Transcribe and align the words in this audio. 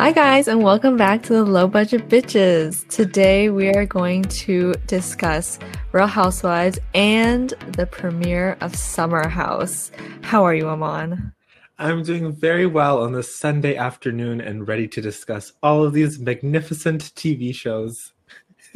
Hi, 0.00 0.12
guys, 0.12 0.48
and 0.48 0.62
welcome 0.62 0.96
back 0.96 1.22
to 1.24 1.34
the 1.34 1.44
Low 1.44 1.68
Budget 1.68 2.08
Bitches. 2.08 2.88
Today, 2.88 3.50
we 3.50 3.68
are 3.68 3.84
going 3.84 4.22
to 4.22 4.72
discuss 4.86 5.58
Real 5.92 6.06
Housewives 6.06 6.78
and 6.94 7.50
the 7.76 7.84
premiere 7.84 8.56
of 8.62 8.74
Summer 8.74 9.28
House. 9.28 9.90
How 10.22 10.42
are 10.42 10.54
you, 10.54 10.70
Aman? 10.70 11.34
I'm 11.78 12.02
doing 12.02 12.32
very 12.32 12.64
well 12.64 13.02
on 13.02 13.12
this 13.12 13.36
Sunday 13.36 13.76
afternoon 13.76 14.40
and 14.40 14.66
ready 14.66 14.88
to 14.88 15.02
discuss 15.02 15.52
all 15.62 15.84
of 15.84 15.92
these 15.92 16.18
magnificent 16.18 17.14
TV 17.14 17.54
shows. 17.54 18.14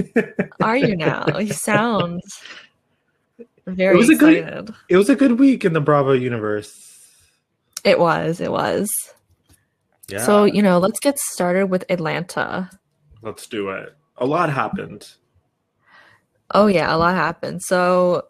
are 0.61 0.77
you 0.77 0.95
now? 0.95 1.39
You 1.39 1.55
sound 1.55 2.21
very 3.65 3.95
it 3.95 3.99
was 3.99 4.11
excited. 4.11 4.47
A 4.47 4.63
good, 4.63 4.75
it 4.91 4.97
was 4.99 5.09
a 5.09 5.17
good 5.17 5.39
week 5.39 5.65
in 5.65 5.73
the 5.73 5.81
Bravo 5.81 6.13
universe. 6.13 7.09
It 7.83 7.99
was. 7.99 8.43
It 8.43 8.53
was. 8.53 8.91
Yeah. 10.09 10.25
So, 10.25 10.45
you 10.45 10.63
know, 10.63 10.79
let's 10.79 11.01
get 11.01 11.19
started 11.19 11.67
with 11.67 11.85
Atlanta. 11.89 12.71
Let's 13.23 13.47
do 13.47 13.71
it. 13.71 13.95
A 14.19 14.27
lot 14.27 14.51
happened. 14.51 15.09
Oh, 16.53 16.67
yeah, 16.67 16.95
a 16.95 16.99
lot 16.99 17.15
happened. 17.15 17.63
So, 17.63 18.29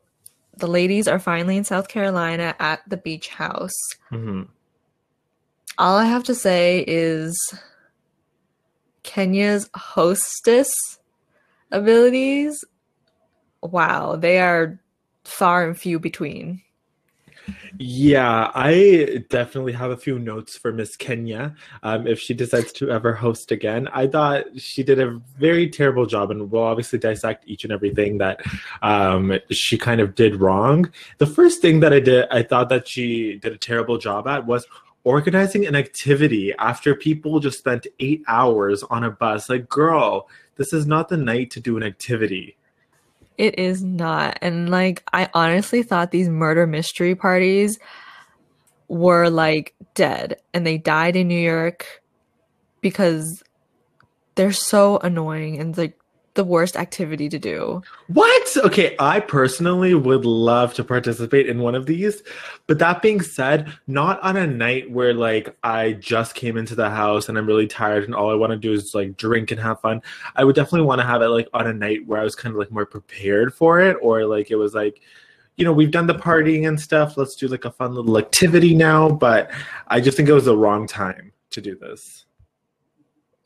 the 0.56 0.68
ladies 0.68 1.08
are 1.08 1.18
finally 1.18 1.56
in 1.56 1.64
South 1.64 1.88
Carolina 1.88 2.54
at 2.58 2.88
the 2.88 2.96
beach 2.96 3.28
house. 3.28 3.74
Mm-hmm. 4.12 4.42
All 5.78 5.96
I 5.96 6.04
have 6.04 6.22
to 6.24 6.34
say 6.34 6.84
is 6.86 7.36
Kenya's 9.02 9.68
hostess 9.74 10.72
abilities. 11.72 12.64
Wow, 13.62 14.14
they 14.14 14.38
are 14.38 14.78
far 15.24 15.66
and 15.66 15.76
few 15.76 15.98
between. 15.98 16.62
Yeah, 17.78 18.50
I 18.54 19.24
definitely 19.28 19.72
have 19.72 19.90
a 19.90 19.96
few 19.96 20.18
notes 20.18 20.56
for 20.56 20.72
Miss 20.72 20.96
Kenya 20.96 21.54
um, 21.82 22.06
if 22.06 22.20
she 22.20 22.34
decides 22.34 22.72
to 22.74 22.90
ever 22.90 23.12
host 23.12 23.50
again. 23.50 23.88
I 23.88 24.06
thought 24.06 24.44
she 24.56 24.82
did 24.82 25.00
a 25.00 25.20
very 25.38 25.68
terrible 25.68 26.06
job, 26.06 26.30
and 26.30 26.50
we'll 26.50 26.62
obviously 26.62 26.98
dissect 26.98 27.44
each 27.46 27.64
and 27.64 27.72
everything 27.72 28.18
that 28.18 28.40
um, 28.82 29.38
she 29.50 29.76
kind 29.76 30.00
of 30.00 30.14
did 30.14 30.36
wrong. 30.36 30.90
The 31.18 31.26
first 31.26 31.60
thing 31.60 31.80
that 31.80 31.92
I 31.92 32.00
did, 32.00 32.26
I 32.30 32.42
thought 32.42 32.68
that 32.68 32.88
she 32.88 33.38
did 33.38 33.52
a 33.52 33.58
terrible 33.58 33.98
job 33.98 34.26
at 34.28 34.46
was 34.46 34.66
organizing 35.04 35.66
an 35.66 35.76
activity 35.76 36.54
after 36.58 36.94
people 36.94 37.38
just 37.38 37.58
spent 37.58 37.86
eight 38.00 38.22
hours 38.26 38.82
on 38.84 39.04
a 39.04 39.10
bus. 39.10 39.48
Like, 39.48 39.68
girl, 39.68 40.28
this 40.56 40.72
is 40.72 40.86
not 40.86 41.08
the 41.08 41.16
night 41.16 41.50
to 41.52 41.60
do 41.60 41.76
an 41.76 41.82
activity. 41.82 42.56
It 43.36 43.58
is 43.58 43.82
not. 43.82 44.38
And 44.42 44.70
like 44.70 45.02
I 45.12 45.28
honestly 45.34 45.82
thought 45.82 46.10
these 46.10 46.28
murder 46.28 46.66
mystery 46.66 47.14
parties 47.14 47.78
were 48.88 49.28
like 49.28 49.74
dead 49.94 50.36
and 50.52 50.66
they 50.66 50.78
died 50.78 51.16
in 51.16 51.28
New 51.28 51.40
York 51.40 52.02
because 52.80 53.42
they're 54.34 54.52
so 54.52 54.98
annoying 54.98 55.58
and 55.58 55.76
like 55.76 55.98
the 56.34 56.44
worst 56.44 56.76
activity 56.76 57.28
to 57.28 57.38
do. 57.38 57.82
What? 58.08 58.56
Okay, 58.56 58.96
I 58.98 59.20
personally 59.20 59.94
would 59.94 60.24
love 60.24 60.74
to 60.74 60.84
participate 60.84 61.48
in 61.48 61.60
one 61.60 61.74
of 61.74 61.86
these. 61.86 62.22
But 62.66 62.78
that 62.80 63.02
being 63.02 63.20
said, 63.20 63.72
not 63.86 64.20
on 64.22 64.36
a 64.36 64.46
night 64.46 64.90
where 64.90 65.14
like 65.14 65.56
I 65.62 65.92
just 65.92 66.34
came 66.34 66.56
into 66.56 66.74
the 66.74 66.90
house 66.90 67.28
and 67.28 67.38
I'm 67.38 67.46
really 67.46 67.68
tired 67.68 68.04
and 68.04 68.14
all 68.14 68.30
I 68.30 68.34
want 68.34 68.50
to 68.50 68.58
do 68.58 68.72
is 68.72 68.94
like 68.94 69.16
drink 69.16 69.52
and 69.52 69.60
have 69.60 69.80
fun. 69.80 70.02
I 70.34 70.44
would 70.44 70.56
definitely 70.56 70.86
want 70.86 71.00
to 71.00 71.06
have 71.06 71.22
it 71.22 71.28
like 71.28 71.48
on 71.54 71.68
a 71.68 71.72
night 71.74 72.06
where 72.06 72.20
I 72.20 72.24
was 72.24 72.34
kind 72.34 72.52
of 72.52 72.58
like 72.58 72.72
more 72.72 72.86
prepared 72.86 73.54
for 73.54 73.80
it 73.80 73.96
or 74.02 74.26
like 74.26 74.50
it 74.50 74.56
was 74.56 74.74
like 74.74 75.00
you 75.56 75.64
know, 75.64 75.72
we've 75.72 75.92
done 75.92 76.08
the 76.08 76.14
partying 76.14 76.66
and 76.66 76.80
stuff. 76.80 77.16
Let's 77.16 77.36
do 77.36 77.46
like 77.46 77.64
a 77.64 77.70
fun 77.70 77.94
little 77.94 78.18
activity 78.18 78.74
now, 78.74 79.08
but 79.08 79.52
I 79.86 80.00
just 80.00 80.16
think 80.16 80.28
it 80.28 80.32
was 80.32 80.46
the 80.46 80.56
wrong 80.56 80.88
time 80.88 81.32
to 81.50 81.60
do 81.60 81.76
this. 81.76 82.26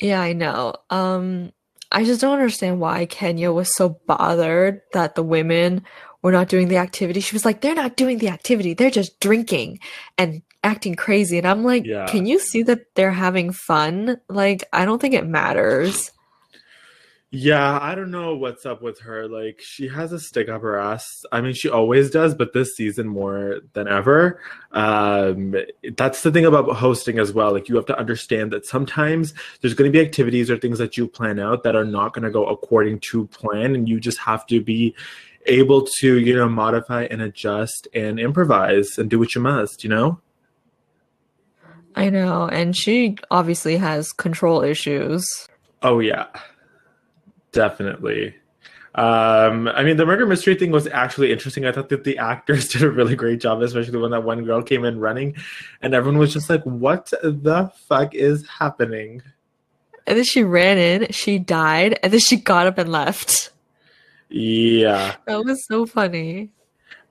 Yeah, 0.00 0.22
I 0.22 0.32
know. 0.32 0.74
Um 0.88 1.52
I 1.90 2.04
just 2.04 2.20
don't 2.20 2.34
understand 2.34 2.80
why 2.80 3.06
Kenya 3.06 3.52
was 3.52 3.74
so 3.74 4.00
bothered 4.06 4.82
that 4.92 5.14
the 5.14 5.22
women 5.22 5.84
were 6.22 6.32
not 6.32 6.48
doing 6.48 6.68
the 6.68 6.76
activity. 6.76 7.20
She 7.20 7.34
was 7.34 7.44
like, 7.44 7.60
they're 7.60 7.74
not 7.74 7.96
doing 7.96 8.18
the 8.18 8.28
activity. 8.28 8.74
They're 8.74 8.90
just 8.90 9.20
drinking 9.20 9.78
and 10.16 10.42
acting 10.62 10.94
crazy. 10.94 11.38
And 11.38 11.46
I'm 11.46 11.64
like, 11.64 11.86
yeah. 11.86 12.06
can 12.06 12.26
you 12.26 12.38
see 12.38 12.62
that 12.64 12.94
they're 12.94 13.12
having 13.12 13.52
fun? 13.52 14.18
Like, 14.28 14.64
I 14.72 14.84
don't 14.84 15.00
think 15.00 15.14
it 15.14 15.26
matters. 15.26 16.10
Yeah, 17.30 17.78
I 17.82 17.94
don't 17.94 18.10
know 18.10 18.36
what's 18.36 18.64
up 18.64 18.80
with 18.80 19.00
her. 19.00 19.28
Like, 19.28 19.60
she 19.62 19.86
has 19.88 20.12
a 20.12 20.18
stick 20.18 20.48
up 20.48 20.62
her 20.62 20.78
ass. 20.78 21.26
I 21.30 21.42
mean, 21.42 21.52
she 21.52 21.68
always 21.68 22.10
does, 22.10 22.34
but 22.34 22.54
this 22.54 22.74
season 22.74 23.06
more 23.06 23.60
than 23.74 23.86
ever. 23.86 24.40
Um, 24.72 25.54
that's 25.94 26.22
the 26.22 26.32
thing 26.32 26.46
about 26.46 26.74
hosting 26.74 27.18
as 27.18 27.34
well. 27.34 27.52
Like, 27.52 27.68
you 27.68 27.76
have 27.76 27.84
to 27.86 27.98
understand 27.98 28.50
that 28.52 28.64
sometimes 28.64 29.34
there's 29.60 29.74
going 29.74 29.92
to 29.92 29.96
be 29.96 30.02
activities 30.02 30.50
or 30.50 30.56
things 30.56 30.78
that 30.78 30.96
you 30.96 31.06
plan 31.06 31.38
out 31.38 31.64
that 31.64 31.76
are 31.76 31.84
not 31.84 32.14
going 32.14 32.24
to 32.24 32.30
go 32.30 32.46
according 32.46 33.00
to 33.10 33.26
plan, 33.26 33.74
and 33.74 33.90
you 33.90 34.00
just 34.00 34.18
have 34.20 34.46
to 34.46 34.62
be 34.62 34.94
able 35.44 35.86
to, 35.98 36.18
you 36.18 36.34
know, 36.34 36.48
modify 36.48 37.04
and 37.04 37.20
adjust 37.20 37.88
and 37.92 38.18
improvise 38.18 38.96
and 38.96 39.10
do 39.10 39.18
what 39.18 39.34
you 39.34 39.42
must, 39.42 39.84
you 39.84 39.90
know? 39.90 40.18
I 41.94 42.08
know. 42.08 42.48
And 42.48 42.74
she 42.74 43.18
obviously 43.30 43.76
has 43.76 44.12
control 44.12 44.62
issues. 44.62 45.26
Oh, 45.82 45.98
yeah. 45.98 46.28
Definitely. 47.52 48.34
Um, 48.94 49.68
I 49.68 49.84
mean, 49.84 49.96
the 49.96 50.04
murder 50.04 50.26
mystery 50.26 50.56
thing 50.56 50.72
was 50.72 50.88
actually 50.88 51.30
interesting. 51.30 51.64
I 51.64 51.72
thought 51.72 51.88
that 51.90 52.04
the 52.04 52.18
actors 52.18 52.68
did 52.72 52.82
a 52.82 52.90
really 52.90 53.14
great 53.14 53.40
job, 53.40 53.62
especially 53.62 53.98
when 53.98 54.10
that 54.10 54.24
one 54.24 54.44
girl 54.44 54.62
came 54.62 54.84
in 54.84 54.98
running, 54.98 55.36
and 55.82 55.94
everyone 55.94 56.18
was 56.18 56.32
just 56.32 56.50
like, 56.50 56.64
"What 56.64 57.06
the 57.22 57.70
fuck 57.88 58.14
is 58.14 58.46
happening?" 58.46 59.22
And 60.06 60.16
then 60.16 60.24
she 60.24 60.42
ran 60.42 60.78
in, 60.78 61.12
she 61.12 61.38
died, 61.38 61.98
and 62.02 62.12
then 62.12 62.20
she 62.20 62.36
got 62.36 62.66
up 62.66 62.78
and 62.78 62.90
left. 62.90 63.52
Yeah, 64.30 65.14
that 65.26 65.44
was 65.44 65.64
so 65.66 65.86
funny. 65.86 66.50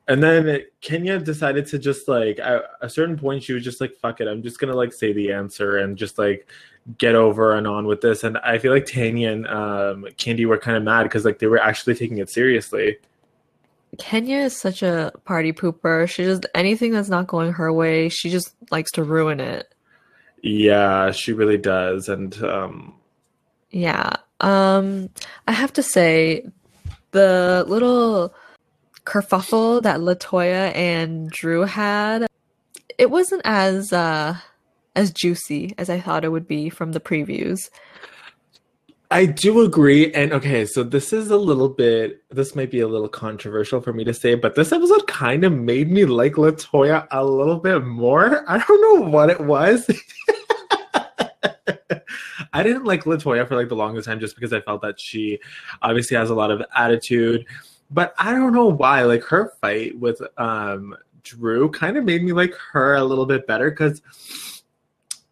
And 0.10 0.24
then 0.24 0.62
Kenya 0.82 1.20
decided 1.20 1.68
to 1.68 1.80
just 1.80 2.08
like 2.08 2.40
at 2.40 2.64
a 2.82 2.90
certain 2.90 3.18
point, 3.18 3.44
she 3.44 3.54
was 3.54 3.64
just 3.64 3.80
like, 3.80 3.96
"Fuck 3.96 4.20
it, 4.20 4.28
I'm 4.28 4.42
just 4.42 4.60
gonna 4.60 4.76
like 4.76 4.92
say 4.92 5.14
the 5.14 5.32
answer 5.32 5.78
and 5.78 5.98
just 5.98 6.18
like 6.18 6.50
get 6.98 7.16
over 7.16 7.54
and 7.54 7.68
on 7.68 7.86
with 7.86 8.02
this. 8.02 8.24
And 8.24 8.38
I 8.40 8.58
feel 8.60 8.72
like 8.72 8.86
Tanya 8.86 9.32
and 9.32 9.48
um, 9.48 10.04
Kandi 10.18 10.46
were 10.46 10.58
kind 10.58 10.78
of 10.78 10.84
mad 10.84 11.04
because 11.04 11.26
like 11.26 11.40
they 11.40 11.48
were 11.48 11.62
actually 11.62 11.96
taking 11.96 12.20
it 12.20 12.30
seriously. 12.30 12.98
Kenya 13.98 14.40
is 14.40 14.56
such 14.56 14.84
a 14.84 15.12
party 15.26 15.52
pooper. 15.52 16.08
She 16.08 16.24
just 16.24 16.46
anything 16.54 16.92
that's 16.92 17.10
not 17.10 17.28
going 17.28 17.54
her 17.54 17.72
way, 17.74 18.10
she 18.10 18.30
just 18.30 18.54
likes 18.72 18.92
to 18.92 19.04
ruin 19.04 19.40
it. 19.40 19.74
Yeah, 20.44 21.12
she 21.12 21.34
really 21.34 21.58
does. 21.58 22.08
And 22.10 22.42
um 22.44 22.94
yeah, 23.72 24.18
um 24.42 25.10
I 25.48 25.52
have 25.52 25.74
to 25.74 25.84
say 25.84 26.46
the 27.12 27.66
little 27.68 28.34
kerfuffle 29.06 29.82
that 29.84 30.00
Latoya 30.00 30.76
and 30.76 31.30
Drew 31.30 31.62
had, 31.62 32.28
it 32.98 33.10
wasn't 33.10 33.42
as 33.46 33.92
uh 33.92 34.38
as 34.98 35.12
juicy 35.12 35.74
as 35.78 35.90
I 35.90 36.02
thought 36.02 36.26
it 36.26 36.32
would 36.32 36.48
be 36.48 36.70
from 36.70 36.92
the 36.92 37.00
previews. 37.00 37.70
I 39.10 39.26
do 39.26 39.62
agree. 39.62 40.12
And 40.12 40.34
okay, 40.34 40.66
so 40.66 40.84
this 40.84 41.14
is 41.14 41.32
a 41.32 41.38
little 41.38 41.70
bit, 41.70 42.24
this 42.30 42.56
might 42.56 42.72
be 42.72 42.82
a 42.82 42.88
little 42.88 43.08
controversial 43.08 43.80
for 43.80 43.94
me 43.94 44.04
to 44.04 44.14
say, 44.14 44.36
but 44.36 44.56
this 44.56 44.74
episode 44.74 45.08
kind 45.08 45.46
of 45.46 45.54
made 45.54 45.90
me 45.90 46.04
like 46.04 46.34
Latoya 46.34 47.08
a 47.12 47.24
little 47.24 47.60
bit 47.60 47.86
more. 47.86 48.44
I 48.50 48.58
don't 48.58 48.82
know 48.82 49.08
what 49.08 49.30
it 49.30 49.40
was. 49.40 49.90
I 52.54 52.64
didn't 52.64 52.86
like 52.86 53.04
Latoya 53.04 53.48
for 53.48 53.56
like 53.56 53.70
the 53.70 53.76
longest 53.76 54.08
time 54.08 54.20
just 54.20 54.36
because 54.36 54.52
I 54.52 54.62
felt 54.62 54.82
that 54.82 55.00
she 55.00 55.40
obviously 55.82 56.18
has 56.18 56.30
a 56.30 56.36
lot 56.36 56.52
of 56.52 56.62
attitude. 56.76 57.46
But 57.92 58.14
I 58.18 58.32
don't 58.32 58.52
know 58.52 58.68
why. 58.68 59.04
Like 59.04 59.24
her 59.26 59.54
fight 59.62 59.98
with 59.98 60.22
um 60.38 60.98
Drew 61.24 61.70
kind 61.70 61.98
of 61.98 62.04
made 62.04 62.24
me 62.24 62.34
like 62.34 62.54
her 62.72 62.96
a 62.96 63.04
little 63.04 63.26
bit 63.26 63.48
better 63.48 63.70
because 63.70 64.02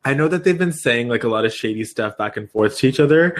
I 0.06 0.14
know 0.14 0.28
that 0.28 0.44
they've 0.44 0.58
been 0.58 0.72
saying 0.72 1.10
like 1.10 1.24
a 1.24 1.28
lot 1.28 1.46
of 1.46 1.54
shady 1.54 1.84
stuff 1.84 2.16
back 2.16 2.38
and 2.38 2.50
forth 2.50 2.78
to 2.78 2.88
each 2.88 3.00
other. 3.00 3.36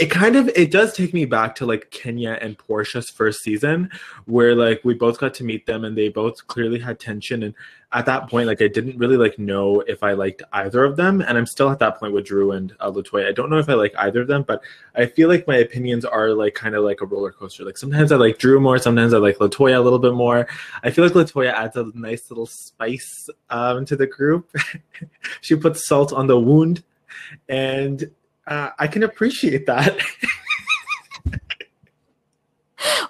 It 0.00 0.10
kind 0.10 0.34
of 0.34 0.48
it 0.56 0.70
does 0.70 0.94
take 0.94 1.12
me 1.12 1.26
back 1.26 1.54
to 1.56 1.66
like 1.66 1.90
Kenya 1.90 2.38
and 2.40 2.56
Porsha's 2.56 3.10
first 3.10 3.42
season, 3.42 3.90
where 4.24 4.54
like 4.54 4.80
we 4.82 4.94
both 4.94 5.18
got 5.18 5.34
to 5.34 5.44
meet 5.44 5.66
them 5.66 5.84
and 5.84 5.96
they 5.96 6.08
both 6.08 6.46
clearly 6.46 6.78
had 6.78 6.98
tension. 6.98 7.42
And 7.42 7.54
at 7.92 8.06
that 8.06 8.30
point, 8.30 8.46
like 8.46 8.62
I 8.62 8.68
didn't 8.68 8.96
really 8.98 9.18
like 9.18 9.38
know 9.38 9.80
if 9.80 10.02
I 10.02 10.12
liked 10.12 10.42
either 10.52 10.84
of 10.84 10.96
them, 10.96 11.20
and 11.20 11.36
I'm 11.36 11.44
still 11.44 11.68
at 11.70 11.80
that 11.80 11.98
point 11.98 12.14
with 12.14 12.24
Drew 12.24 12.52
and 12.52 12.74
uh, 12.80 12.90
Latoya. 12.90 13.28
I 13.28 13.32
don't 13.32 13.50
know 13.50 13.58
if 13.58 13.68
I 13.68 13.74
like 13.74 13.94
either 13.98 14.22
of 14.22 14.28
them, 14.28 14.42
but 14.42 14.62
I 14.94 15.04
feel 15.04 15.28
like 15.28 15.46
my 15.46 15.56
opinions 15.56 16.06
are 16.06 16.30
like 16.30 16.54
kind 16.54 16.74
of 16.74 16.82
like 16.82 17.02
a 17.02 17.06
roller 17.06 17.32
coaster. 17.32 17.64
Like 17.64 17.76
sometimes 17.76 18.10
I 18.10 18.16
like 18.16 18.38
Drew 18.38 18.58
more, 18.58 18.78
sometimes 18.78 19.12
I 19.12 19.18
like 19.18 19.36
Latoya 19.36 19.76
a 19.76 19.80
little 19.80 19.98
bit 19.98 20.14
more. 20.14 20.46
I 20.82 20.90
feel 20.90 21.04
like 21.04 21.14
Latoya 21.14 21.52
adds 21.52 21.76
a 21.76 21.90
nice 21.94 22.30
little 22.30 22.46
spice 22.46 23.28
um, 23.50 23.84
to 23.84 23.96
the 23.96 24.06
group. 24.06 24.48
she 25.42 25.56
puts 25.56 25.86
salt 25.86 26.12
on 26.12 26.26
the 26.26 26.38
wound, 26.38 26.84
and 27.48 28.10
uh, 28.50 28.70
I 28.78 28.88
can 28.88 29.04
appreciate 29.04 29.66
that. 29.66 29.96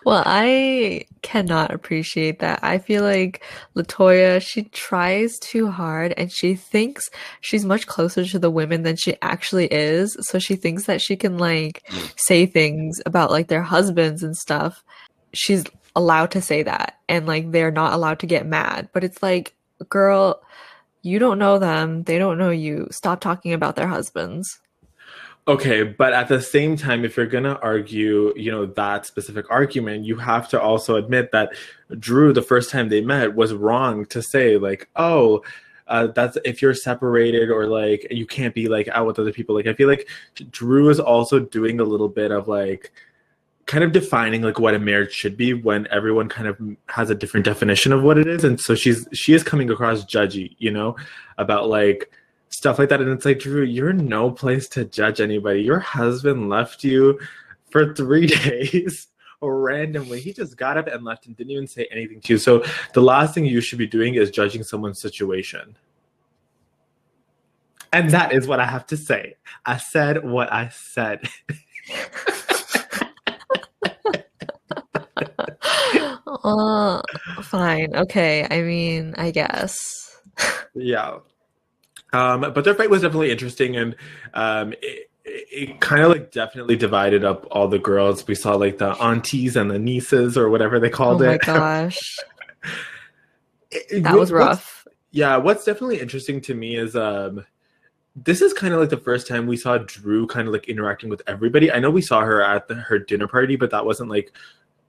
well, 0.05 0.23
I 0.27 1.07
cannot 1.23 1.73
appreciate 1.73 2.41
that. 2.41 2.61
I 2.63 2.77
feel 2.77 3.03
like 3.03 3.43
Latoya, 3.75 4.43
she 4.43 4.65
tries 4.65 5.39
too 5.39 5.71
hard 5.71 6.13
and 6.19 6.31
she 6.31 6.55
thinks 6.55 7.09
she's 7.41 7.65
much 7.65 7.87
closer 7.87 8.27
to 8.27 8.39
the 8.39 8.51
women 8.51 8.83
than 8.83 8.97
she 8.97 9.17
actually 9.23 9.67
is. 9.67 10.15
So 10.21 10.39
she 10.39 10.57
thinks 10.57 10.85
that 10.85 11.01
she 11.01 11.17
can 11.17 11.39
like 11.39 11.91
say 12.17 12.45
things 12.45 13.01
about 13.07 13.31
like 13.31 13.49
their 13.49 13.63
husbands 13.63 14.23
and 14.23 14.37
stuff. 14.37 14.85
She's 15.33 15.65
allowed 15.97 16.33
to 16.33 16.43
say 16.43 16.63
that 16.63 16.99
and 17.09 17.27
like 17.27 17.51
they're 17.51 17.71
not 17.71 17.95
allowed 17.95 18.19
to 18.21 18.27
get 18.27 18.47
mad. 18.47 18.91
But 18.93 19.05
it's 19.05 19.23
like, 19.23 19.55
girl, 19.89 20.43
you 21.01 21.19
don't 21.19 21.39
know 21.39 21.59
them. 21.59 22.03
They 22.03 22.19
don't 22.19 22.37
know 22.37 22.51
you. 22.51 22.89
Stop 22.91 23.23
talking 23.23 23.55
about 23.55 23.77
their 23.77 23.89
husbands. 23.89 24.61
Okay, 25.49 25.83
but 25.83 26.13
at 26.13 26.29
the 26.29 26.41
same 26.41 26.77
time, 26.77 27.05
if 27.05 27.17
you're 27.17 27.27
gonna 27.27 27.59
argue, 27.63 28.33
you 28.37 28.51
know, 28.51 28.67
that 28.67 29.07
specific 29.07 29.47
argument, 29.51 30.05
you 30.05 30.17
have 30.17 30.49
to 30.51 30.61
also 30.61 30.97
admit 30.97 31.33
that 31.33 31.53
Drew, 31.99 32.33
the 32.33 32.43
first 32.43 32.71
time 32.71 32.89
they 32.89 33.01
met, 33.01 33.35
was 33.35 33.53
wrong 33.53 34.05
to 34.07 34.23
say 34.23 34.59
like, 34.59 34.89
oh, 34.97 35.43
uh, 35.89 36.07
that's 36.09 36.39
if 36.45 36.63
you're 36.63 36.75
separated 36.75 37.51
or 37.51 37.67
like 37.67 38.07
you 38.11 38.27
can't 38.27 38.55
be 38.55 38.69
like 38.69 38.89
out 38.89 39.07
with 39.07 39.19
other 39.19 39.33
people. 39.33 39.55
Like 39.55 39.67
I 39.67 39.75
feel 39.75 39.89
like 39.89 40.09
Drew 40.51 40.89
is 40.89 41.01
also 41.01 41.41
doing 41.41 41.81
a 41.81 41.85
little 41.85 42.09
bit 42.09 42.31
of 42.31 42.47
like 42.47 42.93
kind 43.67 43.83
of 43.83 43.93
defining 43.93 44.43
like 44.43 44.59
what 44.59 44.75
a 44.75 44.79
marriage 44.79 45.13
should 45.13 45.37
be 45.37 45.55
when 45.55 45.87
everyone 45.91 46.29
kind 46.29 46.49
of 46.49 46.59
has 46.89 47.11
a 47.11 47.15
different 47.15 47.45
definition 47.45 47.93
of 47.93 48.03
what 48.03 48.19
it 48.19 48.27
is 48.27 48.43
and 48.43 48.61
so 48.61 48.75
she's 48.75 49.07
she 49.13 49.33
is 49.33 49.45
coming 49.45 49.71
across 49.71 50.05
judgy 50.05 50.57
you 50.59 50.73
know 50.73 50.97
about 51.39 51.69
like 51.69 52.11
stuff 52.51 52.79
like 52.79 52.89
that. 52.91 53.01
And 53.01 53.11
it's 53.11 53.25
like, 53.25 53.41
Drew, 53.41 53.63
you're 53.63 53.93
no 53.93 54.31
place 54.31 54.69
to 54.71 54.85
judge 54.85 55.21
anybody. 55.21 55.63
Your 55.63 55.81
husband 55.81 56.49
left 56.49 56.85
you 56.85 57.19
for 57.71 57.95
three 57.95 58.27
days 58.27 59.09
randomly. 59.43 60.21
He 60.21 60.33
just 60.33 60.57
got 60.57 60.77
up 60.77 60.87
and 60.87 61.05
left 61.05 61.27
and 61.27 61.37
didn't 61.37 61.53
even 61.53 61.67
say 61.67 61.89
anything 61.91 62.21
to 62.21 62.35
you. 62.35 62.39
So 62.39 62.65
the 62.93 63.01
last 63.01 63.35
thing 63.35 63.47
you 63.47 63.61
should 63.61 63.79
be 63.79 63.87
doing 63.87 64.15
is 64.15 64.31
judging 64.31 64.63
someone's 64.63 65.01
situation. 65.01 65.77
And 67.93 68.11
that 68.11 68.33
is 68.33 68.47
what 68.47 68.61
I 68.61 68.67
have 68.67 68.87
to 68.89 68.97
say. 68.97 69.37
I 69.67 69.79
said 69.79 70.25
what 70.25 70.53
I 70.53 70.69
said. 70.69 71.29
uh, 76.45 77.03
fine. 77.43 77.97
Okay. 77.97 78.47
I 78.49 78.63
mean, 78.63 79.15
I 79.17 79.31
guess. 79.31 79.77
yeah. 80.75 81.19
Um, 82.13 82.41
but 82.41 82.65
their 82.65 82.75
fight 82.75 82.91
was 82.91 83.03
definitely 83.03 83.31
interesting, 83.31 83.77
and 83.77 83.97
um, 84.35 84.73
it, 84.83 85.11
it 85.25 85.81
kind 85.81 86.03
of 86.03 86.11
like 86.11 86.31
definitely 86.31 86.77
divided 86.77 87.25
up 87.25 87.47
all 87.51 87.69
the 87.69 87.79
girls. 87.79 88.27
We 88.27 88.35
saw 88.35 88.55
like 88.55 88.79
the 88.79 88.91
aunties 89.01 89.57
and 89.57 89.71
the 89.71 89.79
nieces 89.79 90.37
or 90.37 90.51
whatever 90.51 90.81
they 90.81 90.91
called 90.91 91.23
oh 91.23 91.31
it. 91.31 91.41
Oh 91.47 91.53
my 91.53 91.59
gosh, 91.59 92.17
it, 93.71 94.03
that 94.03 94.19
was 94.19 94.33
rough. 94.33 94.87
Yeah, 95.13 95.37
what's 95.37 95.65
definitely 95.65 96.01
interesting 96.01 96.41
to 96.43 96.55
me 96.55 96.77
is 96.77 96.95
um, 96.97 97.45
this 98.17 98.43
is 98.43 98.53
kind 98.53 98.75
of 98.75 98.81
like 98.81 98.91
the 98.91 98.97
first 98.97 99.27
time 99.27 99.47
we 99.47 99.57
saw 99.57 99.79
Drew 99.79 100.27
kind 100.27 100.47
of 100.47 100.53
like 100.53 100.69
interacting 100.69 101.11
with 101.11 101.23
everybody. 101.27 101.71
I 101.71 101.79
know 101.79 101.91
we 101.91 102.03
saw 102.03 102.21
her 102.21 102.43
at 102.43 102.69
the, 102.69 102.75
her 102.75 102.99
dinner 102.99 103.29
party, 103.29 103.57
but 103.57 103.71
that 103.71 103.87
wasn't 103.87 104.11
like 104.11 104.33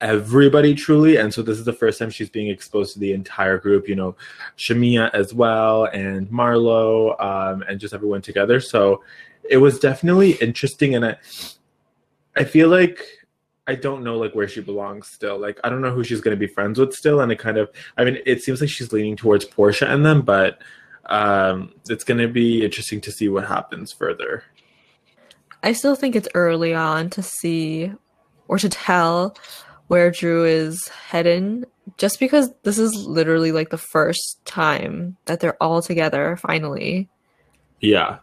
everybody 0.01 0.73
truly. 0.73 1.17
And 1.17 1.33
so 1.33 1.41
this 1.41 1.57
is 1.57 1.65
the 1.65 1.73
first 1.73 1.99
time 1.99 2.09
she's 2.09 2.29
being 2.29 2.49
exposed 2.49 2.93
to 2.93 2.99
the 2.99 3.13
entire 3.13 3.57
group, 3.57 3.87
you 3.87 3.95
know, 3.95 4.15
Shamea 4.57 5.11
as 5.13 5.33
well, 5.33 5.85
and 5.85 6.27
Marlo, 6.29 7.19
um, 7.23 7.63
and 7.69 7.79
just 7.79 7.93
everyone 7.93 8.21
together. 8.21 8.59
So 8.59 9.03
it 9.49 9.57
was 9.57 9.79
definitely 9.79 10.31
interesting. 10.33 10.95
And 10.95 11.05
I, 11.05 11.17
I 12.35 12.43
feel 12.43 12.67
like 12.67 13.05
I 13.67 13.75
don't 13.75 14.03
know 14.03 14.17
like 14.17 14.33
where 14.33 14.47
she 14.47 14.61
belongs 14.61 15.07
still. 15.07 15.37
Like 15.37 15.59
I 15.63 15.69
don't 15.69 15.81
know 15.81 15.91
who 15.91 16.03
she's 16.03 16.21
going 16.21 16.35
to 16.35 16.39
be 16.39 16.51
friends 16.51 16.79
with 16.79 16.93
still. 16.93 17.21
And 17.21 17.31
it 17.31 17.39
kind 17.39 17.57
of, 17.57 17.69
I 17.97 18.03
mean, 18.03 18.17
it 18.25 18.41
seems 18.41 18.59
like 18.59 18.69
she's 18.69 18.91
leaning 18.91 19.15
towards 19.15 19.45
Porsha 19.45 19.87
and 19.87 20.05
them, 20.05 20.23
but 20.23 20.61
um, 21.05 21.73
it's 21.89 22.03
going 22.03 22.19
to 22.19 22.27
be 22.27 22.65
interesting 22.65 23.01
to 23.01 23.11
see 23.11 23.29
what 23.29 23.47
happens 23.47 23.91
further. 23.91 24.43
I 25.63 25.73
still 25.73 25.95
think 25.95 26.15
it's 26.15 26.29
early 26.33 26.73
on 26.73 27.11
to 27.11 27.21
see 27.21 27.93
or 28.47 28.57
to 28.57 28.69
tell 28.69 29.35
where 29.91 30.09
Drew 30.09 30.45
is 30.45 30.87
heading 30.87 31.65
just 31.97 32.17
because 32.17 32.53
this 32.63 32.79
is 32.79 32.95
literally 33.05 33.51
like 33.51 33.71
the 33.71 33.77
first 33.77 34.39
time 34.45 35.17
that 35.25 35.41
they're 35.41 35.61
all 35.61 35.81
together 35.81 36.37
finally. 36.37 37.09
Yeah. 37.81 38.19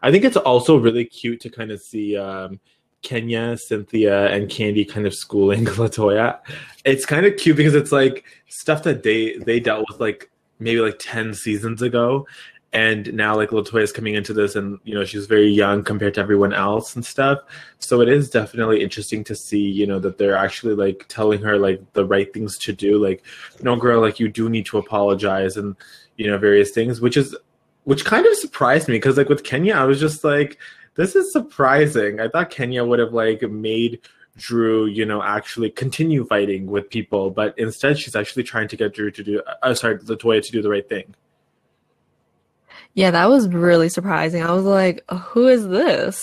I 0.00 0.12
think 0.12 0.24
it's 0.24 0.36
also 0.36 0.76
really 0.76 1.04
cute 1.04 1.40
to 1.40 1.50
kind 1.50 1.72
of 1.72 1.80
see 1.80 2.16
um, 2.16 2.60
Kenya, 3.02 3.56
Cynthia, 3.58 4.28
and 4.28 4.48
Kandi 4.48 4.88
kind 4.88 5.04
of 5.04 5.16
schooling 5.16 5.64
Latoya. 5.66 6.38
It's 6.84 7.04
kind 7.04 7.26
of 7.26 7.36
cute 7.36 7.56
because 7.56 7.74
it's 7.74 7.90
like 7.90 8.24
stuff 8.46 8.84
that 8.84 9.02
they 9.02 9.36
they 9.38 9.58
dealt 9.58 9.86
with 9.90 9.98
like 9.98 10.30
maybe 10.60 10.78
like 10.78 11.00
10 11.00 11.34
seasons 11.34 11.82
ago 11.82 12.24
and 12.72 13.12
now 13.12 13.36
like 13.36 13.50
Latoya 13.50 13.82
is 13.82 13.92
coming 13.92 14.14
into 14.14 14.32
this 14.32 14.56
and 14.56 14.78
you 14.84 14.94
know 14.94 15.04
she's 15.04 15.26
very 15.26 15.48
young 15.48 15.84
compared 15.84 16.14
to 16.14 16.20
everyone 16.20 16.52
else 16.52 16.94
and 16.94 17.04
stuff. 17.04 17.40
So 17.78 18.00
it 18.00 18.08
is 18.08 18.30
definitely 18.30 18.82
interesting 18.82 19.24
to 19.24 19.34
see 19.34 19.60
you 19.60 19.86
know 19.86 19.98
that 19.98 20.18
they're 20.18 20.36
actually 20.36 20.74
like 20.74 21.04
telling 21.08 21.42
her 21.42 21.58
like 21.58 21.92
the 21.92 22.04
right 22.04 22.32
things 22.32 22.58
to 22.58 22.72
do. 22.72 23.02
Like 23.02 23.22
no 23.60 23.76
girl 23.76 24.00
like 24.00 24.18
you 24.18 24.28
do 24.28 24.48
need 24.48 24.66
to 24.66 24.78
apologize 24.78 25.56
and 25.56 25.76
you 26.16 26.28
know 26.28 26.38
various 26.38 26.70
things 26.70 27.00
which 27.00 27.16
is 27.16 27.36
which 27.84 28.04
kind 28.04 28.26
of 28.26 28.34
surprised 28.36 28.88
me 28.88 28.94
because 28.94 29.16
like 29.16 29.28
with 29.28 29.44
Kenya 29.44 29.74
I 29.74 29.84
was 29.84 30.00
just 30.00 30.24
like 30.24 30.58
this 30.94 31.16
is 31.16 31.32
surprising. 31.32 32.20
I 32.20 32.28
thought 32.28 32.50
Kenya 32.50 32.84
would 32.84 32.98
have 32.98 33.12
like 33.12 33.42
made 33.42 34.00
Drew, 34.36 34.86
you 34.86 35.04
know, 35.04 35.22
actually 35.22 35.70
continue 35.70 36.24
fighting 36.24 36.66
with 36.66 36.88
people, 36.88 37.30
but 37.30 37.54
instead 37.58 37.98
she's 37.98 38.16
actually 38.16 38.44
trying 38.44 38.68
to 38.68 38.76
get 38.76 38.94
Drew 38.94 39.10
to 39.10 39.22
do, 39.22 39.42
uh, 39.62 39.74
sorry, 39.74 39.98
Latoya 39.98 40.42
to 40.42 40.52
do 40.52 40.62
the 40.62 40.70
right 40.70 40.88
thing. 40.88 41.14
Yeah, 42.94 43.10
that 43.10 43.28
was 43.28 43.48
really 43.48 43.88
surprising. 43.88 44.42
I 44.42 44.52
was 44.52 44.64
like, 44.64 45.02
who 45.10 45.48
is 45.48 45.66
this? 45.68 46.22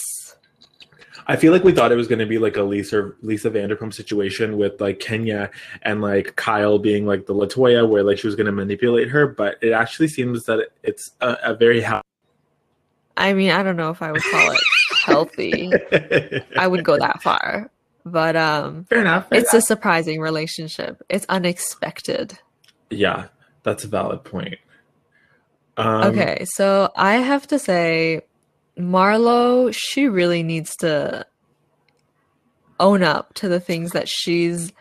I 1.29 1.35
feel 1.35 1.53
like 1.53 1.63
we 1.63 1.71
thought 1.71 1.91
it 1.91 1.95
was 1.95 2.07
going 2.07 2.19
to 2.19 2.25
be 2.25 2.39
like 2.39 2.57
a 2.57 2.63
Lisa 2.63 3.11
Lisa 3.21 3.51
Vanderpump 3.51 3.93
situation 3.93 4.57
with 4.57 4.81
like 4.81 4.99
Kenya 4.99 5.51
and 5.83 6.01
like 6.01 6.35
Kyle 6.37 6.79
being 6.79 7.05
like 7.05 7.27
the 7.27 7.35
Latoya, 7.35 7.87
where 7.87 8.03
like 8.03 8.17
she 8.17 8.25
was 8.25 8.35
going 8.35 8.47
to 8.47 8.51
manipulate 8.51 9.09
her, 9.09 9.27
but 9.27 9.57
it 9.61 9.71
actually 9.71 10.07
seems 10.07 10.45
that 10.45 10.69
it's 10.81 11.11
a, 11.21 11.37
a 11.43 11.53
very 11.53 11.81
healthy. 11.81 12.03
I 13.15 13.33
mean, 13.33 13.51
I 13.51 13.61
don't 13.61 13.75
know 13.75 13.91
if 13.91 14.01
I 14.01 14.11
would 14.11 14.23
call 14.23 14.51
it 14.51 14.59
healthy. 15.05 15.71
I 16.57 16.65
would 16.65 16.83
go 16.83 16.97
that 16.97 17.21
far, 17.21 17.69
but 18.05 18.35
um, 18.35 18.85
fair 18.85 19.01
enough. 19.01 19.29
Fair 19.29 19.39
it's 19.39 19.53
enough. 19.53 19.63
a 19.63 19.67
surprising 19.67 20.21
relationship. 20.21 20.99
It's 21.09 21.27
unexpected. 21.29 22.39
Yeah, 22.89 23.27
that's 23.61 23.83
a 23.83 23.87
valid 23.87 24.23
point. 24.23 24.55
Um, 25.79 26.03
okay, 26.11 26.45
so 26.45 26.91
I 26.95 27.15
have 27.15 27.47
to 27.47 27.57
say, 27.57 28.21
Marlo, 28.77 29.73
she 29.73 30.09
really 30.09 30.43
needs 30.43 30.75
to 30.77 31.25
own 32.79 33.01
up 33.01 33.33
to 33.35 33.47
the 33.47 33.59
things 33.59 33.91
that 33.91 34.09
she's 34.09 34.73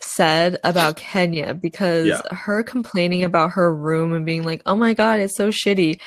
said 0.00 0.58
about 0.64 0.96
Kenya 0.96 1.54
because 1.54 2.06
yeah. 2.06 2.20
her 2.30 2.62
complaining 2.62 3.24
about 3.24 3.52
her 3.52 3.74
room 3.74 4.12
and 4.12 4.26
being 4.26 4.44
like, 4.44 4.62
oh 4.66 4.76
my 4.76 4.92
God, 4.94 5.18
it's 5.18 5.36
so 5.36 5.48
shitty. 5.48 5.98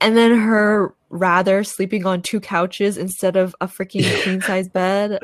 And 0.00 0.16
then 0.16 0.36
her 0.36 0.92
rather 1.08 1.62
sleeping 1.62 2.06
on 2.06 2.22
two 2.22 2.40
couches 2.40 2.98
instead 2.98 3.36
of 3.36 3.54
a 3.60 3.68
freaking 3.68 4.22
queen 4.24 4.40
size 4.40 4.68
bed. 4.68 5.20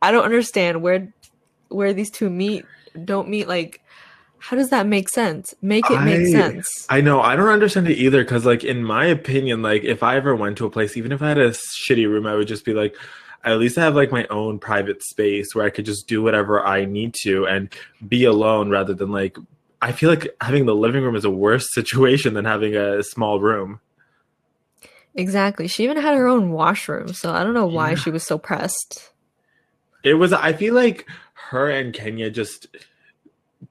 I 0.00 0.10
don't 0.10 0.24
understand 0.24 0.82
where 0.82 1.12
where 1.68 1.92
these 1.92 2.10
two 2.10 2.30
meet 2.30 2.64
don't 3.04 3.28
meet 3.28 3.48
like 3.48 3.81
how 4.42 4.56
does 4.56 4.70
that 4.70 4.88
make 4.88 5.08
sense? 5.08 5.54
Make 5.62 5.88
it 5.88 6.00
make 6.00 6.22
I, 6.22 6.30
sense. 6.32 6.66
I 6.88 7.00
know. 7.00 7.20
I 7.20 7.36
don't 7.36 7.48
understand 7.48 7.86
it 7.86 7.96
either. 7.96 8.24
Cause 8.24 8.44
like 8.44 8.64
in 8.64 8.82
my 8.82 9.06
opinion, 9.06 9.62
like 9.62 9.84
if 9.84 10.02
I 10.02 10.16
ever 10.16 10.34
went 10.34 10.58
to 10.58 10.66
a 10.66 10.70
place, 10.70 10.96
even 10.96 11.12
if 11.12 11.22
I 11.22 11.28
had 11.28 11.38
a 11.38 11.50
shitty 11.50 12.08
room, 12.08 12.26
I 12.26 12.34
would 12.34 12.48
just 12.48 12.64
be 12.64 12.74
like, 12.74 12.96
at 13.44 13.58
least 13.58 13.78
I 13.78 13.82
have 13.84 13.94
like 13.94 14.10
my 14.10 14.26
own 14.30 14.58
private 14.58 15.00
space 15.04 15.54
where 15.54 15.64
I 15.64 15.70
could 15.70 15.84
just 15.84 16.08
do 16.08 16.24
whatever 16.24 16.60
I 16.60 16.86
need 16.86 17.14
to 17.22 17.46
and 17.46 17.72
be 18.08 18.24
alone 18.24 18.68
rather 18.68 18.94
than 18.94 19.12
like 19.12 19.36
I 19.80 19.92
feel 19.92 20.10
like 20.10 20.34
having 20.40 20.66
the 20.66 20.74
living 20.74 21.04
room 21.04 21.14
is 21.14 21.24
a 21.24 21.30
worse 21.30 21.68
situation 21.72 22.34
than 22.34 22.44
having 22.44 22.74
a 22.74 23.04
small 23.04 23.38
room. 23.38 23.78
Exactly. 25.14 25.68
She 25.68 25.84
even 25.84 25.98
had 25.98 26.16
her 26.16 26.26
own 26.26 26.50
washroom, 26.50 27.12
so 27.12 27.30
I 27.32 27.44
don't 27.44 27.54
know 27.54 27.66
why 27.66 27.90
yeah. 27.90 27.96
she 27.96 28.10
was 28.10 28.26
so 28.26 28.38
pressed. 28.38 29.12
It 30.02 30.14
was 30.14 30.32
I 30.32 30.52
feel 30.52 30.74
like 30.74 31.06
her 31.50 31.70
and 31.70 31.94
Kenya 31.94 32.28
just 32.28 32.66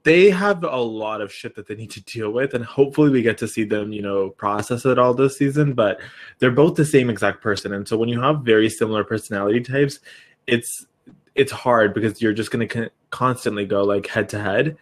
they 0.03 0.29
have 0.29 0.63
a 0.63 0.77
lot 0.77 1.21
of 1.21 1.33
shit 1.33 1.55
that 1.55 1.67
they 1.67 1.75
need 1.75 1.91
to 1.91 2.01
deal 2.03 2.31
with 2.31 2.53
and 2.53 2.63
hopefully 2.63 3.09
we 3.09 3.21
get 3.21 3.37
to 3.37 3.47
see 3.47 3.63
them 3.63 3.91
you 3.91 4.01
know 4.01 4.29
process 4.31 4.85
it 4.85 4.97
all 4.97 5.13
this 5.13 5.37
season 5.37 5.73
but 5.73 5.99
they're 6.39 6.51
both 6.51 6.75
the 6.75 6.85
same 6.85 7.09
exact 7.09 7.41
person. 7.41 7.73
And 7.73 7.87
so 7.87 7.97
when 7.97 8.09
you 8.09 8.21
have 8.21 8.41
very 8.41 8.69
similar 8.69 9.03
personality 9.03 9.61
types 9.61 9.99
it's 10.47 10.85
it's 11.35 11.51
hard 11.51 11.93
because 11.93 12.21
you're 12.21 12.33
just 12.33 12.51
going 12.51 12.67
to 12.67 12.73
con- 12.73 12.89
constantly 13.09 13.65
go 13.65 13.83
like 13.83 14.07
head 14.07 14.29
to 14.29 14.39
head. 14.41 14.77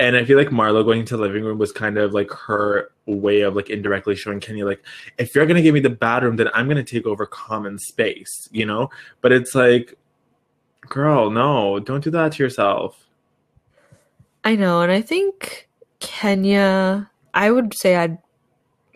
And 0.00 0.16
i 0.16 0.24
feel 0.24 0.36
like 0.36 0.48
marlo 0.48 0.84
going 0.84 1.00
into 1.00 1.16
the 1.16 1.22
living 1.22 1.44
room 1.44 1.58
was 1.58 1.70
kind 1.70 1.98
of 1.98 2.12
like 2.12 2.30
her 2.30 2.90
way 3.06 3.42
of 3.42 3.54
like 3.54 3.70
indirectly 3.70 4.16
showing 4.16 4.40
kenya 4.40 4.64
like 4.66 4.82
if 5.18 5.34
you're 5.34 5.46
going 5.46 5.56
to 5.56 5.62
give 5.62 5.74
me 5.74 5.78
the 5.78 5.90
bad 5.90 6.24
room 6.24 6.34
then 6.34 6.48
i'm 6.52 6.66
going 6.66 6.84
to 6.84 6.94
take 6.94 7.06
over 7.06 7.26
common 7.26 7.78
space 7.78 8.48
you 8.50 8.66
know? 8.66 8.90
But 9.20 9.30
it's 9.30 9.54
like 9.54 9.96
Girl, 10.88 11.30
no, 11.30 11.78
don't 11.80 12.04
do 12.04 12.10
that 12.10 12.32
to 12.32 12.42
yourself. 12.42 13.03
I 14.44 14.56
know, 14.56 14.82
and 14.82 14.92
I 14.92 15.00
think 15.00 15.68
Kenya. 16.00 17.10
I 17.32 17.50
would 17.50 17.74
say 17.76 17.96
I'd. 17.96 18.18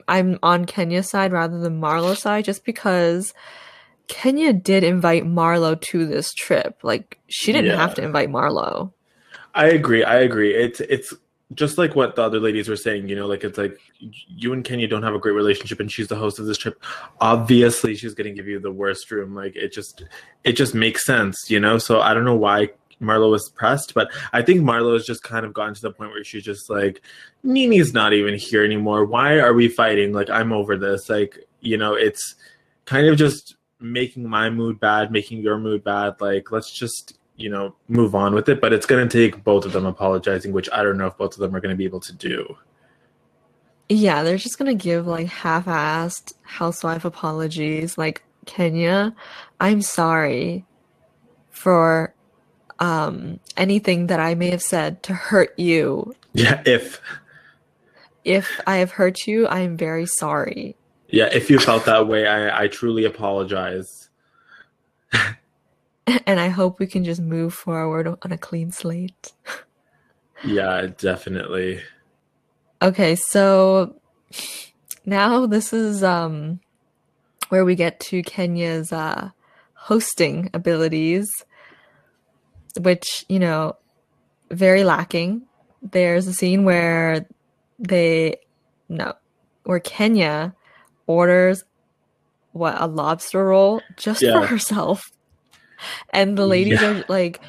I'm 0.06 0.38
on 0.42 0.64
Kenya's 0.64 1.10
side 1.10 1.32
rather 1.32 1.58
than 1.58 1.80
Marlo's 1.80 2.20
side, 2.20 2.44
just 2.46 2.64
because 2.64 3.34
Kenya 4.06 4.52
did 4.54 4.82
invite 4.84 5.24
Marlo 5.24 5.78
to 5.80 6.06
this 6.06 6.32
trip. 6.32 6.78
Like 6.82 7.18
she 7.28 7.52
didn't 7.52 7.70
Yeah. 7.70 7.76
have 7.76 7.94
to 7.96 8.02
invite 8.02 8.30
Marlo. 8.30 8.92
I 9.54 9.66
agree. 9.66 10.04
I 10.04 10.20
agree. 10.20 10.54
It's 10.54 10.80
it's 10.80 11.12
just 11.54 11.78
like 11.78 11.94
what 11.96 12.14
the 12.16 12.22
other 12.22 12.40
ladies 12.40 12.68
were 12.68 12.76
saying. 12.76 13.08
You 13.08 13.16
know, 13.16 13.26
like 13.26 13.44
it's 13.44 13.58
like 13.58 13.76
you 13.98 14.52
and 14.52 14.64
Kenya 14.64 14.86
don't 14.88 15.02
have 15.02 15.14
a 15.14 15.18
great 15.18 15.32
relationship, 15.32 15.80
and 15.80 15.90
she's 15.92 16.08
the 16.08 16.16
host 16.16 16.38
of 16.38 16.46
this 16.46 16.58
trip. 16.58 16.82
Obviously, 17.20 17.94
she's 17.96 18.14
going 18.14 18.28
to 18.28 18.34
give 18.34 18.46
you 18.46 18.60
the 18.60 18.72
worst 18.72 19.10
room. 19.10 19.34
Like 19.34 19.56
it 19.56 19.72
just 19.72 20.04
it 20.44 20.52
just 20.52 20.74
makes 20.74 21.04
sense. 21.04 21.50
You 21.50 21.60
know. 21.60 21.76
So 21.78 22.00
I 22.00 22.14
don't 22.14 22.24
know 22.24 22.36
why 22.36 22.70
Marlo 23.00 23.30
was 23.30 23.48
pressed, 23.50 23.94
but 23.94 24.10
I 24.32 24.42
think 24.42 24.62
Marlo 24.62 24.94
has 24.94 25.04
just 25.04 25.22
kind 25.22 25.46
of 25.46 25.52
gotten 25.52 25.74
to 25.74 25.80
the 25.80 25.92
point 25.92 26.10
where 26.10 26.24
she's 26.24 26.44
just 26.44 26.68
like, 26.68 27.02
NeNe's 27.44 27.92
not 27.92 28.12
even 28.12 28.38
here 28.38 28.64
anymore. 28.64 29.04
Why 29.04 29.38
are 29.38 29.52
we 29.54 29.68
fighting? 29.68 30.12
Like 30.12 30.30
I'm 30.30 30.52
over 30.52 30.76
this. 30.76 31.08
Like 31.08 31.38
you 31.60 31.76
know, 31.76 31.94
it's 31.94 32.34
kind 32.84 33.06
of 33.06 33.16
just 33.16 33.56
making 33.80 34.28
my 34.28 34.50
mood 34.50 34.80
bad, 34.80 35.12
making 35.12 35.40
your 35.42 35.58
mood 35.58 35.84
bad. 35.84 36.20
Like 36.20 36.50
let's 36.50 36.70
just 36.72 37.18
you 37.36 37.48
know 37.48 37.74
move 37.86 38.16
on 38.16 38.34
with 38.34 38.48
it 38.48 38.60
but 38.60 38.72
it's 38.72 38.84
going 38.84 39.08
to 39.08 39.16
take 39.16 39.44
both 39.44 39.64
of 39.64 39.70
them 39.70 39.86
apologizing 39.86 40.52
which 40.52 40.68
i 40.72 40.82
don't 40.82 40.98
know 40.98 41.06
if 41.06 41.16
both 41.16 41.34
of 41.34 41.38
them 41.38 41.54
are 41.54 41.60
going 41.60 41.70
to 41.70 41.76
be 41.76 41.84
able 41.84 42.00
to 42.00 42.12
do 42.12 42.56
Yeah, 43.88 44.22
they're 44.22 44.36
just 44.36 44.58
gonna 44.58 44.74
give 44.74 45.06
like 45.06 45.28
half-assed 45.28 46.34
housewife 46.42 47.04
apologies. 47.04 47.96
Like 47.96 48.22
Kenya, 48.44 49.14
I'm 49.60 49.80
sorry 49.80 50.66
for 51.50 52.14
um 52.80 53.40
anything 53.56 54.06
that 54.08 54.20
I 54.20 54.34
may 54.34 54.50
have 54.50 54.62
said 54.62 55.02
to 55.04 55.14
hurt 55.14 55.58
you. 55.58 56.14
yeah 56.34 56.62
if 56.66 57.00
If 58.24 58.60
I 58.66 58.76
have 58.76 58.92
hurt 58.92 59.26
you, 59.26 59.46
I 59.46 59.60
am 59.60 59.76
very 59.76 60.06
sorry. 60.06 60.76
yeah 61.08 61.28
if 61.32 61.48
you 61.50 61.58
felt 61.58 61.84
that 61.86 62.06
way 62.06 62.26
i 62.26 62.64
i 62.64 62.68
truly 62.68 63.04
apologize 63.04 64.10
And 66.26 66.40
I 66.40 66.48
hope 66.48 66.78
we 66.78 66.86
can 66.86 67.04
just 67.04 67.20
move 67.20 67.52
forward 67.52 68.06
on 68.08 68.32
a 68.32 68.38
clean 68.38 68.70
slate. 68.72 69.32
yeah 70.44 70.86
definitely 70.98 71.80
Okay, 72.80 73.14
so 73.16 73.96
now 75.04 75.46
this 75.46 75.72
is 75.72 76.02
um 76.04 76.60
where 77.48 77.64
we 77.64 77.74
get 77.74 77.98
to 78.00 78.22
Kenya's 78.22 78.92
uh 78.92 79.30
hosting 79.74 80.48
abilities 80.54 81.26
which, 82.80 83.24
you 83.28 83.38
know, 83.38 83.76
very 84.50 84.84
lacking. 84.84 85.42
There's 85.82 86.26
a 86.26 86.32
scene 86.32 86.64
where 86.64 87.26
they 87.78 88.36
no, 88.88 89.12
where 89.64 89.80
Kenya 89.80 90.54
orders 91.06 91.64
what 92.52 92.80
a 92.80 92.86
lobster 92.86 93.44
roll 93.44 93.82
just 93.96 94.22
Yeah. 94.22 94.40
for 94.40 94.46
herself. 94.46 95.10
And 96.10 96.36
the 96.36 96.46
ladies 96.46 96.80
Yeah. 96.82 96.98
are 97.00 97.04
like 97.08 97.40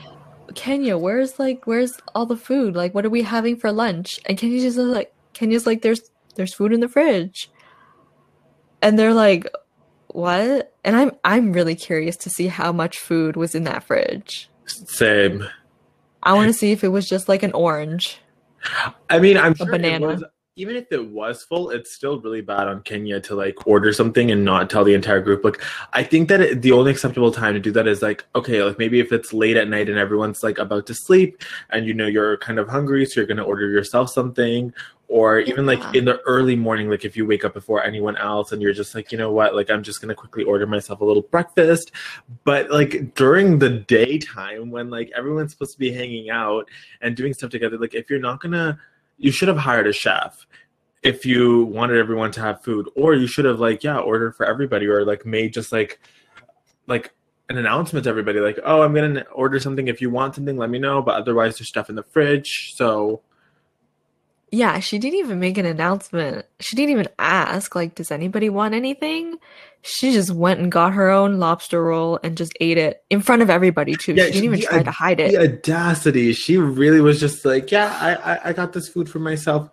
Kenya, 0.56 0.98
where's 0.98 1.40
like 1.40 1.66
where's 1.66 1.94
all 2.14 2.26
the 2.26 2.38
food? 2.38 2.76
Like 2.76 2.94
what 2.94 3.06
are 3.06 3.10
we 3.10 3.22
having 3.24 3.56
for 3.58 3.72
lunch? 3.72 4.20
And 4.26 4.38
Kenya's 4.38 4.64
just 4.64 4.78
like 4.78 5.12
Kenya's 5.34 5.66
like 5.66 5.82
there's 5.82 6.02
there's 6.36 6.54
food 6.54 6.74
in 6.74 6.80
the 6.80 6.88
fridge. 6.90 7.50
And 8.82 8.98
they're 9.00 9.14
like 9.14 9.48
what? 10.08 10.74
And 10.84 10.96
I'm 10.96 11.12
I'm 11.24 11.54
really 11.54 11.76
curious 11.76 12.18
to 12.18 12.30
see 12.30 12.48
how 12.48 12.72
much 12.72 12.98
food 13.00 13.36
was 13.36 13.56
in 13.56 13.64
that 13.64 13.84
fridge. 13.84 14.49
Same 14.70 15.48
I 16.24 16.34
want 16.34 16.48
to 16.48 16.54
see 16.54 16.72
if 16.72 16.84
it 16.84 16.90
was 16.90 17.08
just 17.08 17.30
like 17.30 17.44
an 17.44 17.54
orange. 17.54 18.20
i 19.10 19.18
mean 19.20 19.38
i'm 19.38 19.56
sure 19.56 19.68
banana. 19.68 20.06
was 20.06 20.24
even 20.58 20.76
if 20.76 20.92
it 20.92 21.10
was 21.10 21.44
full 21.44 21.70
it's 21.70 21.94
still 21.94 22.20
really 22.20 22.42
bad 22.42 22.68
on 22.68 22.82
kenya 22.82 23.22
to 23.22 23.36
like 23.36 23.56
order 23.66 23.94
something 23.94 24.30
and 24.30 24.44
not 24.44 24.70
tell 24.70 24.84
the 24.84 24.94
entire 24.94 25.22
group 25.22 25.46
like 25.46 25.62
i 25.94 26.04
think 26.04 26.28
that 26.28 26.42
it, 26.42 26.62
the 26.62 26.74
only 26.74 26.92
acceptable 26.92 27.32
time 27.32 27.54
to 27.54 27.60
do 27.60 27.72
that 27.72 27.88
is 27.88 28.02
like 28.02 28.26
okay 28.36 28.62
like 28.62 28.78
maybe 28.78 29.00
if 29.00 29.14
it's 29.14 29.32
late 29.32 29.56
at 29.56 29.70
night 29.70 29.88
and 29.88 29.98
everyone's 29.98 30.44
like 30.44 30.58
about 30.58 30.86
to 30.86 30.94
sleep 30.94 31.42
and 31.70 31.86
you 31.88 31.94
know 31.94 32.08
you're 32.08 32.36
kind 32.38 32.60
of 32.60 32.68
hungry 32.68 33.06
so 33.06 33.22
you're 33.22 33.28
going 33.28 33.38
to 33.38 33.44
order 33.44 33.70
yourself 33.70 34.10
something 34.10 34.74
or 35.10 35.40
even 35.40 35.66
like 35.66 35.82
in 35.96 36.06
the 36.06 36.20
early 36.22 36.56
morning 36.56 36.88
like 36.88 37.04
if 37.04 37.18
you 37.18 37.26
wake 37.26 37.44
up 37.44 37.56
before 37.56 37.84
anyone 37.84 38.16
else 38.18 38.52
and 38.52 38.62
you're 38.62 38.72
just 38.72 38.94
like 38.94 39.12
you 39.12 39.18
know 39.18 39.32
what? 39.32 39.56
Like 39.56 39.70
i'm 39.70 39.84
just 39.84 40.02
to 40.10 40.16
quickly 40.16 40.44
order 40.44 40.66
myself 40.66 41.02
a 41.02 41.06
little 41.06 41.24
breakfast. 41.24 41.92
But 42.46 42.70
like 42.70 43.16
during 43.16 43.60
the 43.60 43.70
daytime 43.70 44.70
when 44.70 44.90
like 44.90 45.12
everyone's 45.18 45.52
supposed 45.52 45.74
to 45.74 45.80
be 45.80 45.92
hanging 45.92 46.30
out 46.30 46.70
and 47.02 47.18
doing 47.18 47.34
stuff 47.34 47.50
together 47.50 47.78
like 47.78 47.96
if 47.96 48.10
you're 48.10 48.20
not 48.20 48.40
to 48.54 48.78
you 49.18 49.32
should 49.32 49.48
have 49.48 49.58
hired 49.58 49.88
a 49.88 49.94
chef 49.94 50.46
if 51.02 51.26
you 51.26 51.66
wanted 51.66 51.98
everyone 51.98 52.32
to 52.32 52.42
have 52.42 52.62
food 52.62 52.88
or 52.96 53.16
you 53.16 53.26
should 53.26 53.46
have 53.46 53.60
like 53.60 53.84
yeah 53.84 53.98
ordered 53.98 54.36
for 54.36 54.46
everybody 54.46 54.86
or 54.86 55.04
like 55.04 55.26
made 55.26 55.54
just 55.54 55.72
like 55.72 56.00
like 56.88 57.14
an 57.50 57.58
announcement 57.58 58.04
to 58.04 58.10
everybody 58.10 58.40
like 58.40 58.60
oh 58.64 58.84
i'm 58.84 58.94
gonna 58.94 59.26
order 59.34 59.60
something. 59.60 59.88
If 59.88 60.02
you 60.02 60.12
want 60.12 60.36
something 60.36 60.56
let 60.56 60.70
me 60.70 60.78
know 60.78 61.02
but 61.02 61.16
otherwise 61.16 61.58
there's 61.58 61.68
stuff 61.68 61.90
in 61.90 61.96
the 61.96 62.04
fridge. 62.04 62.76
So 62.76 63.24
Yeah, 64.52 64.80
she 64.80 64.98
didn't 64.98 65.20
even 65.20 65.40
make 65.40 65.58
an 65.58 65.66
announcement. 65.66 66.46
She 66.60 66.76
didn't 66.76 66.92
even 66.92 67.08
ask, 67.20 67.76
like, 67.76 67.94
does 67.96 68.10
anybody 68.12 68.50
want 68.50 68.74
anything? 68.74 69.36
She 69.84 70.12
just 70.12 70.32
went 70.32 70.60
and 70.60 70.72
got 70.72 70.94
her 70.94 71.10
own 71.10 71.40
lobster 71.40 71.84
roll 71.84 72.20
and 72.24 72.36
just 72.36 72.54
ate 72.60 72.78
it 72.78 73.04
in 73.10 73.22
front 73.22 73.42
of 73.44 73.50
everybody 73.50 73.96
too. 73.96 74.14
Yeah, 74.16 74.26
she 74.26 74.32
didn't 74.34 74.46
even 74.46 74.62
try 74.62 74.84
to 74.84 74.92
hide 74.92 75.20
it. 75.20 75.32
the 75.32 75.42
audacity 75.54 76.34
she 76.34 76.58
really 76.58 77.00
was 77.00 77.20
just 77.20 77.46
like 77.46 77.72
yeah 77.72 77.96
i 78.02 78.34
i, 78.34 78.50
I 78.50 78.54
got 78.54 78.74
this 78.74 78.90
food 78.90 79.10
for 79.10 79.20
myself 79.20 79.70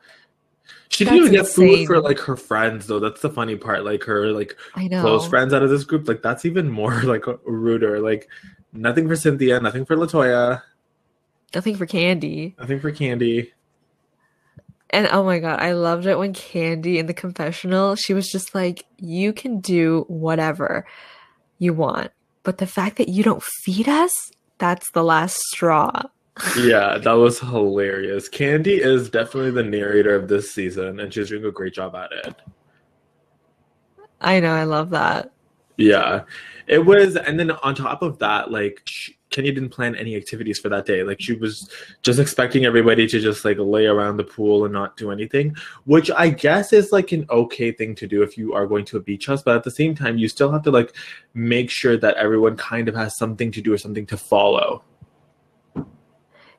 she 0.90 1.04
didn't 1.04 1.18
even 1.18 1.32
That's 1.32 1.48
get 1.48 1.54
food 1.68 1.86
for 1.88 2.00
like 2.00 2.20
her 2.20 2.36
friends 2.36 2.86
though 2.86 3.00
that's 3.00 3.20
the 3.20 3.30
funny 3.30 3.56
part 3.56 3.84
like 3.84 4.04
her 4.04 4.28
like 4.28 4.56
I 4.76 4.86
know. 4.86 5.00
close 5.00 5.26
friends 5.26 5.52
out 5.52 5.62
of 5.64 5.70
this 5.70 5.82
group 5.84 6.06
like 6.06 6.22
that's 6.22 6.44
even 6.44 6.68
more 6.70 7.02
like 7.02 7.24
ruder 7.44 7.98
like 8.00 8.28
nothing 8.72 9.08
for 9.08 9.16
cynthia 9.16 9.58
nothing 9.60 9.84
for 9.84 9.96
latoya 9.96 10.62
Nothing 11.54 11.76
for 11.76 11.86
Kandi. 11.86 12.56
nothing 12.58 12.78
for 12.80 12.92
kandi 12.92 13.50
And 14.90 15.08
oh 15.08 15.24
my 15.24 15.38
god, 15.38 15.60
I 15.60 15.72
loved 15.72 16.06
it 16.06 16.18
when 16.18 16.32
Kandi 16.32 16.96
in 16.96 17.06
the 17.06 17.14
confessional, 17.14 17.96
she 17.96 18.14
was 18.14 18.28
just 18.28 18.54
like, 18.54 18.84
you 18.98 19.32
can 19.32 19.60
do 19.60 20.04
whatever 20.08 20.86
you 21.58 21.74
want. 21.74 22.12
But 22.42 22.58
the 22.58 22.66
fact 22.66 22.96
that 22.98 23.08
you 23.08 23.22
don't 23.22 23.42
feed 23.42 23.88
us, 23.88 24.12
that's 24.58 24.90
the 24.92 25.04
last 25.04 25.36
straw. 25.52 26.02
yeah 26.58 26.98
that 26.98 27.14
was 27.14 27.40
hilarious 27.40 28.28
kandi 28.28 28.78
is 28.78 29.08
definitely 29.08 29.50
the 29.50 29.62
narrator 29.62 30.14
of 30.14 30.28
this 30.28 30.52
season 30.52 31.00
and 31.00 31.14
she's 31.14 31.30
doing 31.30 31.46
a 31.46 31.50
great 31.50 31.72
job 31.72 31.94
at 31.96 32.12
it 32.12 32.34
I 34.20 34.40
know, 34.40 34.52
I 34.52 34.64
love 34.64 34.90
that. 34.90 35.30
Yeah, 35.76 36.22
it 36.66 36.84
was, 36.84 37.16
and 37.16 37.38
then 37.38 37.50
on 37.50 37.74
top 37.74 38.02
of 38.02 38.18
that, 38.20 38.50
like 38.50 38.82
sh 38.86 39.10
Kenya 39.36 39.52
didn't 39.52 39.68
plan 39.68 39.94
any 39.94 40.16
activities 40.16 40.58
for 40.58 40.70
that 40.70 40.86
day. 40.86 41.02
Like 41.02 41.20
she 41.20 41.34
was 41.34 41.68
just 42.00 42.18
expecting 42.18 42.64
everybody 42.64 43.06
to 43.06 43.20
just 43.20 43.44
like 43.44 43.58
lay 43.58 43.84
around 43.84 44.16
the 44.16 44.24
pool 44.24 44.64
and 44.64 44.72
not 44.72 44.96
do 44.96 45.10
anything, 45.10 45.54
which 45.84 46.10
I 46.10 46.30
guess 46.30 46.72
is 46.72 46.90
like 46.90 47.12
an 47.12 47.26
okay 47.28 47.70
thing 47.70 47.94
to 47.96 48.06
do 48.06 48.22
if 48.22 48.38
you 48.38 48.54
are 48.54 48.66
going 48.66 48.86
to 48.86 48.96
a 48.96 49.00
beach 49.00 49.26
house. 49.26 49.42
But 49.42 49.56
at 49.56 49.64
the 49.64 49.70
same 49.70 49.94
time, 49.94 50.16
you 50.16 50.26
still 50.28 50.50
have 50.52 50.62
to 50.62 50.70
like 50.70 50.96
make 51.34 51.70
sure 51.70 51.98
that 51.98 52.16
everyone 52.16 52.56
kind 52.56 52.88
of 52.88 52.94
has 52.94 53.14
something 53.18 53.52
to 53.52 53.60
do 53.60 53.74
or 53.74 53.78
something 53.78 54.06
to 54.06 54.16
follow. 54.16 54.82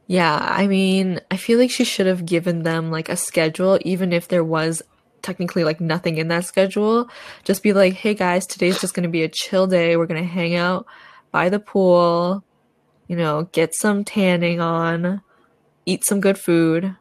Yeah, 0.05 0.37
I 0.39 0.67
mean, 0.67 1.19
I 1.31 1.37
feel 1.37 1.57
like 1.57 1.71
she 1.71 1.83
should 1.83 2.05
have 2.05 2.27
given 2.27 2.61
them 2.61 2.91
like 2.91 3.09
a 3.09 3.17
schedule, 3.17 3.79
even 3.81 4.13
if 4.13 4.27
there 4.27 4.43
was 4.43 4.83
technically 5.23 5.63
like 5.63 5.81
nothing 5.81 6.19
in 6.19 6.27
that 6.27 6.45
schedule. 6.45 7.09
Just 7.43 7.63
be 7.63 7.73
like, 7.73 7.93
hey 7.93 8.13
guys, 8.13 8.45
today's 8.45 8.79
just 8.79 8.93
gonna 8.93 9.09
be 9.09 9.23
a 9.23 9.29
chill 9.29 9.65
day. 9.65 9.97
We're 9.97 10.05
gonna 10.05 10.23
hang 10.23 10.55
out 10.55 10.85
by 11.31 11.49
the 11.49 11.59
pool, 11.59 12.43
you 13.07 13.15
know, 13.15 13.43
get 13.51 13.73
some 13.75 14.03
tanning 14.03 14.59
on, 14.59 15.21
eat 15.85 16.05
some 16.05 16.19
good 16.19 16.37
food, 16.37 16.95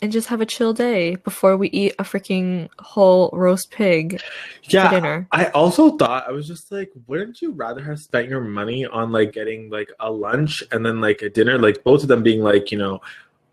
and 0.00 0.12
just 0.12 0.28
have 0.28 0.40
a 0.40 0.46
chill 0.46 0.72
day 0.72 1.16
before 1.16 1.56
we 1.56 1.68
eat 1.70 1.94
a 1.98 2.02
freaking 2.02 2.68
whole 2.78 3.30
roast 3.32 3.70
pig 3.70 4.20
for 4.64 4.70
Yeah, 4.70 4.90
dinner. 4.90 5.28
I 5.30 5.46
also 5.46 5.96
thought 5.96 6.28
I 6.28 6.32
was 6.32 6.46
just 6.46 6.70
like, 6.72 6.90
wouldn't 7.06 7.40
you 7.40 7.52
rather 7.52 7.82
have 7.82 8.00
spent 8.00 8.28
your 8.28 8.40
money 8.40 8.84
on 8.84 9.12
like 9.12 9.32
getting 9.32 9.70
like 9.70 9.90
a 10.00 10.10
lunch 10.10 10.62
and 10.72 10.84
then 10.84 11.00
like 11.00 11.22
a 11.22 11.30
dinner? 11.30 11.58
Like 11.58 11.84
both 11.84 12.02
of 12.02 12.08
them 12.08 12.22
being 12.22 12.42
like, 12.42 12.72
you 12.72 12.78
know, 12.78 13.00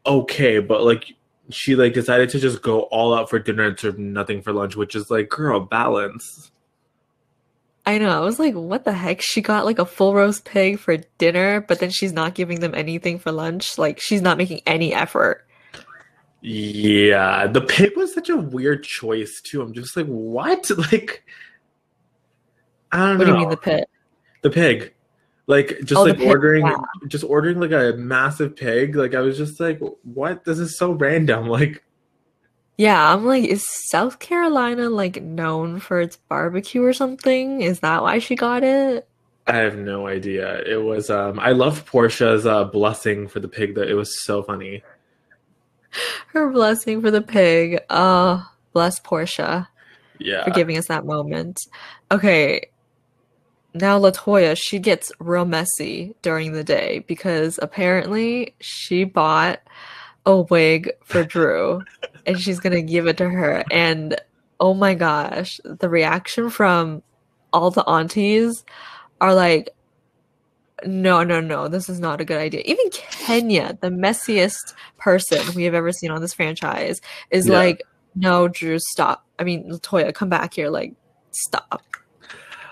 okay, 0.06 0.60
but 0.60 0.84
like 0.84 1.14
she 1.50 1.76
like 1.76 1.94
decided 1.94 2.30
to 2.30 2.40
just 2.40 2.62
go 2.62 2.82
all 2.84 3.14
out 3.14 3.30
for 3.30 3.40
dinner 3.40 3.66
and 3.66 3.80
serve 3.80 3.98
nothing 4.00 4.42
for 4.42 4.54
lunch, 4.54 4.76
which 4.76 4.96
is 4.96 5.10
like, 5.10 5.30
girl, 5.30 5.60
balance. 5.60 6.52
I 7.90 7.98
know. 7.98 8.12
I 8.12 8.20
was 8.20 8.38
like, 8.38 8.54
what 8.54 8.84
the 8.86 8.94
heck? 8.94 9.20
She 9.20 9.42
got 9.42 9.66
like 9.66 9.80
a 9.80 9.86
full 9.86 10.14
roast 10.14 10.46
pig 10.46 10.78
for 10.78 10.98
dinner, 11.18 11.62
but 11.62 11.80
then 11.80 11.90
she's 11.90 12.14
not 12.14 12.36
giving 12.36 12.60
them 12.60 12.76
anything 12.76 13.18
for 13.18 13.32
lunch. 13.32 13.80
Like, 13.80 14.00
she's 14.00 14.22
not 14.22 14.38
making 14.38 14.62
any 14.68 14.94
effort. 14.94 15.44
Yeah, 16.42 17.48
the 17.48 17.62
pig 17.62 17.98
was 17.98 18.14
such 18.14 18.30
a 18.30 18.38
weird 18.38 18.84
choice 18.84 19.42
too. 19.42 19.62
I'm 19.64 19.74
just 19.74 19.98
like, 19.98 20.06
what? 20.06 20.70
Like, 20.92 21.24
I 22.92 23.08
don't 23.08 23.18
What 23.18 23.26
know. 23.26 23.26
What 23.26 23.26
do 23.26 23.32
you 23.32 23.38
mean 23.40 23.50
the 23.50 23.58
pig? 23.58 23.84
the 24.44 24.50
pig 24.52 24.94
Like 25.48 25.80
just 25.84 25.96
Oh, 26.00 26.04
like 26.04 26.20
ordering 26.20 26.66
yeah. 26.68 26.78
just 27.08 27.24
ordering 27.24 27.60
like 27.60 27.72
a 27.72 27.94
massive 27.98 28.56
pig. 28.56 28.96
Like 28.96 29.16
I 29.16 29.22
was 29.22 29.36
just 29.38 29.60
like, 29.60 29.80
what? 30.04 30.44
This 30.46 30.60
is 30.60 30.78
so 30.78 30.92
random. 30.92 31.48
Like 31.50 31.84
Yeah, 32.80 33.14
I'm 33.14 33.26
like, 33.26 33.44
is 33.44 33.66
South 33.90 34.20
Carolina 34.20 34.90
like 34.90 35.22
known 35.22 35.82
for 35.82 36.00
its 36.00 36.16
barbecue 36.16 36.82
or 36.82 36.94
something? 36.94 37.60
Is 37.60 37.82
that 37.82 38.02
why 38.02 38.20
she 38.20 38.36
got 38.36 38.64
it? 38.64 39.06
I 39.46 39.58
have 39.58 39.76
no 39.76 40.08
idea. 40.08 40.62
It 40.62 40.82
was 40.82 41.10
um 41.10 41.42
I 41.42 41.52
love 41.52 41.84
Porsha's 41.92 42.46
uh 42.46 42.64
blessing 42.64 43.28
for 43.28 43.42
the 43.42 43.50
pig 43.50 43.76
that 43.76 43.90
it 43.90 43.96
was 43.96 44.24
so 44.24 44.42
funny. 44.42 44.82
Her 46.28 46.50
blessing 46.50 47.02
for 47.02 47.12
the 47.12 47.22
pig. 47.22 47.82
Uh, 47.90 48.44
bless 48.72 48.98
Porsha 49.02 49.68
Yeah. 50.18 50.46
for 50.46 50.52
giving 50.52 50.78
us 50.78 50.88
that 50.88 51.06
moment. 51.06 51.60
Okay, 52.14 52.70
now 53.74 54.00
Latoya, 54.00 54.58
she 54.58 54.80
gets 54.80 55.12
real 55.20 55.44
messy 55.44 56.16
during 56.22 56.54
the 56.54 56.64
day 56.64 57.04
because 57.10 57.60
apparently 57.62 58.56
she 58.62 59.04
bought 59.04 59.60
a 60.30 60.42
wig 60.44 60.92
for 61.04 61.24
Drew 61.24 61.82
and 62.26 62.40
she's 62.40 62.60
gonna 62.60 62.82
give 62.82 63.08
it 63.08 63.18
to 63.18 63.30
her. 63.30 63.64
And 63.72 64.16
oh 64.60 64.74
my 64.74 64.94
gosh, 64.94 65.60
the 65.64 65.90
reaction 65.90 66.50
from 66.50 67.02
all 67.52 67.72
the 67.72 67.84
aunties 67.88 68.64
are 69.20 69.34
like, 69.34 69.70
no, 70.86 71.24
no, 71.24 71.42
no, 71.42 71.68
this 71.68 71.90
is 71.90 72.00
not 72.00 72.22
a 72.22 72.26
good 72.26 72.38
idea. 72.38 72.62
Even 72.66 72.90
Kenya, 72.92 73.78
the 73.82 73.90
messiest 73.90 74.74
person 74.98 75.40
we 75.56 75.64
have 75.64 75.74
ever 75.74 75.92
seen 75.92 76.12
on 76.12 76.22
this 76.22 76.34
franchise, 76.34 77.02
is 77.32 77.48
Yeah. 77.48 77.54
like, 77.58 77.84
no, 78.16 78.48
Drew, 78.48 78.78
stop. 78.80 79.26
I 79.40 79.44
mean, 79.44 79.70
Latoya, 79.70 80.14
come 80.14 80.30
back 80.30 80.54
here. 80.54 80.70
Like, 80.70 80.94
stop. 81.32 81.82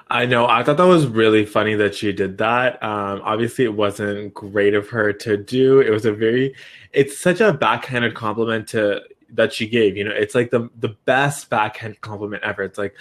I 0.09 0.25
know. 0.25 0.47
I 0.47 0.63
thought 0.63 0.77
that 0.77 0.87
was 0.87 1.05
really 1.05 1.45
funny 1.45 1.75
that 1.75 1.93
she 1.93 2.13
did 2.13 2.37
that. 2.37 2.81
Um, 2.81 3.21
obviously, 3.23 3.65
it 3.65 3.73
wasn't 3.73 4.33
great 4.33 4.73
of 4.73 4.87
her 4.89 5.11
to 5.11 5.37
do. 5.37 5.81
It 5.81 5.89
was 5.89 6.05
a 6.05 6.13
very, 6.13 6.55
it's 6.93 7.19
such 7.19 7.41
a 7.41 7.51
backhanded 7.51 8.15
compliment 8.15 8.69
to 8.69 9.01
that 9.31 9.53
she 9.53 9.67
gave. 9.67 9.97
You 9.97 10.05
know, 10.05 10.11
it's 10.11 10.35
like 10.35 10.49
the 10.49 10.69
the 10.79 10.95
best 11.05 11.49
backhand 11.49 11.99
compliment 12.01 12.43
ever. 12.43 12.63
It's 12.63 12.77
like, 12.77 12.95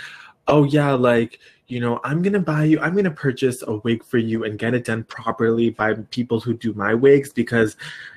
oh 0.48 0.64
yeah, 0.64 0.92
like 0.92 1.38
you 1.68 1.80
know, 1.80 2.00
I'm 2.04 2.22
gonna 2.22 2.40
buy 2.40 2.64
you, 2.64 2.80
I'm 2.80 2.94
gonna 2.94 3.10
purchase 3.10 3.62
a 3.66 3.76
wig 3.76 4.04
for 4.04 4.18
you 4.18 4.44
and 4.44 4.58
get 4.58 4.74
it 4.74 4.84
done 4.84 5.04
properly 5.04 5.70
by 5.70 5.94
people 5.94 6.40
who 6.40 6.54
do 6.54 6.72
my 6.74 6.94
wigs 6.94 7.32
because, 7.32 7.76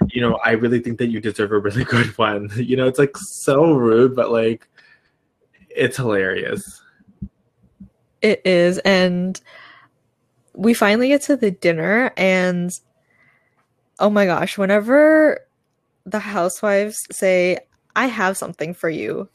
you 0.09 0.21
know, 0.21 0.39
I 0.45 0.51
really 0.51 0.79
think 0.79 0.99
that 0.99 1.07
you 1.07 1.19
deserve 1.19 1.51
a 1.51 1.59
really 1.59 1.83
good 1.85 2.15
one. 2.17 2.49
You 2.55 2.77
know, 2.77 2.87
it's 2.87 2.99
like 2.99 3.17
so 3.17 3.71
rude, 3.73 4.15
but 4.15 4.31
like, 4.31 4.67
it's 5.69 5.97
hilarious. 5.97 6.81
It 8.21 8.41
is. 8.45 8.77
And 8.79 9.39
we 10.53 10.73
finally 10.73 11.07
get 11.07 11.21
to 11.23 11.37
the 11.37 11.51
dinner, 11.51 12.11
and 12.17 12.71
oh 13.99 14.09
my 14.09 14.25
gosh, 14.25 14.57
whenever 14.57 15.39
the 16.05 16.19
housewives 16.19 16.97
say, 17.11 17.59
I 17.95 18.07
have 18.07 18.37
something 18.37 18.73
for 18.73 18.89
you, 18.89 19.29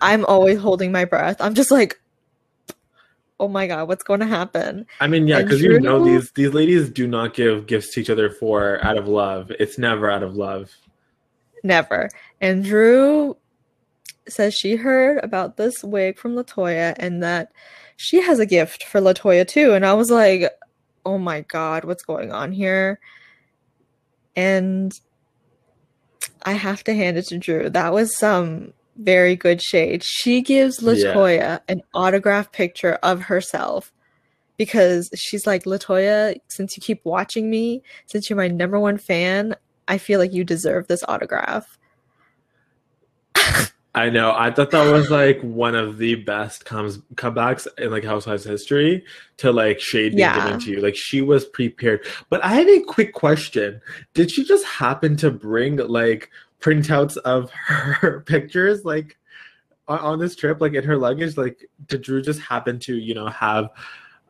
I'm 0.00 0.24
always 0.26 0.58
holding 0.58 0.92
my 0.92 1.04
breath. 1.04 1.36
I'm 1.40 1.54
just 1.54 1.70
like, 1.70 2.00
oh 3.38 3.48
my 3.48 3.66
God, 3.66 3.88
what's 3.88 4.02
going 4.02 4.20
to 4.20 4.26
happen? 4.26 4.86
I 5.00 5.06
mean, 5.06 5.26
yeah, 5.26 5.42
because 5.42 5.62
you 5.62 5.80
know 5.80 6.04
these 6.04 6.30
these 6.32 6.52
ladies 6.52 6.90
do 6.90 7.06
not 7.06 7.34
give 7.34 7.66
gifts 7.66 7.94
to 7.94 8.00
each 8.00 8.10
other 8.10 8.30
for 8.30 8.84
out 8.84 8.98
of 8.98 9.08
love. 9.08 9.50
It's 9.58 9.78
never 9.78 10.10
out 10.10 10.22
of 10.22 10.36
love. 10.36 10.70
Never. 11.62 12.10
And 12.40 12.64
Drew 12.64 13.36
says 14.32 14.54
she 14.54 14.76
heard 14.76 15.22
about 15.22 15.56
this 15.56 15.82
wig 15.82 16.18
from 16.18 16.34
Latoya 16.34 16.94
and 16.98 17.22
that 17.22 17.52
she 17.96 18.20
has 18.20 18.38
a 18.38 18.46
gift 18.46 18.84
for 18.84 19.00
Latoya 19.00 19.46
too. 19.46 19.72
And 19.72 19.84
I 19.84 19.94
was 19.94 20.10
like, 20.10 20.50
oh 21.04 21.18
my 21.18 21.42
God, 21.42 21.84
what's 21.84 22.02
going 22.02 22.32
on 22.32 22.52
here? 22.52 23.00
And 24.36 24.98
I 26.42 26.52
have 26.52 26.84
to 26.84 26.94
hand 26.94 27.18
it 27.18 27.26
to 27.26 27.38
Drew. 27.38 27.68
That 27.68 27.92
was 27.92 28.16
some 28.16 28.72
very 28.96 29.36
good 29.36 29.62
shade. 29.62 30.02
She 30.04 30.40
gives 30.42 30.82
Yeah. 30.82 30.92
Latoya 30.92 31.60
an 31.68 31.82
autograph 31.94 32.52
picture 32.52 32.94
of 33.02 33.22
herself 33.22 33.92
because 34.56 35.10
she's 35.14 35.46
like, 35.46 35.64
Latoya, 35.64 36.36
since 36.48 36.76
you 36.76 36.82
keep 36.82 37.04
watching 37.04 37.50
me, 37.50 37.82
since 38.06 38.28
you're 38.28 38.36
my 38.36 38.48
number 38.48 38.78
one 38.78 38.98
fan, 38.98 39.56
I 39.88 39.98
feel 39.98 40.20
like 40.20 40.32
you 40.32 40.44
deserve 40.44 40.86
this 40.86 41.02
autograph. 41.08 41.78
I 43.94 44.08
know. 44.08 44.32
I 44.36 44.52
thought 44.52 44.70
that 44.70 44.92
was 44.92 45.10
like 45.10 45.40
one 45.40 45.74
of 45.74 45.98
the 45.98 46.14
best 46.14 46.64
comes 46.64 46.98
comebacks 47.16 47.66
in 47.76 47.90
like 47.90 48.04
Housewives 48.04 48.44
history 48.44 49.04
to 49.38 49.50
like 49.50 49.80
shade 49.80 50.10
being 50.10 50.20
Yeah. 50.20 50.44
given 50.44 50.60
to 50.60 50.70
you. 50.70 50.80
Like 50.80 50.94
she 50.94 51.22
was 51.22 51.44
prepared. 51.46 52.06
But 52.28 52.44
I 52.44 52.50
have 52.54 52.68
a 52.68 52.80
quick 52.82 53.12
question. 53.12 53.80
Did 54.14 54.30
she 54.30 54.44
just 54.44 54.64
happen 54.64 55.16
to 55.16 55.30
bring 55.32 55.76
like 55.78 56.30
printouts 56.60 57.16
of 57.18 57.50
her 57.66 58.20
pictures 58.20 58.84
like 58.84 59.18
on, 59.88 59.98
on 59.98 60.18
this 60.20 60.36
trip, 60.36 60.60
like 60.60 60.74
in 60.74 60.84
her 60.84 60.96
luggage? 60.96 61.36
Like 61.36 61.68
did 61.88 62.02
Drew 62.02 62.22
just 62.22 62.40
happen 62.40 62.78
to, 62.80 62.94
you 62.96 63.14
know, 63.14 63.26
have 63.26 63.70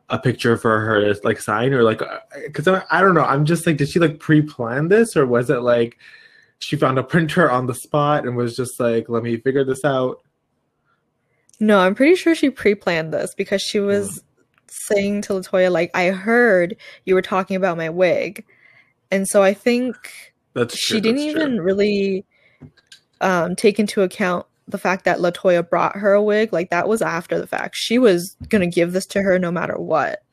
a 0.09 0.17
picture 0.17 0.57
for 0.57 0.79
her 0.79 1.13
to 1.13 1.21
like 1.23 1.39
sign 1.39 1.71
or 1.71 1.83
like 1.83 2.01
uh, 2.01 2.17
because 2.47 2.67
I, 2.67 2.83
I 2.89 2.99
don't 3.01 3.13
know. 3.13 3.23
I'm 3.25 3.45
just 3.45 3.67
like, 3.67 3.77
did 3.77 3.89
she 3.89 3.99
like 3.99 4.19
pre-plan 4.19 4.87
this 4.87 5.15
or 5.15 5.27
was 5.27 5.51
it 5.51 5.61
like 5.61 5.99
she 6.61 6.75
found 6.75 6.99
a 6.99 7.03
printer 7.03 7.49
on 7.49 7.65
the 7.65 7.73
spot 7.73 8.25
and 8.25 8.35
was 8.35 8.55
just 8.55 8.79
like, 8.79 9.09
let 9.09 9.23
me 9.23 9.37
figure 9.37 9.63
this 9.63 9.83
out. 9.83 10.21
No, 11.59 11.79
I'm 11.79 11.95
pretty 11.95 12.15
sure 12.15 12.35
she 12.35 12.49
pre-planned 12.49 13.13
this 13.13 13.33
because 13.35 13.61
she 13.61 13.79
was 13.79 14.23
saying 14.67 15.23
to 15.23 15.33
Latoya, 15.33 15.71
like, 15.71 15.91
I 15.95 16.09
heard 16.09 16.77
you 17.05 17.15
were 17.15 17.21
talking 17.21 17.55
about 17.55 17.77
my 17.77 17.89
wig. 17.89 18.45
And 19.09 19.27
so 19.27 19.43
I 19.43 19.53
think 19.53 19.95
That's 20.53 20.77
she 20.77 21.01
didn't 21.01 21.17
that's 21.17 21.33
true. 21.33 21.41
even 21.43 21.61
really 21.61 22.25
um, 23.21 23.55
take 23.55 23.79
into 23.79 24.03
account 24.03 24.45
the 24.67 24.77
fact 24.77 25.03
that 25.05 25.17
Latoya 25.17 25.67
brought 25.67 25.97
her 25.97 26.13
a 26.13 26.23
wig. 26.23 26.53
Like, 26.53 26.69
that 26.69 26.87
was 26.87 27.01
after 27.01 27.39
the 27.39 27.47
fact. 27.47 27.75
She 27.75 27.97
was 27.97 28.37
going 28.49 28.61
to 28.61 28.73
give 28.73 28.93
this 28.93 29.05
to 29.07 29.21
her 29.21 29.37
no 29.37 29.51
matter 29.51 29.77
what. 29.77 30.23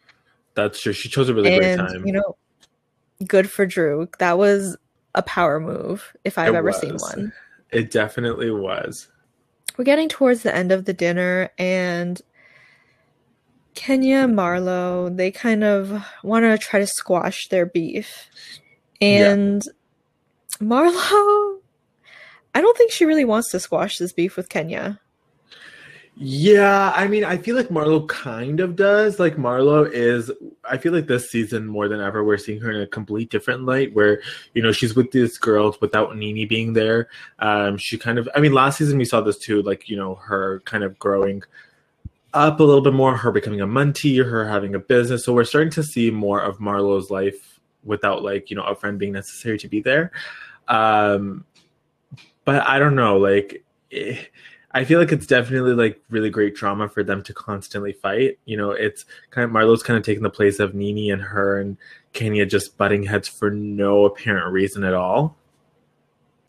That's 0.54 0.80
true. 0.80 0.92
She 0.92 1.08
chose 1.08 1.28
a 1.28 1.34
really 1.34 1.54
and, 1.54 1.80
great 1.80 1.88
time. 1.88 2.06
you 2.06 2.12
know, 2.12 2.36
good 3.26 3.50
for 3.50 3.66
Drew. 3.66 4.08
That 4.18 4.38
was 4.38 4.76
a 5.18 5.22
power 5.22 5.58
move 5.60 6.16
if 6.24 6.38
I've 6.38 6.54
It 6.54 6.56
ever 6.56 6.72
seen 6.72 6.96
one. 6.96 7.32
it 7.70 7.90
definitely 7.90 8.50
was. 8.50 9.08
we're 9.76 9.84
getting 9.84 10.08
towards 10.08 10.42
the 10.44 10.54
end 10.54 10.72
of 10.72 10.84
the 10.86 10.92
dinner 10.94 11.50
and 11.58 12.22
Kenya 13.74 14.18
and 14.24 14.34
Marlo, 14.36 15.14
they 15.14 15.30
kind 15.30 15.62
of 15.62 16.02
want 16.24 16.44
to 16.44 16.58
try 16.58 16.80
to 16.80 16.86
squash 16.86 17.46
their 17.48 17.64
beef. 17.66 18.28
Yeah. 19.00 19.30
And 19.32 19.62
Marlo, 20.60 21.58
I 22.54 22.60
don't 22.60 22.76
think 22.76 22.90
she 22.90 23.04
really 23.04 23.24
wants 23.24 23.50
to 23.52 23.60
squash 23.60 23.98
this 23.98 24.12
beef 24.12 24.36
with 24.36 24.48
Kenya. 24.48 24.98
Yeah, 26.20 26.92
I 26.96 27.06
mean, 27.06 27.24
I 27.24 27.36
feel 27.36 27.54
like 27.54 27.68
Marlo 27.68 28.06
kind 28.08 28.58
of 28.58 28.74
does. 28.74 29.20
Like 29.20 29.36
Marlo 29.36 29.88
is, 29.88 30.32
I 30.68 30.76
feel 30.76 30.92
like 30.92 31.06
this 31.06 31.30
season 31.30 31.64
more 31.64 31.86
than 31.86 32.00
ever, 32.00 32.24
we're 32.24 32.38
seeing 32.38 32.60
her 32.60 32.72
in 32.72 32.80
a 32.80 32.88
complete 32.88 33.30
different 33.30 33.64
light. 33.64 33.94
Where 33.94 34.20
you 34.52 34.60
know 34.60 34.72
she's 34.72 34.96
with 34.96 35.12
these 35.12 35.38
girls 35.38 35.80
without 35.80 36.16
NeNe 36.16 36.48
being 36.48 36.72
there. 36.72 37.08
Um, 37.38 37.76
she 37.76 37.96
kind 37.98 38.18
of, 38.18 38.28
I 38.34 38.40
mean, 38.40 38.52
last 38.52 38.78
season 38.78 38.98
we 38.98 39.04
saw 39.04 39.20
this 39.20 39.38
too. 39.38 39.62
Like 39.62 39.88
you 39.88 39.96
know 39.96 40.16
her 40.16 40.60
kind 40.64 40.82
of 40.82 40.98
growing 40.98 41.44
up 42.34 42.58
a 42.58 42.64
little 42.64 42.82
bit 42.82 42.94
more, 42.94 43.16
her 43.16 43.30
becoming 43.30 43.60
a 43.60 43.66
Muntie, 43.66 44.18
her 44.18 44.48
having 44.48 44.74
a 44.74 44.80
business. 44.80 45.24
So 45.24 45.32
we're 45.32 45.44
starting 45.44 45.70
to 45.72 45.84
see 45.84 46.10
more 46.10 46.40
of 46.40 46.58
Marlo's 46.58 47.12
life 47.12 47.60
without 47.84 48.24
like 48.24 48.50
you 48.50 48.56
know 48.56 48.64
a 48.64 48.74
friend 48.74 48.98
being 48.98 49.12
necessary 49.12 49.58
to 49.58 49.68
be 49.68 49.82
there. 49.82 50.10
Um, 50.66 51.44
but 52.44 52.66
I 52.66 52.80
don't 52.80 52.96
know, 52.96 53.18
like. 53.18 53.62
Eh, 53.92 54.18
I 54.72 54.84
feel 54.84 55.00
like 55.00 55.12
it's 55.12 55.26
definitely 55.26 55.72
like 55.72 56.00
really 56.10 56.30
great 56.30 56.54
drama 56.54 56.88
for 56.88 57.02
them 57.02 57.22
to 57.22 57.32
constantly 57.32 57.92
fight. 57.92 58.38
You 58.44 58.56
know, 58.56 58.70
it's 58.70 59.06
kind 59.30 59.44
of 59.44 59.50
Marlo's 59.50 59.82
kind 59.82 59.96
of 59.96 60.04
taking 60.04 60.22
the 60.22 60.30
place 60.30 60.58
of 60.58 60.74
NeNe 60.74 61.10
and 61.10 61.22
her 61.22 61.58
and 61.58 61.76
Kenya 62.12 62.44
just 62.44 62.76
butting 62.76 63.02
heads 63.02 63.28
for 63.28 63.50
no 63.50 64.04
apparent 64.04 64.52
reason 64.52 64.84
at 64.84 64.94
all. 64.94 65.36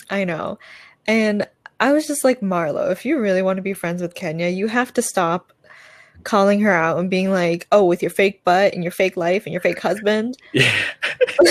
I 0.10 0.25
know. 0.25 0.60
And 1.08 1.47
I 1.79 1.93
was 1.93 2.08
just 2.08 2.23
like, 2.23 2.41
Marlo, 2.41 2.91
if 2.91 3.05
you 3.05 3.19
really 3.19 3.41
want 3.41 3.58
to 3.58 3.63
be 3.63 3.73
friends 3.73 4.01
with 4.01 4.15
Kenya, 4.15 4.47
you 4.47 4.67
have 4.67 4.93
to 4.93 5.01
stop 5.01 5.53
calling 6.23 6.60
her 6.60 6.73
out 6.73 6.97
and 6.99 7.10
being 7.10 7.32
like, 7.32 7.67
oh, 7.71 7.86
with 7.86 8.01
your 8.01 8.12
fake 8.12 8.43
butt 8.43 8.73
and 8.73 8.84
your 8.84 8.91
fake 8.91 9.15
life 9.15 9.45
and 9.45 9.53
your 9.53 9.62
fake 9.62 9.79
husband. 9.79 10.38
Yeah. 10.53 10.73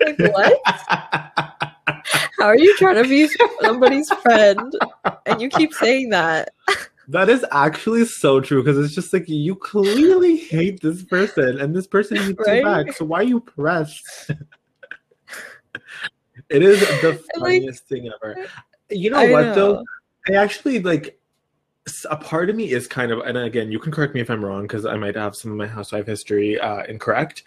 like, 0.00 0.18
what? 0.18 0.60
How 1.86 2.46
are 2.46 2.58
you 2.58 2.76
trying 2.76 3.02
to 3.02 3.08
be 3.08 3.28
somebody's 3.60 4.10
friend? 4.10 4.72
And 5.26 5.40
you 5.40 5.48
keep 5.48 5.72
saying 5.72 6.10
that. 6.10 6.50
that 7.08 7.28
is 7.28 7.44
actually 7.50 8.04
so 8.04 8.40
true 8.40 8.62
because 8.62 8.78
it's 8.78 8.94
just 8.94 9.12
like 9.12 9.28
you 9.28 9.54
clearly 9.54 10.36
hate 10.36 10.80
this 10.80 11.02
person 11.02 11.60
and 11.60 11.74
this 11.74 11.86
person 11.86 12.16
you 12.18 12.36
Right? 12.38 12.62
back. 12.62 12.92
So 12.94 13.04
why 13.04 13.20
are 13.20 13.24
you 13.24 13.40
pressed? 13.40 14.30
it 16.48 16.62
is 16.62 16.80
the 16.80 17.10
And, 17.10 17.20
like, 17.42 17.52
funniest 17.60 17.88
thing 17.88 18.10
ever. 18.22 18.46
You 18.90 19.10
know 19.10 19.18
I 19.18 19.30
what 19.30 19.54
though? 19.54 19.82
I 20.28 20.34
actually 20.34 20.78
like 20.80 21.18
a 22.08 22.16
part 22.16 22.48
of 22.48 22.54
me 22.54 22.70
is 22.70 22.86
kind 22.86 23.10
of, 23.10 23.20
and 23.20 23.36
again, 23.36 23.72
you 23.72 23.78
can 23.80 23.90
correct 23.90 24.14
me 24.14 24.20
if 24.20 24.30
I'm 24.30 24.44
wrong 24.44 24.62
because 24.62 24.86
I 24.86 24.96
might 24.96 25.16
have 25.16 25.34
some 25.34 25.50
of 25.50 25.56
my 25.56 25.66
housewife 25.66 26.06
history 26.06 26.58
uh, 26.60 26.84
incorrect. 26.84 27.42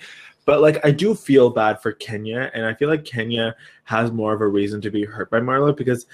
But 0.45 0.61
like, 0.61 0.85
I 0.85 0.91
do 0.91 1.15
feel 1.15 1.49
bad 1.49 1.81
for 1.81 1.91
Kenya, 1.91 2.51
and 2.53 2.65
I 2.65 2.73
feel 2.75 2.89
like 2.89 3.03
Kenya 3.03 3.55
has 3.85 4.11
more 4.11 4.33
of 4.33 4.41
a 4.41 4.47
reason 4.47 4.79
to 4.81 4.91
be 4.91 5.03
hurt 5.03 5.29
by 5.31 5.39
Marlo 5.39 5.75
because 5.75 6.05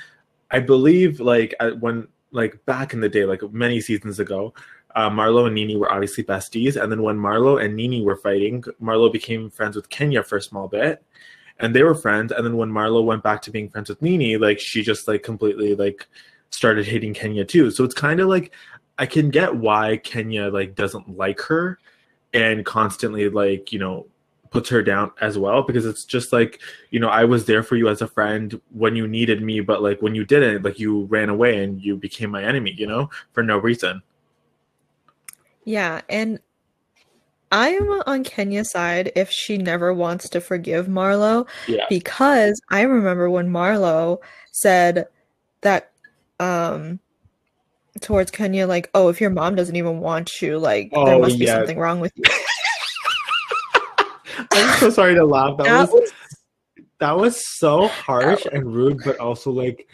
I 0.49 0.59
believe, 0.59 1.19
like, 1.19 1.53
when 1.79 2.07
like 2.31 2.65
back 2.65 2.93
in 2.93 3.01
the 3.01 3.09
day, 3.09 3.25
like 3.25 3.41
many 3.51 3.81
seasons 3.81 4.19
ago, 4.19 4.53
uh, 4.95 5.09
Marlo 5.09 5.45
and 5.45 5.55
NeNe 5.55 5.77
were 5.77 5.91
obviously 5.91 6.23
besties, 6.23 6.81
and 6.81 6.91
then 6.91 7.01
when 7.01 7.17
Marlo 7.17 7.63
and 7.63 7.75
NeNe 7.75 8.03
were 8.03 8.15
fighting, 8.15 8.63
Marlo 8.81 9.11
became 9.11 9.49
friends 9.49 9.75
with 9.75 9.89
Kenya 9.89 10.23
for 10.23 10.37
a 10.37 10.41
small 10.41 10.67
bit, 10.67 11.03
and 11.59 11.75
they 11.75 11.83
were 11.83 11.95
friends. 11.95 12.31
And 12.31 12.45
then 12.45 12.57
when 12.57 12.71
Marlo 12.71 13.03
went 13.03 13.23
back 13.23 13.41
to 13.43 13.51
being 13.51 13.69
friends 13.69 13.89
with 13.89 14.01
NeNe, 14.01 14.39
like 14.39 14.59
she 14.59 14.81
just 14.81 15.07
like 15.07 15.23
completely 15.23 15.75
like 15.75 16.07
started 16.49 16.85
hating 16.85 17.13
Kenya 17.13 17.45
too. 17.45 17.71
So 17.71 17.83
it's 17.83 17.95
kind 17.95 18.19
of 18.19 18.27
like 18.27 18.53
I 18.97 19.05
can 19.05 19.29
get 19.29 19.55
why 19.55 19.97
Kenya 19.97 20.49
like 20.49 20.75
doesn't 20.75 21.17
like 21.17 21.39
her 21.41 21.79
and 22.33 22.65
constantly 22.65 23.29
like 23.29 23.73
you 23.73 23.79
know 23.79 24.07
puts 24.51 24.69
her 24.69 24.83
down 24.83 25.11
as 25.21 25.37
well 25.37 25.63
because 25.63 25.85
it's 25.85 26.05
just 26.05 26.31
like 26.33 26.59
you 26.91 26.99
know 26.99 27.09
I 27.09 27.25
was 27.25 27.45
there 27.45 27.63
for 27.63 27.75
you 27.77 27.89
as 27.89 28.01
a 28.01 28.07
friend 28.07 28.59
when 28.71 28.95
you 28.95 29.07
needed 29.07 29.41
me, 29.41 29.61
but 29.61 29.81
like 29.81 30.01
when 30.01 30.13
you 30.15 30.25
didn't, 30.25 30.63
like 30.63 30.79
you 30.79 31.05
ran 31.05 31.29
away 31.29 31.63
and 31.63 31.81
you 31.81 31.97
became 31.97 32.29
my 32.31 32.43
enemy, 32.43 32.73
you 32.77 32.87
know, 32.87 33.09
for 33.33 33.43
no 33.43 33.57
reason. 33.57 34.03
Yeah, 35.65 36.01
and 36.09 36.39
I'm 37.51 37.89
on 38.05 38.23
Kenya's 38.23 38.71
side 38.71 39.11
if 39.15 39.29
she 39.29 39.57
never 39.57 39.93
wants 39.93 40.29
to 40.29 40.41
forgive 40.41 40.87
Marlo 40.87 41.47
Yeah. 41.67 41.85
because 41.89 42.61
I 42.69 42.81
remember 42.81 43.29
when 43.29 43.49
Marlo 43.49 44.19
said 44.51 45.07
that 45.61 45.91
um 46.39 46.99
towards 48.01 48.31
Kenya 48.31 48.67
like, 48.67 48.89
"Oh, 48.93 49.09
if 49.09 49.21
your 49.21 49.29
mom 49.29 49.55
doesn't 49.55 49.75
even 49.75 49.99
want 49.99 50.41
you, 50.41 50.57
like 50.59 50.91
there 50.91 51.15
Oh, 51.15 51.19
must 51.19 51.39
be 51.39 51.45
yeah. 51.45 51.55
something 51.55 51.77
wrong 51.77 51.99
with 51.99 52.13
you." 52.15 52.23
I'm 54.51 54.79
so 54.79 54.89
sorry 54.89 55.15
to 55.15 55.25
laugh. 55.25 55.57
That, 55.57 55.65
That 55.65 55.91
was 55.91 55.91
was 55.91 56.11
that 56.99 57.17
was 57.17 57.47
so 57.57 57.87
harsh 57.87 58.45
and 58.51 58.73
rude, 58.73 59.01
but 59.03 59.19
also 59.19 59.51
like 59.51 59.87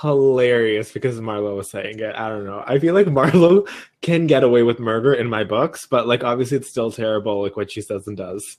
hilarious 0.00 0.92
because 0.92 1.20
Marlo 1.20 1.56
was 1.56 1.70
saying 1.70 1.98
it. 1.98 2.14
I 2.14 2.28
don't 2.28 2.44
know. 2.44 2.62
I 2.66 2.78
feel 2.78 2.94
like 2.94 3.06
Marlo 3.08 3.68
can 4.02 4.26
get 4.26 4.44
away 4.44 4.62
with 4.62 4.78
murder 4.78 5.14
in 5.14 5.28
my 5.28 5.44
books, 5.44 5.86
but 5.86 6.06
like 6.06 6.24
obviously 6.24 6.58
it's 6.58 6.68
still 6.68 6.90
terrible, 6.90 7.42
like 7.42 7.56
what 7.56 7.70
she 7.70 7.80
says 7.80 8.06
and 8.06 8.16
does. 8.16 8.58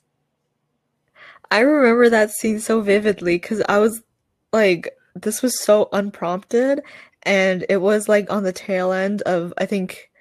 I 1.49 1.59
remember 1.59 2.09
that 2.09 2.31
scene 2.31 2.59
so 2.59 2.81
vividly 2.81 3.35
because 3.35 3.61
I 3.69 3.79
was 3.79 4.03
like, 4.51 4.93
this 5.15 5.41
was 5.41 5.63
so 5.63 5.87
unprompted, 5.93 6.81
and 7.23 7.65
it 7.69 7.77
was 7.77 8.09
like 8.09 8.29
on 8.31 8.43
the 8.43 8.51
tail 8.51 8.91
end 8.91 9.21
of, 9.21 9.53
I 9.57 9.65
think, 9.65 10.11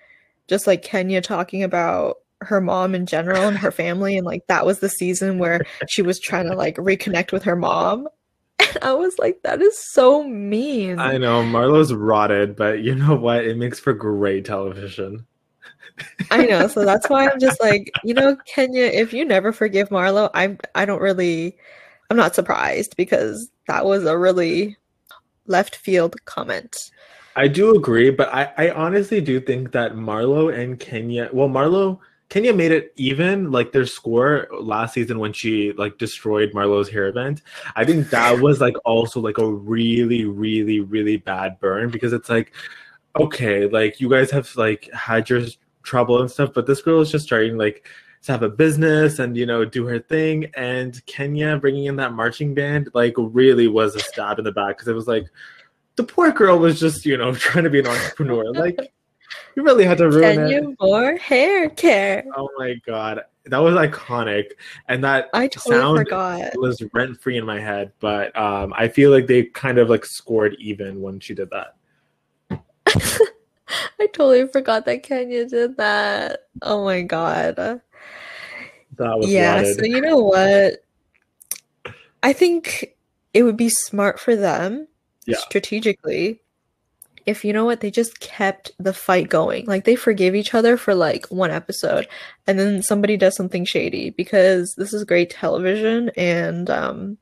just 0.46 0.66
like 0.66 0.82
Kenya 0.82 1.20
talking 1.20 1.62
about 1.64 2.18
her 2.42 2.61
mom 2.61 2.94
in 2.94 3.07
general 3.07 3.49
and 3.49 3.59
her 3.59 3.70
family, 3.70 4.16
and 4.16 4.27
like 4.27 4.46
that 4.49 4.66
was 4.66 4.81
the 4.81 4.88
season 4.88 5.38
where 5.38 5.64
she 5.88 6.03
was 6.03 6.20
trying 6.20 6.49
to 6.49 6.57
like 6.57 6.77
reconnect 6.77 7.33
with 7.33 7.42
her 7.44 7.57
mom. 7.57 8.09
And 8.59 8.79
I 8.83 8.92
was 8.94 9.18
like, 9.18 9.42
that 9.42 9.61
is 9.61 9.79
so 9.92 10.25
mean. 10.25 10.99
I 10.99 11.18
know 11.18 11.42
Marlo's 11.42 11.92
rotted, 11.92 12.57
but 12.57 12.81
you 12.83 12.94
know 12.94 13.14
what? 13.14 13.44
It 13.44 13.57
makes 13.57 13.79
for 13.79 13.92
great 13.92 14.44
television. 14.44 15.27
I 16.31 16.44
know, 16.44 16.68
so 16.68 16.85
that's 16.85 17.09
why 17.09 17.29
I'm 17.29 17.40
just 17.40 17.61
like, 17.61 17.90
you 18.05 18.12
know, 18.12 18.37
Kenya, 18.46 18.85
if 18.85 19.12
you 19.12 19.25
never 19.25 19.53
forgive 19.53 19.88
Marlo, 19.88 20.31
I'm 20.35 20.59
I 20.75 20.85
don't 20.85 21.01
really 21.01 21.57
I'm 22.11 22.16
not 22.16 22.35
surprised 22.35 22.96
because 22.96 23.51
that 23.66 23.85
was 23.85 24.05
a 24.05 24.18
really 24.18 24.77
left 25.46 25.77
field 25.77 26.16
comment. 26.25 26.90
I 27.35 27.49
do 27.49 27.77
agree, 27.77 28.11
but 28.11 28.33
I, 28.33 28.53
I 28.57 28.70
honestly 28.70 29.20
do 29.20 29.40
think 29.40 29.72
that 29.72 29.92
Marlo 29.92 30.55
and 30.57 30.81
Kenya, 30.81 31.29
well, 31.33 31.49
Marlo, 31.49 31.99
Kenya 32.28 32.52
made 32.52 32.72
it 32.72 32.92
even 32.96 33.52
like 33.52 33.72
their 33.72 33.86
score 33.86 34.48
last 34.60 34.94
season 34.94 35.18
when 35.20 35.32
she 35.32 35.72
like 35.72 35.96
destroyed 35.98 36.52
Marlo's 36.52 36.88
hair 36.88 37.06
event. 37.06 37.42
I 37.76 37.84
think 37.84 38.10
that 38.10 38.40
was 38.40 38.60
like 38.60 38.74
also 38.84 39.20
like 39.20 39.38
a 39.38 39.48
really, 39.48 40.24
really, 40.24 40.80
really 40.80 41.18
bad 41.18 41.60
burn 41.60 41.90
because 41.90 42.12
it's 42.12 42.28
like, 42.28 42.52
okay, 43.18 43.66
like 43.68 44.00
you 44.00 44.10
guys 44.10 44.30
have 44.32 44.54
like 44.56 44.90
had 44.92 45.30
your 45.30 45.42
trouble 45.82 46.20
and 46.20 46.30
stuff, 46.30 46.52
but 46.52 46.66
this 46.66 46.82
girl 46.82 47.00
is 47.00 47.12
just 47.12 47.26
starting 47.26 47.56
like 47.56 47.86
to 48.22 48.32
have 48.32 48.42
a 48.42 48.48
business 48.48 49.20
and 49.20 49.36
you 49.36 49.46
know 49.46 49.64
do 49.64 49.86
her 49.86 50.00
thing. 50.00 50.50
And 50.56 51.04
Kenya 51.06 51.56
bringing 51.58 51.84
in 51.84 51.96
that 51.96 52.12
marching 52.12 52.54
band 52.54 52.90
like 52.92 53.14
really 53.16 53.68
was 53.68 53.94
a 53.94 54.00
stab 54.00 54.38
in 54.38 54.44
the 54.44 54.52
back 54.52 54.76
because 54.76 54.88
it 54.88 54.94
was 54.94 55.06
like 55.06 55.26
the 55.94 56.04
poor 56.04 56.32
girl 56.32 56.58
was 56.58 56.80
just 56.80 57.06
you 57.06 57.16
know 57.16 57.32
trying 57.36 57.64
to 57.64 57.70
be 57.70 57.80
an 57.80 57.86
entrepreneur 57.86 58.52
like 58.52 58.78
you 59.54 59.62
really 59.62 59.84
had 59.84 59.98
to 59.98 60.08
ruin 60.10 60.36
Kenya 60.36 60.62
it 60.62 60.76
more 60.80 61.16
hair 61.16 61.68
care. 61.70 62.24
oh 62.36 62.48
my 62.58 62.74
god 62.86 63.22
that 63.46 63.58
was 63.58 63.74
iconic 63.74 64.50
and 64.88 65.02
that 65.04 65.28
I 65.32 65.46
totally 65.48 65.80
sound 65.80 65.98
forgot. 65.98 66.50
was 66.56 66.82
rent 66.92 67.20
free 67.20 67.36
in 67.38 67.44
my 67.46 67.60
head 67.60 67.92
but 68.00 68.36
um 68.36 68.72
i 68.76 68.88
feel 68.88 69.10
like 69.10 69.26
they 69.26 69.44
kind 69.44 69.78
of 69.78 69.88
like 69.88 70.04
scored 70.04 70.56
even 70.58 71.00
when 71.00 71.20
she 71.20 71.34
did 71.34 71.50
that 71.50 71.76
I 73.98 74.06
totally 74.06 74.46
forgot 74.46 74.84
that 74.84 75.02
Kenya 75.02 75.44
did 75.44 75.76
that. 75.76 76.44
Oh 76.62 76.84
my 76.84 77.02
god. 77.02 77.56
that 77.56 77.80
was 78.96 79.28
Yeah, 79.32 79.56
rotted. 79.56 79.76
so 79.76 79.84
you 79.84 80.00
know 80.00 80.18
what? 80.18 80.84
I 82.22 82.32
think 82.32 82.94
it 83.34 83.42
would 83.42 83.56
be 83.56 83.68
smart 83.68 84.20
for 84.20 84.36
them 84.36 84.86
Yeah. 85.26 85.36
strategically 85.38 86.40
if 87.26 87.44
you 87.44 87.52
know 87.52 87.64
what 87.64 87.80
they 87.80 87.90
just 87.90 88.20
kept 88.20 88.70
the 88.78 88.92
fight 88.92 89.28
going. 89.28 89.66
Like 89.66 89.84
they 89.84 89.96
forgive 89.96 90.34
each 90.34 90.54
other 90.54 90.76
for 90.76 90.94
like 90.94 91.26
one 91.26 91.50
episode 91.50 92.08
and 92.46 92.58
then 92.58 92.82
somebody 92.82 93.16
does 93.16 93.36
something 93.36 93.64
shady 93.64 94.10
because 94.10 94.74
this 94.76 94.92
is 94.92 95.04
great 95.04 95.30
television 95.30 96.10
and 96.16 96.70
um 96.70 97.18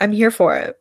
I'm 0.00 0.12
here 0.12 0.30
for 0.30 0.56
it. 0.56 0.78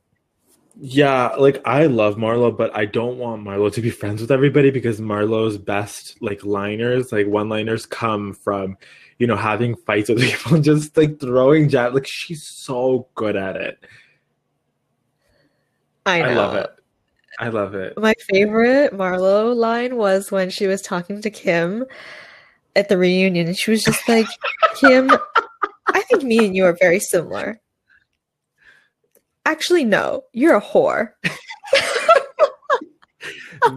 Yeah, 0.76 1.30
like 1.38 1.62
I 1.66 1.86
love 1.86 2.16
Marlo, 2.16 2.56
but 2.56 2.76
I 2.76 2.86
don't 2.86 3.20
want 3.20 3.44
Marlo 3.44 3.72
to 3.72 3.82
be 3.82 3.92
friends 3.92 4.22
with 4.22 4.32
everybody 4.32 4.72
because 4.72 5.00
Marlo's 5.00 5.58
best 5.58 6.18
like 6.20 6.44
liners, 6.44 7.12
like 7.12 7.28
one 7.28 7.48
liners 7.48 7.86
come 7.86 8.34
from, 8.34 8.78
you 9.20 9.28
know, 9.28 9.36
having 9.36 9.76
fights 9.76 10.10
with 10.10 10.22
people 10.22 10.56
and 10.56 10.64
just 10.64 10.98
like 10.98 11.20
throwing 11.20 11.70
jab. 11.70 11.94
Like 11.94 12.08
she's 12.08 12.44
so 12.44 13.08
good 13.14 13.36
at 13.36 13.56
it. 13.56 13.86
I 16.06 16.20
know. 16.20 16.26
I 16.26 16.34
love 16.34 16.56
it. 16.56 16.72
I 17.40 17.50
love 17.50 17.76
it. 17.76 17.98
My 17.98 18.14
favorite 18.30 18.94
Marlo 18.94 19.56
line 19.56 19.98
was 19.98 20.32
when 20.32 20.50
she 20.50 20.68
was 20.68 20.82
talking 20.82 21.22
to 21.22 21.30
Kim 21.30 21.86
at 22.76 22.90
the 22.90 22.98
reunion, 22.98 23.48
and 23.48 23.58
she 23.58 23.72
was 23.72 23.84
just 23.84 24.08
like, 24.08 24.28
Kim, 24.76 25.12
I 25.88 26.02
think 26.02 26.24
me 26.24 26.46
and 26.46 26.56
you 26.56 26.66
are 26.66 26.78
very 26.80 27.00
similar. 27.00 27.60
Actually, 29.46 29.84
no, 29.84 30.24
you're 30.32 30.56
a 30.56 30.62
whore. 30.62 31.10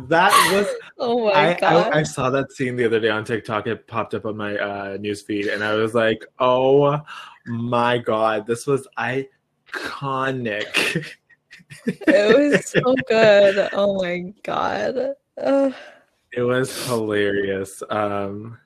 That 0.08 0.32
was 0.52 0.66
Oh 0.98 1.26
my 1.26 1.54
I, 1.54 1.54
god. 1.54 1.92
I 1.92 2.00
I 2.00 2.02
saw 2.02 2.30
that 2.30 2.52
scene 2.52 2.76
the 2.76 2.86
other 2.86 3.00
day 3.00 3.10
on 3.10 3.24
TikTok. 3.24 3.66
It 3.66 3.86
popped 3.86 4.14
up 4.14 4.24
on 4.24 4.36
my 4.36 4.56
uh 4.56 4.96
news 4.98 5.22
feed 5.22 5.46
and 5.46 5.62
I 5.62 5.74
was 5.74 5.94
like, 5.94 6.24
"Oh 6.38 7.00
my 7.46 7.98
god, 7.98 8.46
this 8.46 8.66
was 8.66 8.88
iconic." 8.98 11.06
it 11.87 12.52
was 12.52 12.66
so 12.66 12.94
good. 13.09 13.68
Oh 13.72 14.00
my 14.00 14.33
god. 14.42 15.14
It 16.33 16.42
was 16.42 16.87
hilarious. 16.87 17.83
Um, 17.90 18.59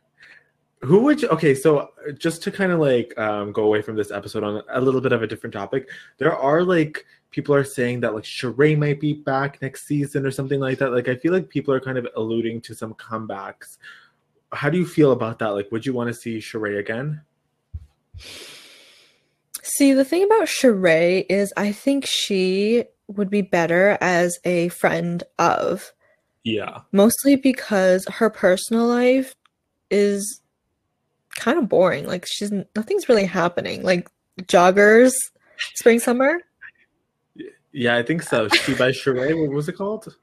who 0.82 1.02
would 1.02 1.20
you? 1.20 1.28
Okay, 1.28 1.54
so 1.54 1.90
just 2.18 2.42
to 2.42 2.50
kind 2.50 2.72
of 2.72 2.80
like 2.80 3.16
um, 3.18 3.52
go 3.52 3.64
away 3.64 3.82
from 3.82 3.96
this 3.96 4.10
episode 4.10 4.42
on 4.42 4.62
a 4.70 4.80
little 4.80 5.00
bit 5.00 5.12
of 5.12 5.22
a 5.22 5.26
different 5.26 5.52
topic, 5.52 5.88
there 6.18 6.34
are 6.34 6.62
like 6.64 7.04
people 7.30 7.54
are 7.54 7.64
saying 7.64 8.00
that 8.00 8.14
like 8.14 8.24
Sheree 8.24 8.76
might 8.76 8.98
be 8.98 9.12
back 9.12 9.60
next 9.62 9.86
season 9.86 10.26
or 10.26 10.30
something 10.30 10.58
like 10.58 10.78
that. 10.78 10.90
Like 10.92 11.08
I 11.08 11.16
feel 11.16 11.32
like 11.32 11.48
people 11.48 11.74
are 11.74 11.80
kind 11.80 11.98
of 11.98 12.08
alluding 12.16 12.62
to 12.62 12.74
some 12.74 12.94
comebacks. 12.94 13.78
How 14.52 14.70
do 14.70 14.78
you 14.78 14.86
feel 14.86 15.12
about 15.12 15.38
that? 15.40 15.48
Like, 15.48 15.70
would 15.70 15.86
you 15.86 15.92
want 15.92 16.08
to 16.08 16.14
see 16.14 16.38
Sheree 16.38 16.78
again? 16.78 17.20
See, 19.62 19.92
the 19.92 20.04
thing 20.04 20.24
about 20.24 20.48
Sheree 20.48 21.26
is 21.28 21.52
I 21.56 21.72
think 21.72 22.06
she 22.06 22.84
would 23.08 23.30
be 23.30 23.42
better 23.42 23.98
as 24.00 24.38
a 24.44 24.68
friend 24.68 25.22
of. 25.38 25.92
Yeah, 26.42 26.80
Mostly 26.92 27.36
because 27.36 28.06
her 28.06 28.30
personal 28.30 28.86
life 28.86 29.34
is 29.90 30.40
kind 31.36 31.58
of 31.58 31.68
boring. 31.68 32.06
Like 32.06 32.24
she's 32.26 32.50
nothing's 32.74 33.08
really 33.10 33.26
happening. 33.26 33.82
Like 33.82 34.08
joggers, 34.42 35.12
spring 35.74 36.00
summer. 36.00 36.38
yeah, 37.72 37.96
I 37.96 38.02
think 38.02 38.22
so. 38.22 38.48
She 38.48 38.74
by 38.74 38.90
Sheree. 38.90 39.38
What 39.38 39.54
was 39.54 39.68
it 39.68 39.76
called? 39.76 40.16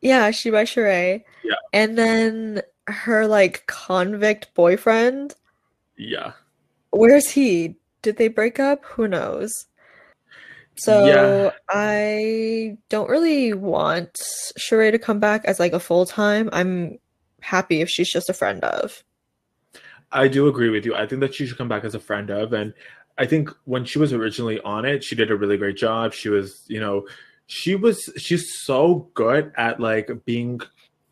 Yeah, 0.00 0.32
she 0.32 0.50
by 0.50 0.64
Sheree. 0.64 1.22
Yeah. 1.44 1.54
And 1.72 1.96
then 1.96 2.62
her 2.88 3.28
like 3.28 3.64
convict 3.68 4.52
boyfriend. 4.54 5.34
Yeah. 5.96 6.32
Where's 6.90 7.30
he? 7.30 7.76
Did 8.02 8.16
they 8.16 8.28
break 8.28 8.60
up? 8.60 8.84
Who 8.84 9.08
knows? 9.08 9.52
So 10.76 11.06
Yeah. 11.06 11.50
I 11.70 12.76
don't 12.88 13.08
really 13.08 13.52
want 13.52 14.18
Sheree 14.58 14.90
to 14.90 14.98
come 14.98 15.20
back 15.20 15.44
as 15.44 15.60
like 15.60 15.72
a 15.72 15.80
full 15.80 16.06
time. 16.06 16.48
I'm 16.52 16.98
happy 17.40 17.80
if 17.80 17.88
she's 17.88 18.10
just 18.10 18.30
a 18.30 18.34
friend 18.34 18.62
of. 18.64 19.04
I 20.10 20.28
do 20.28 20.46
agree 20.48 20.68
with 20.68 20.84
you. 20.84 20.94
I 20.94 21.06
think 21.06 21.20
that 21.20 21.34
she 21.34 21.46
should 21.46 21.58
come 21.58 21.68
back 21.68 21.84
as 21.84 21.94
a 21.94 22.00
friend 22.00 22.30
of, 22.30 22.52
and 22.52 22.74
I 23.18 23.26
think 23.26 23.50
when 23.64 23.84
she 23.84 23.98
was 23.98 24.12
originally 24.12 24.60
on 24.60 24.84
it, 24.84 25.02
she 25.04 25.14
did 25.14 25.30
a 25.30 25.36
really 25.36 25.56
great 25.56 25.76
job. 25.76 26.12
She 26.12 26.28
was, 26.28 26.64
you 26.68 26.80
know, 26.80 27.06
she 27.46 27.74
was 27.74 28.10
she's 28.16 28.62
so 28.62 29.10
good 29.14 29.52
at 29.56 29.80
like 29.80 30.10
being 30.24 30.60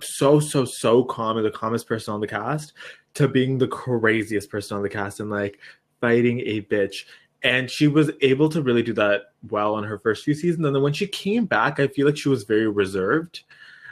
so 0.00 0.40
so 0.40 0.64
so 0.64 1.04
calm 1.04 1.36
and 1.36 1.46
the 1.46 1.50
calmest 1.50 1.86
person 1.86 2.14
on 2.14 2.20
the 2.20 2.26
cast 2.26 2.72
to 3.14 3.28
being 3.28 3.58
the 3.58 3.68
craziest 3.68 4.50
person 4.50 4.76
on 4.76 4.82
the 4.82 4.88
cast 4.88 5.20
and 5.20 5.30
like 5.30 5.58
fighting 6.00 6.40
a 6.40 6.62
bitch. 6.62 7.04
And 7.42 7.70
she 7.70 7.88
was 7.88 8.10
able 8.20 8.48
to 8.50 8.62
really 8.62 8.82
do 8.82 8.92
that 8.94 9.32
well 9.48 9.74
on 9.74 9.84
her 9.84 9.98
first 9.98 10.24
few 10.24 10.34
seasons. 10.34 10.66
And 10.66 10.74
then 10.74 10.82
when 10.82 10.92
she 10.92 11.06
came 11.06 11.46
back, 11.46 11.80
I 11.80 11.88
feel 11.88 12.06
like 12.06 12.18
she 12.18 12.28
was 12.28 12.44
very 12.44 12.68
reserved. 12.68 13.44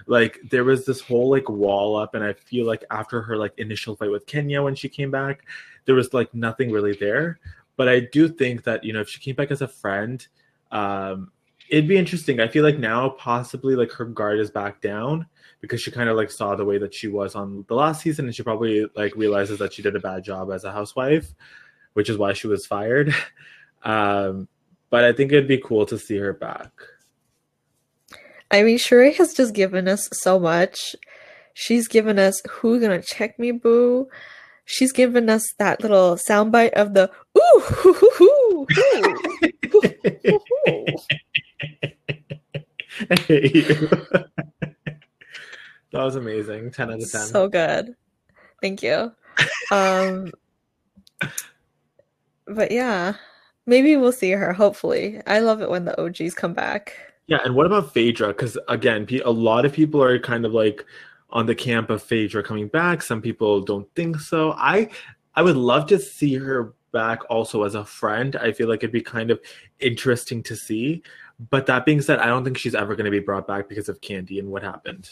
Like 0.06 0.38
there 0.50 0.64
was 0.64 0.84
this 0.84 1.00
whole 1.00 1.30
like 1.30 1.48
wall 1.48 1.96
up. 1.96 2.14
And 2.14 2.24
i 2.24 2.32
feel 2.32 2.66
like 2.66 2.84
after 2.90 3.22
her 3.22 3.36
like 3.36 3.52
initial 3.58 3.96
fight 3.96 4.10
with 4.10 4.26
kenya 4.26 4.62
when 4.62 4.74
she 4.74 4.88
came 4.88 5.10
back 5.10 5.44
there 5.84 5.94
was 5.94 6.12
like 6.12 6.32
nothing 6.34 6.70
really 6.70 6.94
there. 6.94 7.38
But 7.76 7.88
i 7.88 8.00
do 8.00 8.28
think 8.28 8.64
that 8.64 8.84
you 8.84 8.92
know 8.92 9.00
if 9.00 9.08
she 9.08 9.20
came 9.20 9.34
back 9.34 9.50
as 9.50 9.62
a 9.62 9.68
friend 9.68 10.26
um 10.70 11.30
it'd 11.68 11.88
be 11.88 11.96
interesting. 11.96 12.40
I 12.40 12.48
feel 12.48 12.64
like 12.64 12.78
now 12.78 13.10
possibly 13.10 13.76
like 13.76 13.92
her 13.92 14.04
guard 14.04 14.38
is 14.38 14.50
back 14.50 14.80
down 14.80 15.26
because 15.60 15.80
she 15.80 15.90
kind 15.90 16.08
of 16.08 16.16
like 16.16 16.30
saw 16.30 16.54
the 16.54 16.64
way 16.64 16.78
that 16.78 16.94
she 16.94 17.08
was 17.08 17.34
on 17.34 17.64
the 17.68 17.74
last 17.74 18.02
season. 18.02 18.26
And 18.26 18.34
she 18.34 18.42
probably 18.42 18.86
like 18.96 19.14
realizes 19.16 19.58
that 19.58 19.72
she 19.72 19.82
did 19.82 19.96
a 19.96 20.00
bad 20.00 20.24
job 20.24 20.50
as 20.50 20.64
a 20.64 20.72
housewife 20.72 21.34
which 21.98 22.08
is 22.08 22.16
why 22.16 22.32
she 22.32 22.46
was 22.46 22.64
fired 22.64 23.12
um 23.82 24.46
but 24.88 25.02
i 25.04 25.12
think 25.12 25.32
it'd 25.32 25.48
be 25.48 25.58
cool 25.58 25.84
to 25.84 25.98
see 25.98 26.16
her 26.16 26.32
back 26.32 26.70
I 28.50 28.62
mean, 28.62 28.78
Sheree 28.78 29.14
has 29.16 29.34
just 29.34 29.54
given 29.54 29.88
us 29.88 30.08
so 30.12 30.38
much. 30.38 30.96
She's 31.52 31.86
given 31.86 32.18
us 32.18 32.40
"Who 32.48 32.80
gonna 32.80 33.02
check 33.02 33.38
me, 33.38 33.52
boo?" 33.52 34.08
She's 34.64 34.92
given 34.92 35.28
us 35.28 35.44
that 35.58 35.82
little 35.82 36.16
soundbite 36.16 36.72
of 36.72 36.94
the 36.94 37.10
"Ooh, 37.36 37.60
hoo, 37.60 37.92
hoo, 37.92 38.10
hoo, 38.14 38.66
hoo, 38.70 39.14
hoo, 40.24 40.40
hoo." 40.64 40.86
I 43.10 43.20
hate 43.20 43.54
you. 43.54 43.64
that 45.92 46.02
was 46.02 46.16
amazing. 46.16 46.70
10 46.72 46.90
out 46.90 47.02
of 47.02 47.10
10. 47.10 47.20
So 47.26 47.48
good. 47.48 47.94
Thank 48.60 48.82
you. 48.82 49.12
Um, 49.70 50.32
but 52.48 52.70
yeah, 52.72 53.14
maybe 53.66 53.96
we'll 53.96 54.12
see 54.12 54.30
her. 54.32 54.52
Hopefully, 54.52 55.20
I 55.26 55.40
love 55.40 55.62
it 55.62 55.70
when 55.70 55.84
the 55.84 56.00
OGs 56.00 56.34
come 56.34 56.54
back. 56.54 56.94
yeah, 57.26 57.38
and 57.44 57.54
what 57.54 57.66
about 57.66 57.92
Phaedra? 57.92 58.28
Because 58.28 58.58
again, 58.68 59.06
a 59.24 59.30
lot 59.30 59.64
of 59.64 59.72
people 59.72 60.02
are 60.02 60.18
kind 60.18 60.44
of 60.44 60.52
like 60.52 60.84
on 61.30 61.46
the 61.46 61.54
camp 61.54 61.90
of 61.90 62.02
Phaedra 62.02 62.42
coming 62.42 62.68
back. 62.68 63.02
Some 63.02 63.20
people 63.20 63.60
don't 63.60 63.88
think 63.94 64.18
so. 64.20 64.52
I 64.52 64.88
I 65.34 65.42
would 65.42 65.56
love 65.56 65.86
to 65.88 65.98
see 65.98 66.34
her 66.34 66.74
back 66.92 67.20
also 67.30 67.64
as 67.64 67.74
a 67.74 67.84
friend. 67.84 68.36
I 68.36 68.52
feel 68.52 68.68
like 68.68 68.78
it'd 68.78 68.92
be 68.92 69.02
kind 69.02 69.30
of 69.30 69.40
interesting 69.78 70.42
to 70.44 70.56
see. 70.56 71.02
But 71.50 71.66
that 71.66 71.84
being 71.84 72.00
said, 72.00 72.18
I 72.18 72.26
don't 72.26 72.44
think 72.44 72.58
she's 72.58 72.74
ever 72.74 72.96
going 72.96 73.04
to 73.04 73.10
be 73.10 73.20
brought 73.20 73.46
back 73.46 73.68
because 73.68 73.88
of 73.88 74.00
Kandi 74.00 74.38
and 74.38 74.50
what 74.50 74.62
happened. 74.62 75.10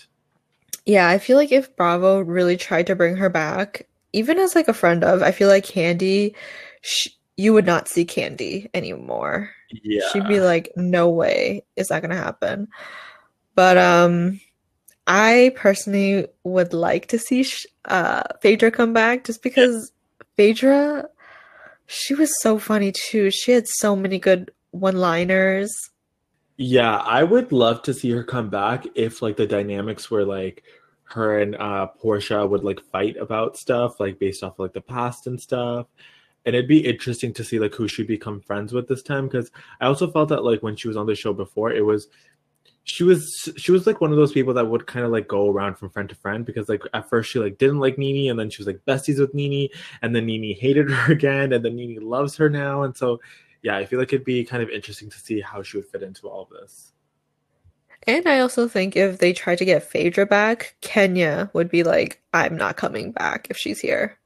Yeah, 0.85 1.09
I 1.09 1.19
feel 1.19 1.37
like 1.37 1.53
if 1.53 1.75
Bravo 1.77 2.21
really 2.21 2.57
tried 2.57 2.87
to 2.89 2.97
bring 2.97 3.17
her 3.17 3.29
back, 3.29 3.87
even 4.13 4.39
as 4.39 4.55
like 4.55 4.69
a 4.69 4.75
friend 4.75 5.05
of, 5.05 5.23
I 5.23 5.31
feel 5.31 5.49
like 5.49 5.65
Kandi, 5.65 6.35
sh 6.83 7.09
you 7.37 7.53
would 7.53 7.67
not 7.67 7.89
see 7.89 8.05
Kandi 8.05 8.69
anymore. 8.73 9.51
Yeah. 9.83 10.03
She'd 10.13 10.29
be 10.29 10.41
like, 10.41 10.73
"No 10.77 11.09
way 11.09 11.65
is 11.77 11.89
that 11.89 12.03
gonna 12.03 12.17
happen." 12.17 12.69
But 13.55 13.79
um, 13.79 14.41
I 15.07 15.53
personally 15.55 16.27
would 16.45 16.73
like 16.73 17.07
to 17.09 17.19
see 17.19 17.47
uh 17.87 18.23
Phaedra 18.41 18.71
come 18.71 18.93
back 18.93 19.25
just 19.25 19.43
because 19.43 19.93
Phaedra, 20.37 21.09
she 21.87 22.15
was 22.15 22.41
so 22.43 22.59
funny 22.59 22.93
too. 22.93 23.31
She 23.31 23.53
had 23.53 23.69
so 23.69 23.95
many 23.97 24.19
good 24.19 24.51
one-liners. 24.71 25.75
Yeah, 26.59 26.97
I 26.97 27.23
would 27.23 27.53
love 27.53 27.83
to 27.83 27.95
see 27.95 28.11
her 28.11 28.25
come 28.25 28.49
back 28.51 28.87
if 28.95 29.21
like 29.23 29.37
the 29.37 29.47
dynamics 29.47 30.11
were 30.11 30.25
like 30.25 30.63
her 31.05 31.39
and 31.39 31.55
uh 31.57 31.89
Porsha 32.03 32.49
would 32.49 32.65
like 32.65 32.81
fight 32.81 33.17
about 33.17 33.57
stuff 33.57 34.01
like 34.01 34.19
based 34.19 34.43
off 34.43 34.59
like 34.59 34.73
the 34.73 34.81
past 34.81 35.27
and 35.27 35.41
stuff. 35.41 35.87
And 36.47 36.55
it'd 36.55 36.69
be 36.69 36.87
interesting 36.87 37.35
to 37.35 37.45
see 37.45 37.59
like 37.59 37.75
who 37.75 37.89
she'd 37.89 38.07
become 38.07 38.41
friends 38.41 38.73
with 38.73 38.89
this 38.89 39.03
time 39.03 39.27
because 39.27 39.51
I 39.81 39.87
also 39.87 40.11
felt 40.11 40.31
that 40.31 40.45
like 40.45 40.63
when 40.63 40.77
she 40.77 40.89
was 40.89 40.97
on 40.97 41.07
the 41.07 41.15
show 41.15 41.33
before, 41.33 41.73
it 41.73 41.85
was 41.85 42.09
she 42.85 43.03
was 43.03 43.53
she 43.57 43.73
was 43.73 43.87
like 43.87 44.01
one 44.01 44.13
of 44.13 44.17
those 44.17 44.33
people 44.33 44.55
that 44.55 44.69
would 44.69 44.87
kind 44.87 45.05
of 45.05 45.11
like 45.11 45.27
go 45.27 45.51
around 45.51 45.77
from 45.77 45.91
friend 45.91 46.09
to 46.09 46.15
friend 46.15 46.47
because 46.47 46.69
like 46.69 46.83
at 46.95 47.09
first 47.11 47.31
she 47.31 47.41
like 47.41 47.59
didn't 47.59 47.81
like 47.81 47.99
NeNe 47.99 48.31
and 48.31 48.39
then 48.39 48.49
she 48.49 48.63
was 48.63 48.69
like 48.69 48.81
besties 48.87 49.19
with 49.19 49.35
NeNe 49.35 49.69
and 50.03 50.15
then 50.15 50.25
NeNe 50.25 50.55
hated 50.55 50.89
her 50.91 51.13
again 51.13 51.53
and 51.53 51.65
then 51.65 51.75
NeNe 51.75 51.99
loves 52.01 52.37
her 52.37 52.49
now 52.49 52.83
and 52.83 52.97
so 52.97 53.19
yeah, 53.67 53.77
I 53.77 53.85
feel 53.85 53.99
like 53.99 54.13
it'd 54.13 54.25
be 54.25 54.45
kind 54.45 54.63
of 54.63 54.71
interesting 54.71 55.11
to 55.11 55.19
see 55.19 55.41
how 55.41 55.61
she 55.61 55.77
would 55.77 55.89
fit 55.89 56.05
into 56.05 56.29
all 56.29 56.43
of 56.43 56.51
this. 56.51 56.93
And 58.05 58.29
I 58.29 58.39
also 58.39 58.69
think 58.69 58.95
if 58.95 59.19
they 59.19 59.33
tried 59.33 59.59
to 59.59 59.65
get 59.65 59.83
Phaedra 59.83 60.27
back, 60.27 60.77
Kenya 60.83 61.51
would 61.53 61.69
be 61.69 61.83
like, 61.83 62.23
I'm 62.33 62.57
not 62.57 62.77
coming 62.77 63.11
back 63.11 63.49
if 63.51 63.57
she's 63.57 63.81
here. 63.81 64.19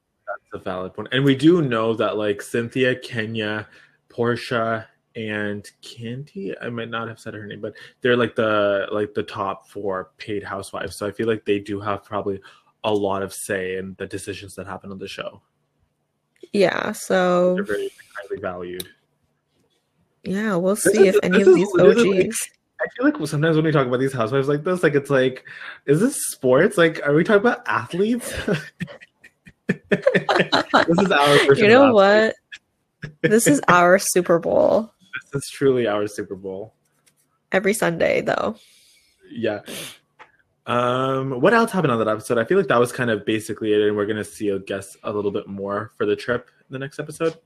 A 0.53 0.59
valid 0.59 0.95
point. 0.95 1.09
And 1.13 1.25
we 1.25 1.35
do 1.37 1.63
know 1.63 1.95
that 1.95 2.17
like 2.17 2.43
Cynthia, 2.43 2.95
Kenya, 2.97 3.69
Porsha, 4.09 4.87
and 5.17 5.69
Kandi, 5.83 6.55
I 6.61 6.69
might 6.71 6.89
not 6.89 7.09
have 7.09 7.19
said 7.21 7.35
her 7.35 7.47
name, 7.47 7.61
but 7.61 7.75
they're 8.01 8.17
like 8.17 8.35
the 8.35 8.87
like 8.93 9.15
the 9.15 9.23
top 9.23 9.69
four 9.69 10.11
paid 10.19 10.43
housewives. 10.43 10.97
So 10.97 11.07
I 11.07 11.13
feel 11.13 11.27
like 11.29 11.45
they 11.45 11.59
do 11.61 11.81
have 11.81 12.05
probably 12.05 12.41
a 12.85 12.93
lot 12.93 13.23
of 13.23 13.33
say 13.33 13.77
in 13.77 13.95
the 13.99 14.07
decisions 14.07 14.55
that 14.55 14.67
happen 14.67 14.91
on 14.91 14.99
the 14.99 15.07
show. 15.09 15.43
Yeah, 16.53 16.93
so 16.93 17.55
They're 17.55 17.65
very 17.65 17.91
highly 18.17 18.41
valued. 18.41 18.89
yeah, 20.25 20.57
we'll 20.57 20.75
This 20.75 20.85
see 20.85 21.07
is- 21.09 21.15
if 21.17 21.21
any 21.25 21.43
of 21.43 21.55
these 21.55 21.69
OGs. 21.79 22.51
I 22.83 22.87
feel 22.97 23.05
like 23.05 23.29
sometimes 23.29 23.57
when 23.57 23.65
we 23.67 23.73
talk 23.73 23.87
about 23.87 24.01
these 24.01 24.13
housewives 24.15 24.49
like 24.49 24.65
this, 24.65 24.83
like 24.83 24.95
it's 24.95 25.11
like, 25.11 25.45
is 25.85 26.01
this 26.01 26.17
sports? 26.29 26.79
Like, 26.79 26.99
are 27.07 27.13
we 27.13 27.23
talking 27.25 27.41
about 27.43 27.63
athletes? 27.69 28.33
this 29.89 30.99
is 30.99 31.11
our 31.11 31.55
You 31.55 31.69
know 31.69 31.93
what? 31.93 32.35
This 33.23 33.47
is 33.47 33.61
our 33.69 33.99
Super 33.99 34.39
Bowl 34.39 34.93
This 35.33 35.43
is 35.43 35.51
truly 35.51 35.87
our 35.87 36.07
Super 36.07 36.35
Bowl. 36.37 36.75
every 37.53 37.75
Sunday, 37.75 38.21
though. 38.21 38.57
Yeah. 39.31 39.61
Um, 40.67 41.41
what 41.41 41.55
else 41.55 41.73
happened 41.73 41.93
on 41.93 41.99
that 41.99 42.09
episode? 42.09 42.39
I 42.39 42.45
feel 42.45 42.59
like 42.59 42.69
that 42.69 42.79
was 42.79 42.93
kind 42.93 43.11
of 43.11 43.25
basically 43.25 43.73
it, 43.73 43.81
and 43.81 43.97
we're 43.97 44.07
gonna 44.07 44.25
see, 44.25 44.53
I 44.53 44.59
guess, 44.59 44.97
a 45.03 45.13
little 45.13 45.31
bit 45.31 45.47
more 45.47 45.91
for 45.97 46.07
the 46.07 46.17
trip 46.17 46.51
in 46.69 46.73
the 46.73 46.79
next 46.79 46.99
episode. 46.99 47.37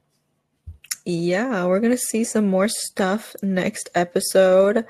Yeah, 1.07 1.67
we're 1.67 1.81
gonna 1.81 1.97
see 1.97 2.25
some 2.25 2.49
more 2.49 2.69
stuff 2.69 3.37
next 3.43 3.91
episode. 3.95 4.85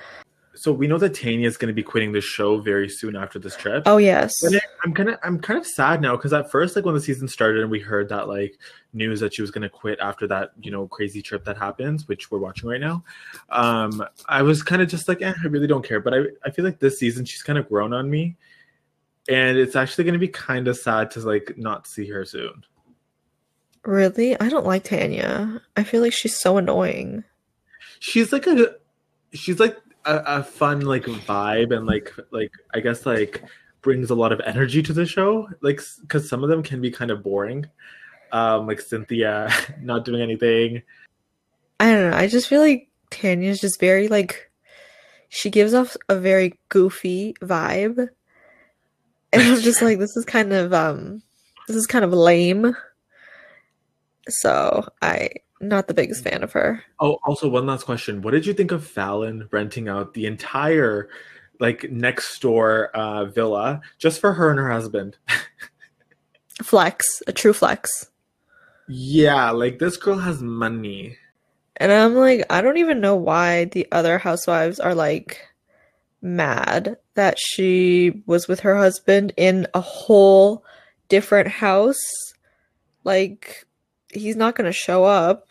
So 0.57 0.73
we 0.73 0.87
know 0.87 0.99
that 0.99 1.15
Tanya 1.15 1.49
is 1.49 1.57
gonna 1.57 1.73
be 1.73 1.83
quitting 1.83 2.13
the 2.13 2.21
show 2.21 2.59
very 2.59 2.89
soon 2.89 3.17
after 3.17 3.39
this 3.39 3.57
trip. 3.57 3.83
Oh 3.87 3.97
yes. 3.97 4.33
But 4.41 4.63
I'm 4.85 4.95
kind 4.95 5.09
of 5.09 5.19
I'm 5.23 5.41
kind 5.41 5.59
of 5.59 5.67
sad 5.67 6.01
now 6.01 6.17
because 6.17 6.33
at 6.33 6.51
first, 6.51 6.77
like 6.77 6.85
when 6.85 6.95
the 6.95 7.01
season 7.01 7.27
started 7.27 7.63
and 7.63 7.71
we 7.71 7.81
heard 7.81 8.09
that 8.11 8.29
like 8.29 8.59
news 8.93 9.21
that 9.21 9.35
she 9.35 9.43
was 9.43 9.51
gonna 9.51 9.69
quit 9.69 9.99
after 10.01 10.27
that 10.29 10.53
you 10.61 10.71
know 10.71 10.87
crazy 10.87 11.23
trip 11.23 11.45
that 11.45 11.57
happens, 11.57 12.07
which 12.07 12.31
we're 12.31 12.39
watching 12.39 12.69
right 12.69 12.81
now, 12.81 13.03
um, 13.51 14.05
I 14.29 14.43
was 14.43 14.63
kind 14.63 14.81
of 14.81 14.89
just 14.89 15.09
like, 15.09 15.23
eh, 15.23 15.33
I 15.43 15.47
really 15.49 15.67
don't 15.67 15.85
care. 15.85 16.01
But 16.01 16.15
I 16.15 16.19
I 16.45 16.51
feel 16.51 16.65
like 16.65 16.79
this 16.79 16.99
season 16.99 17.25
she's 17.25 17.43
kind 17.43 17.59
of 17.59 17.69
grown 17.69 17.93
on 17.93 18.09
me, 18.09 18.37
and 19.29 19.59
it's 19.59 19.75
actually 19.75 20.05
gonna 20.05 20.19
be 20.19 20.29
kind 20.29 20.69
of 20.69 20.77
sad 20.77 21.11
to 21.13 21.21
like 21.21 21.55
not 21.57 21.87
see 21.87 22.09
her 22.09 22.25
soon. 22.25 22.65
Really? 23.85 24.39
I 24.41 24.49
don't 24.49 24.67
like 24.67 24.85
Tanya. 24.85 25.61
I 25.77 25.83
feel 25.83 26.01
like 26.01 26.13
she's 26.13 26.39
so 26.39 26.57
annoying. 26.57 27.25
She's 27.99 28.33
like 28.33 28.47
a 28.47 28.77
she's 29.35 29.61
like 29.61 29.77
a, 30.05 30.23
a 30.27 30.43
fun 30.43 30.81
like 30.81 31.05
vibe 31.05 31.75
and 31.75 31.87
like 31.87 32.13
like 32.31 32.53
I 32.75 32.81
guess 32.81 33.07
like 33.07 33.43
brings 33.83 34.11
a 34.11 34.15
lot 34.15 34.33
of 34.33 34.41
energy 34.47 34.83
to 34.83 34.93
the 34.93 35.07
show 35.07 35.49
like 35.61 35.81
because 36.01 36.29
some 36.29 36.43
of 36.43 36.49
them 36.49 36.63
can 36.63 36.81
be 36.81 36.91
kind 36.91 37.11
of 37.11 37.23
boring 37.23 37.67
um 38.33 38.67
like 38.67 38.81
cynthia 38.81 39.51
not 39.83 40.05
doing 40.05 40.23
anything 40.23 40.83
I 41.81 41.93
don't 41.93 42.11
know. 42.11 42.17
I 42.17 42.27
just 42.29 42.49
feel 42.49 42.61
like 42.61 42.89
Tanya's 43.11 43.61
just 43.61 43.81
very 43.81 44.09
like 44.09 44.51
she 45.29 45.51
gives 45.51 45.75
off 45.75 45.97
a 46.09 46.19
very 46.19 46.59
goofy 46.69 47.35
vibe. 47.43 48.09
And 49.33 49.43
I'm 49.43 49.61
just 49.61 49.83
like 49.83 49.99
this 49.99 50.17
is 50.17 50.25
kind 50.25 50.53
of 50.53 50.73
um 50.73 51.23
this 51.67 51.77
is 51.77 51.87
kind 51.87 52.05
of 52.05 52.13
lame. 52.13 52.77
So 54.29 54.89
I 55.03 55.31
not 55.61 55.87
the 55.89 55.95
biggest 55.95 56.25
fan 56.25 56.43
of 56.43 56.53
her. 56.53 56.83
oh 57.01 57.19
also 57.27 57.49
one 57.49 57.67
last 57.67 57.85
question 57.85 58.21
what 58.23 58.33
did 58.33 58.45
you 58.47 58.53
think 58.55 58.73
of 58.73 58.83
falynn 58.87 59.47
renting 59.53 59.89
out 59.89 60.13
the 60.15 60.27
entire 60.27 61.09
like 61.61 61.91
next 61.91 62.41
door 62.41 62.89
uh 62.95 63.25
villa 63.27 63.81
just 63.99 64.21
for 64.21 64.33
her 64.33 64.51
and 64.51 64.59
her 64.59 64.71
husband 64.71 65.17
Flex, 66.63 67.23
a 67.27 67.33
true 67.33 67.53
flex. 67.53 68.11
yeah 68.89 69.51
like 69.51 69.79
this 69.79 69.97
girl 69.97 70.19
has 70.19 70.41
money 70.43 71.17
And 71.77 71.91
I'm 71.91 72.15
like, 72.15 72.47
I 72.51 72.61
don't 72.61 72.77
even 72.77 73.01
know 73.01 73.17
why 73.17 73.65
the 73.67 73.89
other 73.91 74.19
housewives 74.19 74.79
are 74.79 74.95
like 74.95 75.41
mad 76.23 76.97
that 77.15 77.37
she 77.39 78.23
was 78.27 78.47
with 78.47 78.61
her 78.61 78.77
husband 78.77 79.33
in 79.37 79.67
a 79.75 79.81
whole 79.81 80.65
different 81.09 81.49
house. 81.49 82.01
Like, 83.03 83.67
he's 84.17 84.37
not 84.37 84.55
going 84.57 84.67
to 84.67 84.73
show 84.73 85.05
up. 85.05 85.49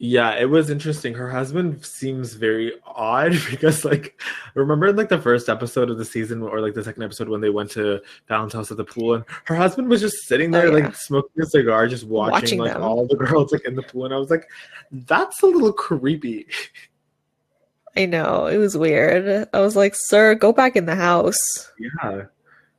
Yeah, 0.00 0.34
it 0.36 0.44
was 0.48 0.70
interesting. 0.70 1.14
Her 1.14 1.28
husband 1.28 1.84
seems 1.84 2.34
very 2.34 2.72
odd 2.86 3.32
because, 3.50 3.84
like, 3.84 4.20
remember 4.54 4.86
in 4.86 4.96
like 4.96 5.08
the 5.08 5.20
first 5.20 5.48
episode 5.48 5.90
of 5.90 5.98
the 5.98 6.04
season 6.04 6.40
or 6.42 6.60
like 6.60 6.74
the 6.74 6.84
second 6.84 7.02
episode 7.02 7.28
when 7.28 7.40
they 7.40 7.50
went 7.50 7.72
to 7.72 8.00
Falynn's 8.28 8.52
house 8.52 8.70
at 8.70 8.76
the 8.76 8.84
pool, 8.84 9.14
and 9.14 9.24
her 9.46 9.56
husband 9.56 9.88
was 9.88 10.00
just 10.00 10.28
sitting 10.28 10.54
oh, 10.54 10.58
there, 10.58 10.68
Oh, 10.68 10.76
yeah. 10.76 10.84
like 10.84 10.94
smoking 10.94 11.42
a 11.42 11.46
cigar, 11.46 11.88
just 11.88 12.04
watching, 12.06 12.32
Watching 12.32 12.58
like 12.60 12.74
them. 12.74 12.82
all 12.82 13.08
the 13.08 13.16
girls 13.26 13.50
like 13.50 13.64
in 13.64 13.74
the 13.74 13.82
pool, 13.82 14.04
and 14.04 14.14
I 14.14 14.18
was 14.18 14.30
like, 14.30 14.48
that's 14.92 15.42
a 15.42 15.46
little 15.46 15.72
creepy. 15.72 16.46
I 17.96 18.06
know, 18.06 18.46
it 18.46 18.58
was 18.58 18.76
weird. 18.76 19.48
I 19.52 19.58
was 19.60 19.74
like, 19.74 19.94
sir, 19.96 20.36
go 20.36 20.52
back 20.52 20.76
in 20.76 20.86
the 20.86 20.94
house. 20.94 21.40
Yeah, 21.76 22.26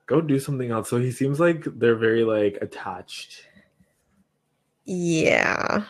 go 0.06 0.22
do 0.22 0.39
something 0.39 0.72
else. 0.72 0.89
So 0.89 0.98
he 1.00 1.12
seems 1.12 1.38
like 1.38 1.65
they're 1.65 1.96
very 1.96 2.24
like 2.24 2.58
attached. 2.62 3.46
Yeah. 4.91 5.84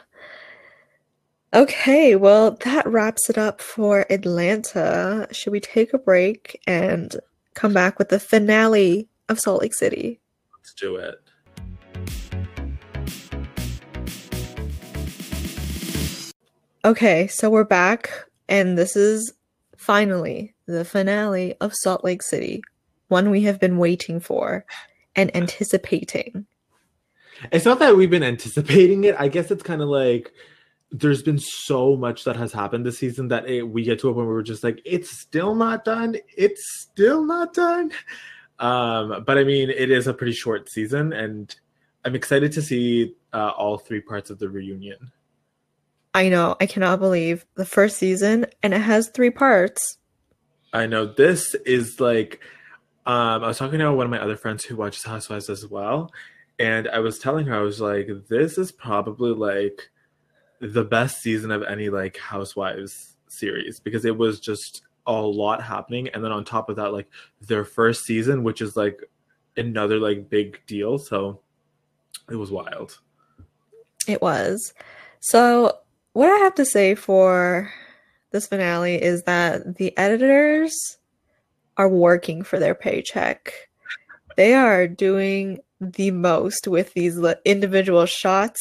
Okay, 1.54 2.18
well, 2.18 2.58
that 2.66 2.86
wraps 2.86 3.30
it 3.30 3.38
up 3.38 3.62
for 3.62 4.06
Atlanta. 4.10 5.26
Should 5.32 5.54
we 5.54 5.62
take 5.62 5.94
a 5.94 5.98
break 5.98 6.62
and 6.68 7.16
come 7.54 7.72
back 7.72 7.98
with 7.98 8.10
the 8.10 8.20
finale 8.20 9.08
of 9.30 9.40
Salt 9.40 9.62
Lake 9.62 9.74
City? 9.74 10.20
Let's 10.54 10.74
do 10.74 10.98
it. 10.98 11.16
Okay, 16.84 17.28
so 17.28 17.50
we're 17.50 17.64
back, 17.64 18.26
and 18.50 18.78
this 18.78 18.98
is 18.98 19.32
finally 19.78 20.56
the 20.66 20.84
finale 20.84 21.56
of 21.62 21.72
Salt 21.74 22.04
Lake 22.04 22.22
City, 22.22 22.62
one 23.08 23.30
we 23.30 23.44
have 23.44 23.62
been 23.62 23.78
waiting 23.78 24.20
for 24.20 24.66
and 25.16 25.34
anticipating. 25.34 26.46
It's 27.52 27.66
not 27.66 27.80
that 27.80 27.96
we've 27.96 28.10
been 28.10 28.24
anticipating 28.24 29.04
it. 29.06 29.16
I 29.18 29.28
guess 29.28 29.52
it's 29.52 29.64
kind 29.64 29.82
of 29.82 29.90
like 29.90 30.32
there's 30.92 31.22
been 31.22 31.40
so 31.40 31.96
much 31.96 32.24
that 32.24 32.36
has 32.36 32.52
happened 32.52 32.86
this 32.86 32.98
season 32.98 33.28
that 33.28 33.48
it, 33.48 33.64
we 33.64 33.84
get 33.84 34.00
to 34.00 34.10
a 34.10 34.14
point 34.14 34.26
where 34.26 34.36
we're 34.36 34.42
just 34.42 34.64
like, 34.64 34.82
it's 34.86 35.20
still 35.20 35.56
not 35.56 35.86
done. 35.86 36.18
It's 36.36 36.64
still 36.82 37.24
not 37.24 37.54
done. 37.54 37.92
Um, 38.60 39.24
but 39.26 39.38
I 39.38 39.44
mean, 39.44 39.70
it 39.70 39.92
is 39.92 40.08
a 40.08 40.14
pretty 40.14 40.34
short 40.34 40.70
season, 40.70 41.14
and 41.14 41.56
I'm 42.04 42.16
excited 42.16 42.52
to 42.54 42.62
see 42.62 43.16
uh, 43.32 43.52
all 43.52 43.78
three 43.78 44.02
parts 44.02 44.30
of 44.30 44.40
the 44.40 44.50
reunion. 44.50 45.12
I 46.14 46.28
know, 46.30 46.58
I 46.60 46.66
cannot 46.66 47.00
believe 47.00 47.46
the 47.56 47.66
first 47.66 47.98
season, 47.98 48.48
and 48.64 48.74
it 48.74 48.82
has 48.82 49.10
three 49.10 49.30
parts. 49.30 49.98
I 50.74 50.88
know 50.88 51.06
this 51.06 51.56
is 51.66 52.00
like, 52.00 52.42
um, 53.06 53.44
I 53.44 53.48
was 53.48 53.58
talking 53.58 53.80
to 53.80 53.94
one 53.94 54.06
of 54.06 54.12
my 54.12 54.22
other 54.22 54.36
friends 54.36 54.66
who 54.66 54.76
watches 54.76 55.04
Housewives 55.04 55.50
as 55.50 55.66
well, 55.66 56.12
and 56.60 56.90
I 56.90 57.00
was 57.00 57.20
telling 57.20 57.46
her, 57.46 57.56
I 57.56 57.62
was 57.62 57.80
like, 57.80 58.10
this 58.28 58.58
is 58.58 58.72
probably 58.72 59.32
like 59.32 59.90
the 60.60 60.84
best 60.84 61.22
season 61.22 61.52
of 61.52 61.64
any 61.64 61.90
like 61.90 62.18
Housewives 62.18 63.16
series 63.30 63.80
because 63.80 64.04
it 64.04 64.18
was 64.18 64.42
just 64.42 64.82
a 65.08 65.14
lot 65.14 65.64
happening, 65.64 66.10
and 66.10 66.24
then 66.24 66.32
on 66.32 66.44
top 66.44 66.70
of 66.70 66.76
that, 66.76 66.92
like 66.92 67.08
their 67.42 67.64
first 67.64 68.04
season, 68.04 68.44
which 68.44 68.62
is 68.62 68.76
like 68.76 69.00
another 69.56 70.00
like 70.00 70.30
big 70.30 70.62
deal, 70.68 70.98
so 70.98 71.40
it 72.30 72.36
was 72.36 72.52
wild. 72.52 73.00
It 74.08 74.22
was. 74.22 74.74
So, 75.22 75.80
what 76.14 76.30
I 76.30 76.38
have 76.40 76.56
to 76.56 76.66
say 76.66 76.96
for 76.96 77.72
this 78.32 78.48
finale 78.48 79.02
is 79.02 79.24
that 79.24 79.78
the 79.78 79.98
editors 79.98 80.98
are 81.78 81.90
working 81.90 82.44
for 82.44 82.60
their 82.60 82.76
paycheck. 82.76 83.54
They 84.36 84.54
are 84.54 84.88
doing 84.88 85.60
the 85.82 86.12
most 86.12 86.68
with 86.68 86.94
these 86.94 87.18
individual 87.46 88.06
shots 88.06 88.60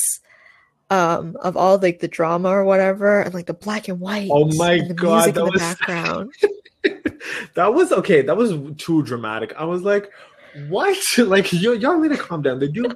um, 0.91 1.37
of 1.43 1.57
all 1.57 1.79
like 1.79 2.01
the 2.01 2.09
drama 2.09 2.49
or 2.49 2.65
whatever, 2.65 3.21
and 3.21 3.35
like 3.35 3.47
the 3.47 3.55
black 3.55 3.89
and 3.89 4.01
white. 4.01 4.31
Oh 4.33 4.47
my 4.57 4.79
God, 4.79 5.27
music 5.27 5.35
that 5.35 5.41
in 5.41 5.47
the 5.47 5.51
was- 5.53 5.61
background. 5.61 6.33
that 7.55 7.75
was 7.75 7.93
okay. 7.93 8.23
That 8.23 8.37
was 8.37 8.55
too 8.79 9.03
dramatic. 9.03 9.53
I 9.59 9.65
was 9.65 9.83
like, 9.83 10.11
what? 10.69 10.97
Like, 11.19 11.53
y- 11.53 11.59
y'all 11.59 11.99
need 12.01 12.09
to 12.11 12.17
calm 12.17 12.43
down. 12.43 12.59
They 12.59 12.69
do 12.69 12.87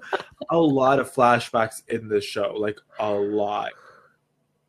a 0.51 0.59
lot 0.59 1.01
of 1.01 1.13
flashbacks 1.13 1.83
in 1.89 2.09
this 2.09 2.25
show, 2.25 2.55
like 2.57 2.79
a 2.99 3.11
lot. 3.13 3.73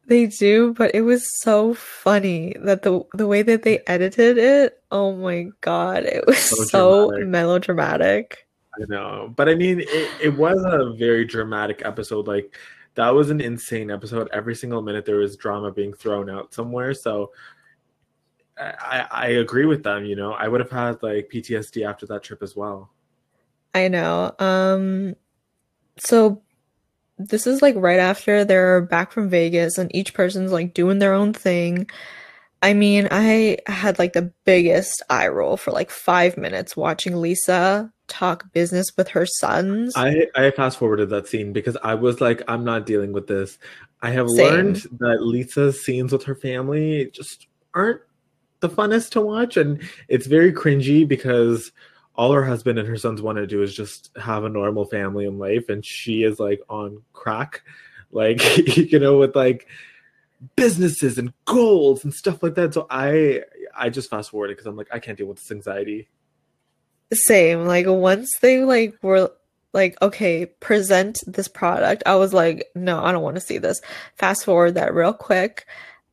They 0.06 0.26
do, 0.26 0.74
but 0.74 0.94
it 0.94 1.02
was 1.02 1.24
so 1.42 1.74
funny 1.76 2.56
that 2.60 2.82
the 2.82 3.04
the 3.14 3.26
way 3.26 3.42
that 3.42 3.64
they 3.64 3.80
edited 3.88 4.38
it, 4.38 4.84
oh 4.92 5.16
my 5.16 5.48
God, 5.62 6.04
it 6.04 6.26
was 6.28 6.38
So 6.40 6.64
so 6.66 7.12
melodramatic. 7.26 8.46
I 8.76 8.86
know, 8.88 9.32
but 9.36 9.50
I 9.50 9.56
mean, 9.56 9.82
it, 9.82 10.10
it 10.22 10.38
was 10.38 10.58
a 10.66 10.94
very 10.98 11.26
dramatic 11.26 11.84
episode. 11.86 12.28
Like, 12.28 12.58
that 12.96 13.10
was 13.10 13.30
an 13.30 13.42
insane 13.42 13.92
episode. 13.92 14.30
Every 14.34 14.56
single 14.56 14.82
minute 14.82 15.06
there 15.06 15.18
was 15.18 15.36
drama 15.38 15.72
being 15.72 15.94
thrown 15.94 16.30
out 16.30 16.54
somewhere. 16.54 16.94
So, 16.94 17.32
I, 18.58 19.08
I 19.10 19.28
agree 19.28 19.66
with 19.66 19.84
them. 19.84 20.06
You 20.06 20.16
know, 20.16 20.34
I 20.34 20.48
would 20.48 20.60
have 20.60 20.72
had 20.72 21.02
like 21.04 21.30
PTSD 21.34 21.88
after 21.88 22.06
that 22.08 22.24
trip 22.24 22.44
as 22.44 22.56
well. 22.56 22.92
I 23.74 23.88
know. 23.88 24.34
Um, 24.40 25.16
so 25.98 26.42
this 27.18 27.48
is 27.48 27.62
like 27.62 27.76
right 27.78 28.00
after 28.00 28.46
they're 28.46 28.82
back 28.82 29.12
from 29.12 29.30
Vegas 29.30 29.78
and 29.78 29.94
each 29.96 30.14
person's 30.14 30.52
like 30.52 30.74
doing 30.74 31.00
their 31.00 31.14
own 31.14 31.34
thing. 31.34 31.90
I 32.62 32.74
mean, 32.74 33.08
I 33.12 33.58
had 33.68 34.00
like 34.00 34.14
the 34.14 34.32
biggest 34.46 35.04
eye 35.10 35.28
roll 35.28 35.58
for 35.58 35.72
like 35.72 35.92
five 35.92 36.38
minutes 36.38 36.78
watching 36.78 37.16
Lisa 37.16 37.92
talk 38.14 38.52
business 38.54 38.96
with 38.96 39.10
her 39.10 39.26
sons. 39.26 39.94
I 39.96 40.28
I 40.36 40.52
fast 40.52 40.78
forwarded 40.78 41.10
that 41.10 41.28
scene 41.28 41.52
because 41.52 41.76
I 41.84 41.96
was 41.96 42.22
like, 42.22 42.44
I'm 42.48 42.64
not 42.64 42.86
dealing 42.86 43.12
with 43.12 43.28
this. 43.28 43.58
I 44.02 44.12
have 44.12 44.30
Same. 44.30 44.54
learned 44.54 44.76
that 45.00 45.24
Lisa's 45.24 45.84
scenes 45.84 46.12
with 46.12 46.24
her 46.26 46.36
family 46.36 47.10
just 47.12 47.48
aren't 47.74 48.02
the 48.60 48.70
funnest 48.70 49.10
to 49.12 49.22
watch, 49.22 49.58
and 49.58 49.82
it's 50.08 50.28
very 50.28 50.54
cringy 50.54 51.08
because 51.08 51.72
all 52.16 52.32
her 52.32 52.46
husband 52.46 52.78
and 52.78 52.88
her 52.88 52.98
sons 52.98 53.22
want 53.22 53.38
to 53.38 53.48
do 53.48 53.64
is 53.64 53.74
just 53.74 54.12
have 54.22 54.44
a 54.44 54.50
normal 54.50 54.86
family 54.86 55.26
in 55.26 55.40
life, 55.40 55.70
and 55.70 55.84
she 55.84 56.24
is 56.24 56.40
like 56.40 56.62
on 56.70 57.02
crack, 57.14 57.64
like 58.12 58.42
you 58.78 59.00
know, 59.00 59.18
with 59.18 59.36
like 59.36 59.68
businesses 60.56 61.18
and 61.18 61.34
goals 61.46 62.04
and 62.04 62.14
stuff 62.14 62.44
like 62.44 62.54
that. 62.56 62.74
So 62.74 62.86
I 62.92 63.42
I 63.76 63.90
just 63.90 64.10
fast 64.10 64.30
forwarded 64.30 64.56
because 64.56 64.68
I'm 64.68 64.78
like, 64.78 64.90
I 64.92 65.00
can't 65.00 65.18
deal 65.18 65.28
with 65.28 65.38
this 65.38 65.52
anxiety. 65.52 66.10
Same. 67.12 67.66
Like 67.66 67.86
once 67.88 68.32
they 68.42 68.64
like 68.64 68.96
were 69.02 69.32
like, 69.74 70.00
okay, 70.02 70.46
present 70.46 71.20
this 71.26 71.48
product, 71.48 72.04
I 72.06 72.16
was 72.16 72.34
like, 72.34 72.70
no, 72.76 73.04
I 73.04 73.12
don't 73.12 73.24
want 73.24 73.36
to 73.36 73.42
see 73.42 73.58
this. 73.58 73.82
Fast 74.16 74.46
forward 74.46 74.76
that 74.76 74.94
real 74.94 75.14
quick. 75.14 75.66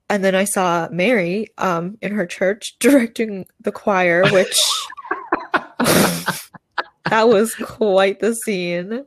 And 0.09 0.25
then 0.25 0.35
I 0.35 0.45
saw 0.45 0.89
Mary 0.91 1.49
um 1.59 1.99
in 2.03 2.13
her 2.13 2.27
church 2.27 2.77
directing 2.81 3.47
the 3.61 3.73
choir, 3.73 4.29
which 4.31 4.59
that 5.85 7.29
was 7.29 7.55
quite 7.55 8.21
the 8.21 8.35
scene. 8.35 9.05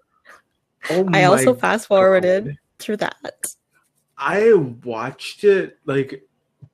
Oh 0.90 1.10
I 1.14 1.24
also 1.26 1.54
fast 1.54 1.88
forwarded 1.88 2.58
through 2.80 2.98
that. 2.98 3.44
I 4.18 4.54
watched 4.54 5.44
it 5.44 5.80
like, 5.86 6.24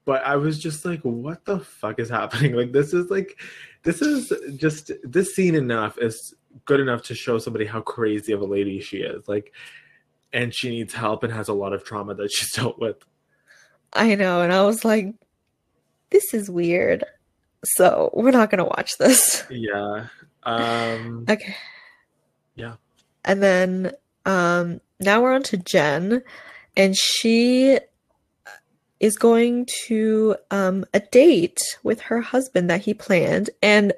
but 0.09 0.23
I 0.25 0.37
was 0.37 0.57
just 0.57 0.85
like, 0.85 1.01
what 1.01 1.45
the 1.45 1.59
fuck 1.59 1.99
is 1.99 2.09
happening? 2.09 2.55
Like, 2.55 2.71
this 2.71 2.95
is 2.95 3.11
like, 3.11 3.39
this 3.83 4.01
is 4.01 4.33
just, 4.57 4.91
this 5.03 5.35
scene 5.35 5.53
enough 5.53 5.99
is 5.99 6.33
good 6.65 6.79
enough 6.79 7.03
to 7.03 7.13
show 7.13 7.37
somebody 7.37 7.63
how 7.67 7.81
crazy 7.81 8.31
of 8.31 8.41
a 8.41 8.45
lady 8.45 8.79
she 8.79 8.97
is. 8.97 9.27
Like, 9.27 9.53
and 10.33 10.51
she 10.51 10.71
needs 10.71 10.95
help 10.95 11.21
and 11.23 11.31
has 11.31 11.47
a 11.47 11.53
lot 11.53 11.73
of 11.73 11.83
trauma 11.83 12.15
that 12.15 12.31
she's 12.31 12.51
dealt 12.53 12.79
with. 12.79 12.95
I 13.93 14.15
know, 14.15 14.41
and 14.41 14.51
I 14.51 14.63
was 14.63 14.83
like, 14.83 15.13
this 16.09 16.33
is 16.33 16.49
weird. 16.49 17.03
So 17.63 18.09
we're 18.15 18.31
not 18.31 18.49
gonna 18.49 18.65
watch 18.65 18.97
this. 18.97 19.43
Yeah. 19.51 20.07
Um, 20.41 21.27
Okay. 21.29 21.55
Yeah. 22.55 22.77
And 23.25 23.43
then 23.43 23.91
um 24.25 24.81
now 24.99 25.21
we're 25.21 25.33
on 25.35 25.43
to 25.43 25.57
Jen 25.57 26.23
and 26.75 26.97
she 26.97 27.77
is 28.99 29.17
going 29.17 29.67
to 29.87 30.35
um 30.51 30.85
a 30.93 30.99
date 30.99 31.59
with 31.83 32.01
her 32.01 32.21
husband 32.21 32.69
that 32.69 32.81
he 32.81 32.93
planned. 32.93 33.49
And 33.61 33.93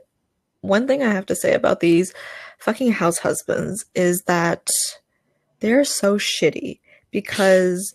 one 0.61 0.87
thing 0.87 1.01
I 1.01 1.11
have 1.11 1.25
to 1.27 1.35
say 1.35 1.53
about 1.53 1.79
these 1.79 2.13
fucking 2.59 2.91
house 2.91 3.17
husbands 3.17 3.85
is 3.95 4.23
that 4.27 4.69
they're 5.59 5.83
so 5.83 6.17
shitty 6.17 6.79
because 7.11 7.93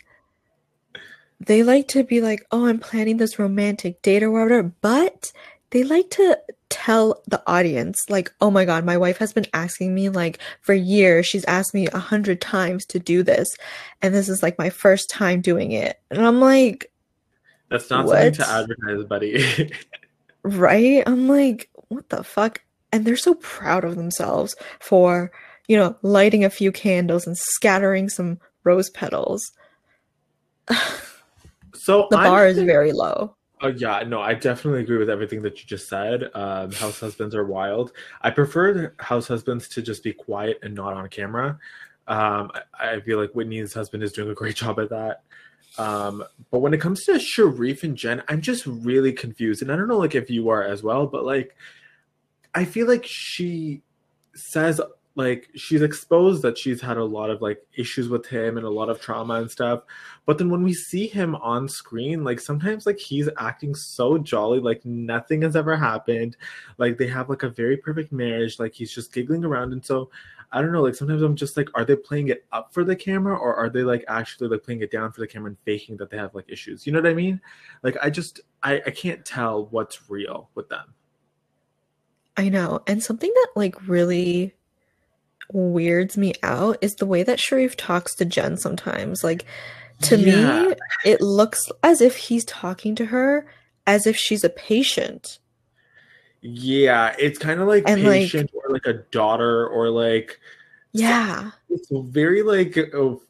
they 1.39 1.63
like 1.63 1.89
to 1.89 2.03
be 2.03 2.21
like, 2.21 2.45
"Oh, 2.51 2.67
I'm 2.67 2.79
planning 2.79 3.19
this 3.19 3.39
romantic 3.39 4.03
date 4.03 4.23
or 4.23 4.31
whatever," 4.31 4.63
but 4.81 5.33
they 5.71 5.85
like 5.85 6.11
to 6.11 6.39
tell 6.69 7.23
the 7.29 7.43
audience 7.47 7.97
like 8.09 8.33
oh 8.41 8.51
my 8.51 8.65
god 8.65 8.85
my 8.85 8.97
wife 8.97 9.19
has 9.19 9.33
been 9.33 9.47
asking 9.55 9.95
me 9.95 10.09
like 10.09 10.39
for 10.63 10.75
years 10.75 11.27
she's 11.27 11.45
asked 11.45 11.73
me 11.73 11.87
a 11.89 11.99
hundred 11.99 12.41
times 12.41 12.85
to 12.85 12.99
do 12.99 13.23
this 13.23 13.49
and 14.03 14.13
this 14.13 14.29
is 14.29 14.43
like 14.43 14.59
my 14.59 14.69
first 14.69 15.09
time 15.09 15.41
doing 15.41 15.73
it. 15.73 16.01
And 16.11 16.27
i'm 16.27 16.41
like 16.41 16.91
that's 17.69 17.91
not 17.91 18.07
what? 18.07 18.17
something 18.17 18.33
to 18.33 18.49
advertise 18.49 19.05
buddy 19.05 19.73
right 20.43 21.03
i'm 21.07 21.29
like 21.29 21.71
what 21.89 22.09
the 22.09 22.23
fuck 22.23 22.63
and 22.93 23.05
they're 23.05 23.17
so 23.17 23.35
proud 23.35 23.85
of 23.85 23.97
themselves 23.97 24.55
for 24.81 25.31
you 25.69 25.77
know 25.77 25.97
lighting 26.03 26.45
a 26.45 26.51
few 26.51 26.73
candles 26.73 27.27
and 27.27 27.37
scattering 27.37 28.09
some 28.09 28.39
rose 28.65 28.91
petals 28.91 29.53
so 31.75 32.07
the 32.11 32.17
bar 32.17 32.47
is 32.47 32.59
very 32.59 32.93
low 32.93 33.37
Oh 33.63 33.69
yeah, 33.69 34.03
no, 34.07 34.21
I 34.21 34.35
definitely 34.35 34.81
agree 34.81 34.99
with 34.99 35.09
everything 35.09 35.41
that 35.43 35.59
you 35.59 35.67
just 35.67 35.89
said. 35.89 36.31
Um, 36.35 36.73
house 36.73 37.01
husbands 37.01 37.35
are 37.35 37.47
wild. 37.47 37.93
I 38.21 38.31
prefer 38.31 38.93
house 38.99 39.29
husbands 39.29 39.67
to 39.69 39.83
just 39.83 40.05
be 40.05 40.13
quiet 40.13 40.59
and 40.63 40.75
not 40.75 40.93
on 40.93 41.09
camera. 41.09 41.59
Um, 42.07 42.51
I, 42.79 42.91
I, 42.91 43.01
feel 43.01 43.19
like 43.19 43.33
Whitney's 43.33 43.73
husband 43.73 44.03
is 44.03 44.13
doing 44.13 44.31
a 44.31 44.35
great 44.35 44.57
job 44.63 44.79
at 44.79 44.91
that. 44.91 45.23
Um, 45.79 46.25
but 46.51 46.61
when 46.61 46.75
it 46.75 46.81
comes 46.81 47.05
to 47.05 47.13
Sharrieff 47.13 47.83
and 47.83 47.97
Jen, 47.97 48.23
I'm 48.29 48.41
just 48.41 48.67
really 48.67 49.13
confused, 49.13 49.63
and 49.63 49.71
I 49.71 49.77
don't 49.77 49.89
know 49.89 49.99
like 49.99 50.15
if 50.15 50.31
you 50.31 50.49
are 50.49 50.63
as 50.63 50.83
well, 50.83 51.07
but 51.07 51.25
like 51.25 51.57
I 52.55 52.65
feel 52.65 52.87
like 52.87 53.05
she 53.05 53.83
says 54.35 54.81
like 55.17 55.49
she's 55.55 55.81
exposed 55.81 56.43
that 56.43 56.59
she's 56.59 56.81
had 56.81 56.99
a 56.99 57.05
lot 57.05 57.31
of 57.31 57.41
like 57.41 57.67
issues 57.75 58.09
with 58.09 58.27
him 58.27 58.59
and 58.59 58.67
a 58.67 58.71
lot 58.71 58.91
of 58.91 59.01
trauma 59.01 59.35
and 59.35 59.51
stuff. 59.51 59.83
But 60.27 60.37
then 60.37 60.51
when 60.51 60.63
we 60.63 60.75
see 60.75 61.07
him 61.07 61.35
on 61.37 61.69
screen 61.69 62.23
like 62.23 62.39
sometimes 62.39 62.85
like 62.85 62.99
he's 62.99 63.29
acting 63.39 63.75
so 63.75 64.19
jolly 64.19 64.61
like 64.61 64.85
nothing 64.85 65.41
has 65.43 65.57
ever 65.57 65.75
happened. 65.75 66.37
Like 66.77 66.99
they 66.99 67.07
have 67.09 67.31
like 67.31 67.43
a 67.43 67.49
very 67.49 67.79
perfect 67.79 68.13
marriage. 68.13 68.59
Like 68.59 68.75
he's 68.75 68.93
just 68.93 69.13
giggling 69.13 69.45
around. 69.45 69.73
And 69.73 69.85
so 69.85 70.11
i 70.53 70.61
don't 70.61 70.73
know 70.73 70.83
like 70.83 70.95
sometimes 70.95 71.23
i'm 71.23 71.37
just 71.37 71.57
like 71.57 71.69
are 71.75 71.85
they 71.85 71.97
playing 71.97 72.29
it 72.29 72.45
up 72.53 72.73
for 72.73 72.85
the 72.85 72.97
camera 72.97 73.37
or 73.37 73.55
are 73.55 73.69
they 73.69 73.83
like 73.83 74.05
actually 74.09 74.49
like 74.49 74.63
playing 74.63 74.83
it 74.83 74.91
down 74.91 75.13
for 75.13 75.21
the 75.21 75.27
camera 75.27 75.49
and 75.49 75.59
faking 75.65 75.97
that 75.97 76.11
they 76.11 76.17
have 76.17 76.35
like 76.35 76.47
issues 76.49 76.87
you 76.87 76.93
know 76.93 77.01
what 77.01 77.11
i 77.11 77.15
mean 77.15 77.41
like 77.83 77.97
i 78.03 78.11
just 78.11 78.41
i 78.63 78.83
i 78.87 78.91
can't 78.91 79.25
tell 79.25 79.67
what's 79.67 80.11
real 80.11 80.51
with 80.55 80.69
them 80.69 80.95
i 82.37 82.49
know 82.49 82.81
and 82.87 83.03
something 83.03 83.33
that 83.35 83.49
like 83.57 83.89
really 83.89 84.55
weirds 85.53 86.17
me 86.17 86.35
out 86.43 86.79
is 86.81 86.97
the 86.97 87.07
way 87.07 87.23
that 87.23 87.39
Sharrieff 87.39 87.75
talks 87.77 88.15
to 88.17 88.25
Jen 88.25 88.57
sometimes. 88.57 89.23
Like 89.23 89.45
to 90.03 90.17
yeah. 90.19 90.63
me, 90.63 90.75
it 91.05 91.21
looks 91.21 91.63
as 91.83 92.01
if 92.01 92.17
he's 92.17 92.45
talking 92.45 92.95
to 92.97 93.07
her 93.07 93.47
as 93.87 94.07
if 94.07 94.17
she's 94.17 94.45
a 94.45 94.51
patient. 94.51 95.39
Yeah, 96.47 97.15
it's 97.19 97.39
kind 97.39 97.61
of 97.61 97.69
like 97.69 97.85
and 97.87 98.03
patient 98.03 98.51
like, 98.55 98.65
or 98.65 98.73
like 98.73 98.87
a 98.87 99.03
daughter 99.11 99.67
or 99.69 99.89
like 99.91 100.41
yeah. 100.93 101.51
It's 101.69 101.89
very 101.91 102.43
like 102.43 102.79
oh, 102.95 103.23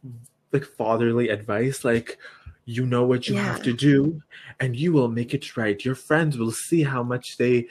like 0.53 0.65
fatherly 0.65 1.29
advice 1.31 1.85
like 1.85 2.19
you 2.65 2.85
know 2.85 3.05
what 3.05 3.29
you 3.29 3.37
yeah. 3.37 3.45
have 3.45 3.63
to 3.63 3.73
do 3.73 4.21
and 4.61 4.77
you 4.77 4.93
will 4.93 5.09
make 5.09 5.35
it 5.35 5.57
right. 5.57 5.85
Your 5.85 5.95
friends 5.95 6.37
will 6.37 6.53
see 6.53 6.83
how 6.83 7.03
much 7.03 7.37
they 7.37 7.69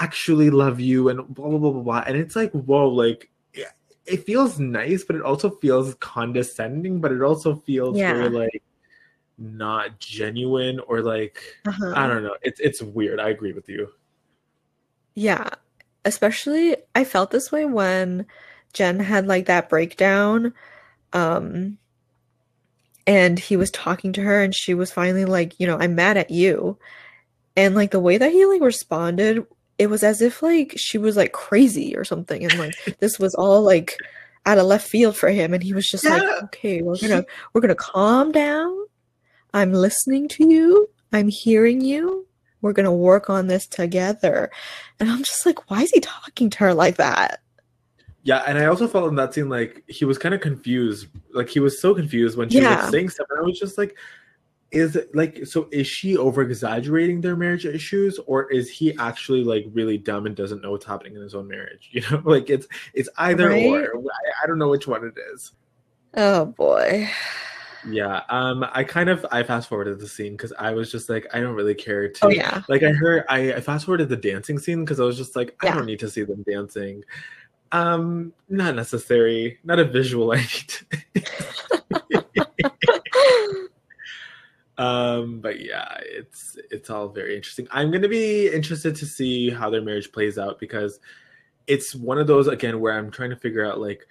actually 0.00 0.50
love 0.50 0.80
you 0.80 1.08
and 1.08 1.26
blah 1.34 1.48
blah 1.48 1.58
blah 1.58 1.70
blah, 1.70 1.82
blah. 1.82 2.04
and 2.06 2.16
it's 2.16 2.36
like 2.36 2.52
whoa 2.52 2.88
like 2.88 3.30
it 4.08 4.24
feels 4.24 4.58
nice, 4.58 5.04
but 5.04 5.16
it 5.16 5.22
also 5.22 5.50
feels 5.50 5.94
condescending, 5.96 7.00
but 7.00 7.12
it 7.12 7.22
also 7.22 7.56
feels 7.56 7.96
yeah. 7.96 8.14
very 8.14 8.28
like 8.30 8.62
not 9.36 9.98
genuine 10.00 10.80
or 10.80 11.02
like 11.02 11.40
uh-huh. 11.66 11.92
I 11.94 12.06
don't 12.06 12.24
know. 12.24 12.34
It's 12.42 12.58
it's 12.60 12.82
weird. 12.82 13.20
I 13.20 13.28
agree 13.28 13.52
with 13.52 13.68
you. 13.68 13.88
Yeah. 15.18 15.50
Especially 16.04 16.76
I 16.94 17.04
felt 17.04 17.32
this 17.32 17.50
way 17.50 17.64
when 17.64 18.26
Jen 18.72 19.00
had 19.00 19.26
like 19.26 19.46
that 19.46 19.68
breakdown. 19.68 20.54
Um 21.12 21.78
and 23.06 23.38
he 23.38 23.56
was 23.56 23.70
talking 23.70 24.12
to 24.12 24.22
her 24.22 24.42
and 24.42 24.54
she 24.54 24.74
was 24.74 24.92
finally 24.92 25.24
like, 25.24 25.58
you 25.58 25.66
know, 25.66 25.78
I'm 25.78 25.94
mad 25.94 26.16
at 26.16 26.30
you. 26.30 26.78
And 27.56 27.74
like 27.74 27.90
the 27.90 28.00
way 28.00 28.16
that 28.18 28.30
he 28.30 28.46
like 28.46 28.62
responded 28.62 29.44
it 29.78 29.88
was 29.88 30.02
as 30.02 30.20
if 30.20 30.42
like 30.42 30.74
she 30.76 30.98
was 30.98 31.16
like 31.16 31.32
crazy 31.32 31.96
or 31.96 32.04
something 32.04 32.44
and 32.44 32.56
like 32.58 32.74
this 33.00 33.18
was 33.18 33.34
all 33.34 33.62
like 33.62 33.96
out 34.46 34.58
of 34.58 34.66
left 34.66 34.88
field 34.88 35.16
for 35.16 35.30
him 35.30 35.54
and 35.54 35.62
he 35.62 35.72
was 35.72 35.88
just 35.88 36.04
yeah. 36.04 36.16
like 36.16 36.42
okay 36.44 36.82
we're 36.82 36.96
gonna 36.96 37.24
we're 37.52 37.60
gonna 37.60 37.74
calm 37.74 38.32
down 38.32 38.76
i'm 39.54 39.72
listening 39.72 40.28
to 40.28 40.48
you 40.48 40.88
i'm 41.12 41.28
hearing 41.28 41.80
you 41.80 42.26
we're 42.60 42.72
gonna 42.72 42.92
work 42.92 43.30
on 43.30 43.46
this 43.46 43.66
together. 43.66 44.50
And 45.00 45.10
i'm 45.10 45.22
just 45.22 45.46
like 45.46 45.70
why 45.70 45.82
is 45.82 45.90
he 45.90 46.00
talking 46.00 46.50
to 46.50 46.58
her 46.58 46.74
like 46.74 46.96
that? 46.96 47.40
Yeah 48.22 48.42
and 48.46 48.58
i 48.58 48.66
also 48.66 48.88
felt 48.88 49.08
in 49.08 49.14
that 49.16 49.32
scene 49.32 49.48
like 49.48 49.84
he 49.88 50.04
was 50.04 50.18
kind 50.18 50.34
of 50.34 50.40
confused 50.40 51.06
like 51.32 51.48
he 51.48 51.60
was 51.60 51.80
so 51.80 51.94
confused 51.94 52.36
when 52.36 52.48
she 52.48 52.60
yeah. 52.60 52.76
was 52.76 52.84
like, 52.84 52.92
saying 52.92 53.08
stuff 53.10 53.26
and 53.30 53.38
i 53.38 53.42
was 53.42 53.58
just 53.58 53.78
like 53.78 53.96
is 54.70 54.96
it 54.96 55.14
like 55.14 55.46
so 55.46 55.68
is 55.72 55.86
she 55.86 56.16
over 56.16 56.42
exaggerating 56.42 57.20
their 57.20 57.36
marriage 57.36 57.64
issues 57.64 58.18
or 58.26 58.50
is 58.50 58.68
he 58.68 58.94
actually 58.98 59.42
like 59.42 59.64
really 59.72 59.96
dumb 59.96 60.26
and 60.26 60.36
doesn't 60.36 60.62
know 60.62 60.72
what's 60.72 60.84
happening 60.84 61.16
in 61.16 61.22
his 61.22 61.34
own 61.34 61.48
marriage? 61.48 61.90
You 61.98 62.02
know 62.10 62.22
like 62.24 62.50
it's 62.50 62.66
it's 62.92 63.08
either 63.18 63.48
right? 63.48 63.66
or 63.66 63.96
I, 63.96 64.44
I 64.44 64.46
don't 64.46 64.58
know 64.58 64.68
which 64.68 64.86
one 64.86 65.04
it 65.04 65.14
is. 65.34 65.52
Oh 66.14 66.46
boy 66.46 67.10
yeah 67.86 68.22
um 68.28 68.64
i 68.72 68.82
kind 68.82 69.08
of 69.08 69.24
i 69.30 69.42
fast 69.42 69.68
forwarded 69.68 69.98
the 69.98 70.08
scene 70.08 70.32
because 70.32 70.52
i 70.58 70.72
was 70.72 70.90
just 70.90 71.08
like 71.08 71.26
i 71.32 71.40
don't 71.40 71.54
really 71.54 71.74
care 71.74 72.08
to 72.08 72.26
oh, 72.26 72.28
yeah. 72.28 72.62
like 72.68 72.82
i 72.82 72.90
heard 72.90 73.24
i, 73.28 73.52
I 73.52 73.60
fast 73.60 73.84
forwarded 73.84 74.08
the 74.08 74.16
dancing 74.16 74.58
scene 74.58 74.84
because 74.84 75.00
i 75.00 75.04
was 75.04 75.16
just 75.16 75.36
like 75.36 75.54
i 75.62 75.70
don't 75.70 75.86
need 75.86 76.00
to 76.00 76.10
see 76.10 76.24
them 76.24 76.44
dancing. 76.48 77.04
Um 77.70 78.32
not 78.48 78.74
necessary 78.74 79.58
not 79.62 79.78
a 79.78 79.84
visual 79.84 80.32
i 80.32 80.36
need 80.36 81.04
Um, 84.78 85.40
but 85.40 85.60
yeah, 85.60 85.98
it's 86.00 86.56
it's 86.70 86.88
all 86.88 87.08
very 87.08 87.34
interesting. 87.36 87.66
I'm 87.72 87.90
gonna 87.90 88.08
be 88.08 88.48
interested 88.48 88.94
to 88.96 89.06
see 89.06 89.50
how 89.50 89.68
their 89.70 89.82
marriage 89.82 90.12
plays 90.12 90.38
out 90.38 90.60
because 90.60 91.00
it's 91.66 91.94
one 91.94 92.18
of 92.18 92.28
those 92.28 92.46
again 92.46 92.80
where 92.80 92.96
I'm 92.96 93.10
trying 93.10 93.30
to 93.30 93.36
figure 93.36 93.66
out 93.66 93.80
like, 93.80 94.06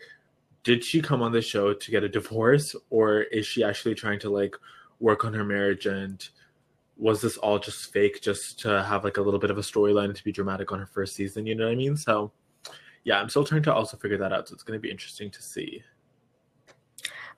did 0.67 0.83
she 0.83 1.01
come 1.01 1.21
on 1.21 1.31
the 1.31 1.41
show 1.41 1.73
to 1.73 1.91
get 1.91 2.03
a 2.03 2.09
divorce 2.09 2.75
or 2.89 3.21
is 3.21 3.47
she 3.47 3.63
actually 3.63 3.95
trying 3.95 4.19
to 4.19 4.29
like 4.29 4.53
work 4.99 5.23
on 5.23 5.33
her 5.33 5.45
marriage 5.45 5.85
and 5.85 6.27
was 6.97 7.21
this 7.21 7.37
all 7.37 7.57
just 7.57 7.93
fake 7.93 8.21
just 8.21 8.59
to 8.59 8.83
have 8.83 9.05
like 9.05 9.15
a 9.15 9.21
little 9.21 9.39
bit 9.39 9.49
of 9.49 9.57
a 9.57 9.61
storyline 9.61 10.13
to 10.13 10.21
be 10.25 10.31
dramatic 10.33 10.73
on 10.73 10.79
her 10.79 10.85
first 10.85 11.15
season? 11.15 11.45
You 11.45 11.55
know 11.55 11.67
what 11.67 11.71
I 11.71 11.75
mean? 11.75 11.95
So 11.95 12.33
yeah, 13.05 13.17
I'm 13.17 13.29
still 13.29 13.45
trying 13.45 13.63
to 13.63 13.73
also 13.73 13.95
figure 13.95 14.17
that 14.17 14.33
out. 14.33 14.49
So 14.49 14.55
it's 14.55 14.63
gonna 14.63 14.77
be 14.77 14.91
interesting 14.91 15.31
to 15.31 15.41
see. 15.41 15.83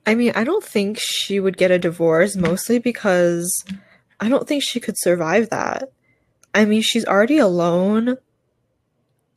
I 0.08 0.16
mean, 0.16 0.32
I 0.34 0.44
don't 0.44 0.64
think 0.64 0.98
she 1.00 1.40
would 1.40 1.56
get 1.56 1.70
a 1.70 1.78
divorce 1.78 2.36
mostly 2.36 2.80
because 2.80 3.64
I 4.20 4.28
don't 4.28 4.48
think 4.48 4.64
she 4.64 4.80
could 4.80 4.98
survive 4.98 5.52
that. 5.52 5.92
I 6.56 6.66
mean, 6.66 6.82
she's 6.82 7.06
already 7.06 7.38
alone, 7.38 8.18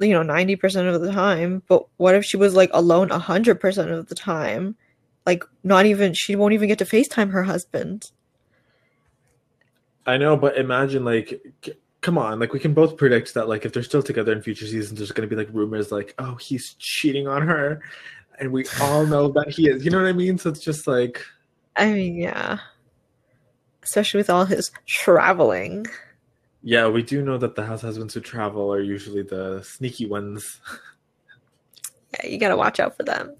you 0.08 0.14
know, 0.14 0.22
90% 0.22 0.94
of 0.94 1.00
the 1.00 1.12
time, 1.12 1.62
but 1.68 1.86
what 1.96 2.14
if 2.14 2.24
she 2.24 2.36
was 2.36 2.54
like 2.54 2.70
alone 2.72 3.08
100% 3.08 3.92
of 3.92 4.08
the 4.08 4.14
time? 4.14 4.76
Like, 5.24 5.44
not 5.62 5.86
even, 5.86 6.14
she 6.14 6.34
won't 6.34 6.54
even 6.54 6.68
get 6.68 6.78
to 6.78 6.84
FaceTime 6.84 7.30
her 7.30 7.44
husband. 7.44 8.10
I 10.04 10.16
know, 10.16 10.36
but 10.36 10.56
imagine, 10.56 11.04
like, 11.04 11.40
come 12.00 12.18
on, 12.18 12.40
like, 12.40 12.52
we 12.52 12.58
can 12.58 12.74
both 12.74 12.96
predict 12.96 13.34
that, 13.34 13.48
like, 13.48 13.64
if 13.64 13.72
they're 13.72 13.84
still 13.84 14.02
together 14.02 14.32
in 14.32 14.42
future 14.42 14.66
seasons, 14.66 14.98
there's 14.98 15.12
going 15.12 15.28
to 15.28 15.32
be, 15.32 15.40
like, 15.40 15.54
rumors, 15.54 15.92
like, 15.92 16.12
oh, 16.18 16.34
he's 16.34 16.74
cheating 16.80 17.28
on 17.28 17.42
her 17.42 17.80
and 18.42 18.52
we 18.52 18.66
all 18.80 19.06
know 19.06 19.28
that 19.28 19.50
he 19.50 19.68
is. 19.68 19.84
You 19.84 19.90
know 19.90 20.00
what 20.00 20.08
I 20.08 20.12
mean? 20.12 20.36
So 20.36 20.50
it's 20.50 20.60
just 20.60 20.86
like. 20.86 21.24
I 21.76 21.92
mean, 21.92 22.16
yeah. 22.16 22.58
Especially 23.82 24.18
with 24.18 24.30
all 24.30 24.44
his 24.44 24.70
traveling. 24.86 25.86
Yeah, 26.62 26.88
we 26.88 27.02
do 27.02 27.22
know 27.22 27.38
that 27.38 27.56
the 27.56 27.66
house 27.66 27.82
husbands 27.82 28.14
who 28.14 28.20
travel 28.20 28.72
are 28.72 28.80
usually 28.80 29.22
the 29.22 29.62
sneaky 29.64 30.06
ones. 30.06 30.60
yeah, 32.14 32.30
you 32.30 32.38
gotta 32.38 32.56
watch 32.56 32.78
out 32.78 32.96
for 32.96 33.02
them. 33.02 33.34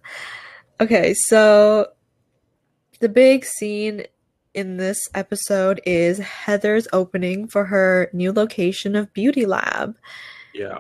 Okay, 0.81 1.15
so 1.15 1.89
the 3.01 3.09
big 3.09 3.45
scene 3.45 4.05
in 4.55 4.77
this 4.77 4.99
episode 5.15 5.81
is 5.87 6.19
Heather's 6.19 6.89
opening 6.93 7.49
for 7.49 7.65
her 7.65 8.11
new 8.13 8.33
location 8.33 8.97
of 8.97 9.13
Beauty 9.13 9.47
Lab. 9.47 9.97
Yeah. 10.55 10.79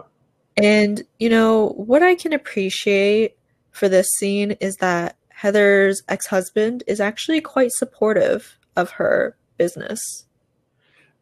And, 0.56 1.02
you 1.18 1.30
know, 1.30 1.68
what 1.70 2.02
I 2.02 2.14
can 2.14 2.32
appreciate 2.32 3.36
for 3.70 3.88
this 3.88 4.08
scene 4.18 4.52
is 4.60 4.76
that 4.76 5.16
Heather's 5.30 6.02
ex 6.08 6.26
husband 6.26 6.84
is 6.86 7.00
actually 7.00 7.40
quite 7.40 7.70
supportive 7.72 8.58
of 8.76 8.90
her 8.90 9.36
business. 9.56 10.26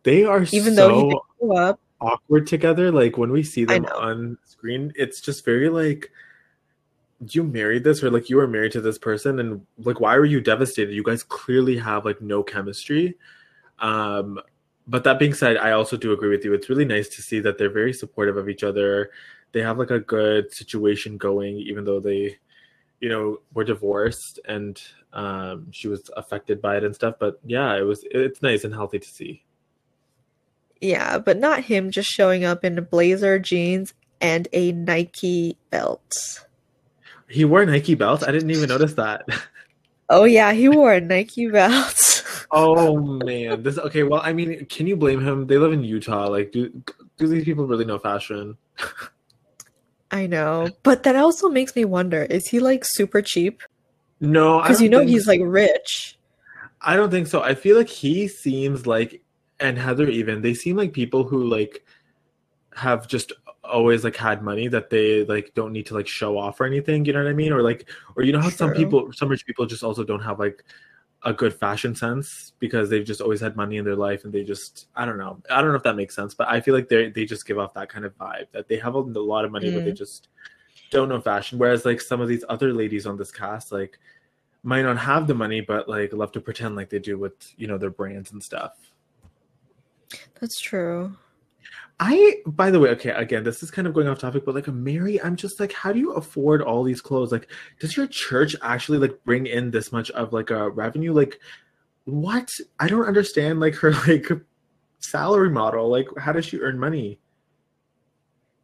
They 0.02 0.24
are 0.24 0.42
even 0.52 0.74
so 0.74 0.88
though 0.88 1.08
he 1.08 1.16
grew 1.38 1.56
up 1.56 1.80
awkward 2.00 2.46
together. 2.46 2.90
Like 2.90 3.18
when 3.18 3.30
we 3.30 3.42
see 3.42 3.64
them 3.64 3.84
on 3.86 4.38
screen, 4.44 4.92
it's 4.96 5.20
just 5.20 5.44
very 5.44 5.68
like 5.68 6.10
you 7.28 7.44
married 7.44 7.84
this 7.84 8.02
or 8.02 8.10
like 8.10 8.30
you 8.30 8.36
were 8.36 8.46
married 8.46 8.72
to 8.72 8.80
this 8.80 8.96
person 8.96 9.40
and 9.40 9.66
like 9.78 10.00
why 10.00 10.16
were 10.16 10.24
you 10.24 10.40
devastated 10.40 10.94
you 10.94 11.02
guys 11.02 11.22
clearly 11.22 11.76
have 11.76 12.06
like 12.06 12.22
no 12.22 12.42
chemistry 12.42 13.14
um 13.80 14.40
but 14.90 15.04
that 15.04 15.20
being 15.20 15.34
said, 15.34 15.56
I 15.56 15.70
also 15.70 15.96
do 15.96 16.12
agree 16.12 16.30
with 16.30 16.44
you. 16.44 16.52
It's 16.52 16.68
really 16.68 16.84
nice 16.84 17.08
to 17.10 17.22
see 17.22 17.38
that 17.40 17.58
they're 17.58 17.70
very 17.70 17.92
supportive 17.92 18.36
of 18.36 18.48
each 18.48 18.64
other. 18.64 19.10
They 19.52 19.60
have 19.60 19.78
like 19.78 19.92
a 19.92 20.00
good 20.00 20.52
situation 20.52 21.16
going, 21.16 21.58
even 21.58 21.84
though 21.84 22.00
they, 22.00 22.38
you 23.00 23.08
know, 23.08 23.38
were 23.54 23.62
divorced 23.62 24.40
and 24.46 24.82
um, 25.12 25.68
she 25.70 25.86
was 25.86 26.10
affected 26.16 26.60
by 26.60 26.76
it 26.76 26.82
and 26.82 26.92
stuff. 26.92 27.14
But 27.20 27.38
yeah, 27.44 27.76
it 27.76 27.82
was 27.82 28.04
it's 28.10 28.42
nice 28.42 28.64
and 28.64 28.74
healthy 28.74 28.98
to 28.98 29.08
see. 29.08 29.44
Yeah, 30.80 31.18
but 31.18 31.38
not 31.38 31.64
him 31.64 31.90
just 31.90 32.08
showing 32.10 32.44
up 32.44 32.64
in 32.64 32.78
a 32.78 32.82
blazer, 32.82 33.38
jeans, 33.38 33.92
and 34.20 34.48
a 34.52 34.72
Nike 34.72 35.56
belt. 35.70 36.44
He 37.28 37.44
wore 37.44 37.62
a 37.62 37.66
Nike 37.66 37.94
belts. 37.94 38.24
I 38.24 38.32
didn't 38.32 38.50
even 38.50 38.68
notice 38.68 38.94
that. 38.94 39.26
Oh 40.12 40.24
yeah, 40.24 40.52
he 40.52 40.68
wore 40.68 40.94
a 40.94 41.00
Nike 41.00 41.46
belt. 41.46 42.24
oh 42.50 42.98
man, 43.24 43.62
this 43.62 43.78
okay. 43.78 44.02
Well, 44.02 44.20
I 44.22 44.32
mean, 44.32 44.66
can 44.66 44.88
you 44.88 44.96
blame 44.96 45.24
him? 45.24 45.46
They 45.46 45.56
live 45.56 45.72
in 45.72 45.84
Utah. 45.84 46.26
Like, 46.26 46.50
do 46.50 46.68
do 47.16 47.28
these 47.28 47.44
people 47.44 47.64
really 47.64 47.84
know 47.84 48.00
fashion? 48.00 48.56
I 50.10 50.26
know, 50.26 50.68
but 50.82 51.04
that 51.04 51.14
also 51.14 51.48
makes 51.48 51.76
me 51.76 51.84
wonder: 51.84 52.24
is 52.24 52.48
he 52.48 52.58
like 52.58 52.84
super 52.84 53.22
cheap? 53.22 53.62
No, 54.18 54.60
because 54.60 54.82
you 54.82 54.88
know 54.88 55.06
he's 55.06 55.28
like 55.28 55.40
rich. 55.44 56.18
I 56.80 56.96
don't 56.96 57.10
think 57.10 57.28
so. 57.28 57.42
I 57.42 57.54
feel 57.54 57.76
like 57.76 57.88
he 57.88 58.26
seems 58.26 58.88
like, 58.88 59.22
and 59.60 59.78
Heather 59.78 60.08
even 60.08 60.42
they 60.42 60.54
seem 60.54 60.76
like 60.76 60.92
people 60.92 61.24
who 61.24 61.44
like 61.44 61.84
have 62.74 63.06
just 63.06 63.32
always 63.64 64.04
like 64.04 64.16
had 64.16 64.42
money 64.42 64.68
that 64.68 64.90
they 64.90 65.24
like 65.24 65.52
don't 65.54 65.72
need 65.72 65.86
to 65.86 65.94
like 65.94 66.08
show 66.08 66.38
off 66.38 66.60
or 66.60 66.64
anything 66.64 67.04
you 67.04 67.12
know 67.12 67.22
what 67.22 67.28
i 67.28 67.32
mean 67.32 67.52
or 67.52 67.62
like 67.62 67.88
or 68.16 68.22
you 68.22 68.32
know 68.32 68.40
how 68.40 68.48
True. 68.48 68.56
some 68.56 68.72
people 68.72 69.12
some 69.12 69.28
rich 69.28 69.46
people 69.46 69.66
just 69.66 69.84
also 69.84 70.02
don't 70.02 70.22
have 70.22 70.38
like 70.38 70.64
a 71.24 71.32
good 71.32 71.52
fashion 71.52 71.94
sense 71.94 72.54
because 72.58 72.88
they've 72.88 73.04
just 73.04 73.20
always 73.20 73.40
had 73.40 73.54
money 73.54 73.76
in 73.76 73.84
their 73.84 73.96
life 73.96 74.24
and 74.24 74.32
they 74.32 74.42
just 74.42 74.88
I 74.96 75.04
don't 75.04 75.18
know 75.18 75.38
I 75.50 75.60
don't 75.60 75.70
know 75.70 75.76
if 75.76 75.82
that 75.82 75.96
makes 75.96 76.16
sense 76.16 76.34
but 76.34 76.48
I 76.48 76.60
feel 76.60 76.74
like 76.74 76.88
they 76.88 77.10
they 77.10 77.26
just 77.26 77.46
give 77.46 77.58
off 77.58 77.74
that 77.74 77.90
kind 77.90 78.04
of 78.04 78.16
vibe 78.16 78.46
that 78.52 78.68
they 78.68 78.78
have 78.78 78.94
a, 78.94 79.00
lot 79.00 79.44
of 79.44 79.52
money 79.52 79.70
mm. 79.70 79.74
but 79.74 79.84
they 79.84 79.92
mm. 79.92 79.98
just 79.98 80.28
don't 80.90 81.10
know 81.10 81.20
fashion 81.20 81.58
whereas 81.58 81.84
like 81.84 82.00
some 82.00 82.20
of 82.20 82.28
these 82.28 82.44
other 82.48 82.72
ladies 82.72 83.06
on 83.06 83.18
this 83.18 83.30
cast 83.30 83.70
like 83.70 83.98
might 84.62 84.82
not 84.82 84.96
have 84.96 85.26
the 85.26 85.34
money 85.34 85.60
but 85.60 85.88
like 85.88 86.12
love 86.14 86.32
to 86.32 86.40
pretend 86.40 86.74
like 86.74 86.88
they 86.88 86.98
do 86.98 87.18
with 87.18 87.34
you 87.58 87.66
know 87.66 87.76
their 87.76 87.90
brands 87.90 88.32
and 88.32 88.42
stuff 88.42 88.89
that's 90.40 90.60
true 90.60 91.16
I, 92.02 92.36
by 92.46 92.70
the 92.70 92.80
way, 92.80 92.88
okay, 92.90 93.10
again, 93.10 93.44
this 93.44 93.62
is 93.62 93.70
kind 93.70 93.86
of 93.86 93.92
going 93.92 94.08
off 94.08 94.18
topic, 94.18 94.46
but 94.46 94.54
like 94.54 94.66
Mary, 94.68 95.20
I'm 95.20 95.36
just 95.36 95.60
like, 95.60 95.70
how 95.70 95.92
do 95.92 95.98
you 95.98 96.12
afford 96.12 96.62
all 96.62 96.82
these 96.82 97.02
clothes? 97.02 97.30
Like, 97.30 97.48
does 97.78 97.94
your 97.94 98.06
church 98.06 98.56
actually 98.62 98.96
like 98.96 99.22
bring 99.24 99.46
in 99.46 99.70
this 99.70 99.92
much 99.92 100.10
of 100.12 100.32
like 100.32 100.48
a 100.48 100.70
revenue? 100.70 101.12
Like, 101.12 101.38
what? 102.04 102.50
I 102.78 102.88
don't 102.88 103.04
understand 103.04 103.60
like 103.60 103.74
her 103.74 103.92
like 104.08 104.30
salary 105.00 105.50
model. 105.50 105.90
Like, 105.90 106.06
how 106.18 106.32
does 106.32 106.46
she 106.46 106.58
earn 106.60 106.78
money? 106.78 107.18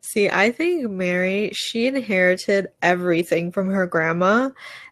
See, 0.06 0.30
I 0.30 0.52
think 0.52 0.88
Mary, 0.88 1.50
she 1.52 1.88
inherited 1.88 2.68
everything 2.80 3.50
from 3.50 3.70
her 3.70 3.88
grandma. 3.88 4.50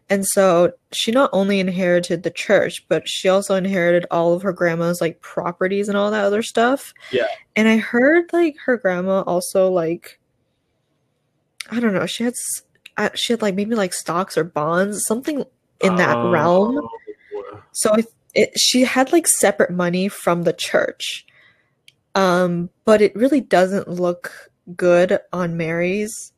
And 0.09 0.27
so 0.27 0.73
she 0.91 1.11
not 1.11 1.29
only 1.31 1.61
inherited 1.61 2.23
the 2.23 2.31
church, 2.31 2.85
but 2.89 3.07
she 3.07 3.29
also 3.29 3.55
inherited 3.55 4.05
all 4.11 4.33
of 4.33 4.41
her 4.41 4.51
grandma's 4.51 4.99
like 4.99 5.21
properties 5.21 5.87
and 5.87 5.97
all 5.97 6.11
that 6.11 6.25
other 6.25 6.43
stuff. 6.43 6.93
Yeah. 7.13 7.27
And 7.55 7.69
I 7.69 7.77
heard 7.77 8.33
like 8.33 8.57
her 8.65 8.75
grandma 8.75 9.21
also 9.21 9.71
like 9.71 10.19
I 11.71 11.79
don't 11.79 11.93
know, 11.93 12.05
she 12.05 12.25
had 12.25 12.33
uh, 12.97 13.09
she 13.15 13.31
had 13.31 13.41
like 13.41 13.55
maybe 13.55 13.73
like 13.73 13.93
stocks 13.93 14.37
or 14.37 14.43
bonds, 14.43 15.01
something 15.07 15.45
in 15.79 15.95
that 15.95 16.17
realm. 16.29 16.85
So 17.71 17.93
it, 17.93 18.07
it, 18.33 18.59
she 18.59 18.81
had 18.81 19.13
like 19.13 19.27
separate 19.27 19.71
money 19.71 20.09
from 20.09 20.43
the 20.43 20.53
church. 20.53 21.25
Um, 22.15 22.69
but 22.83 23.01
it 23.01 23.15
really 23.15 23.41
doesn't 23.41 23.87
look 23.87 24.51
good 24.75 25.19
on 25.31 25.57
Mary's 25.57 26.33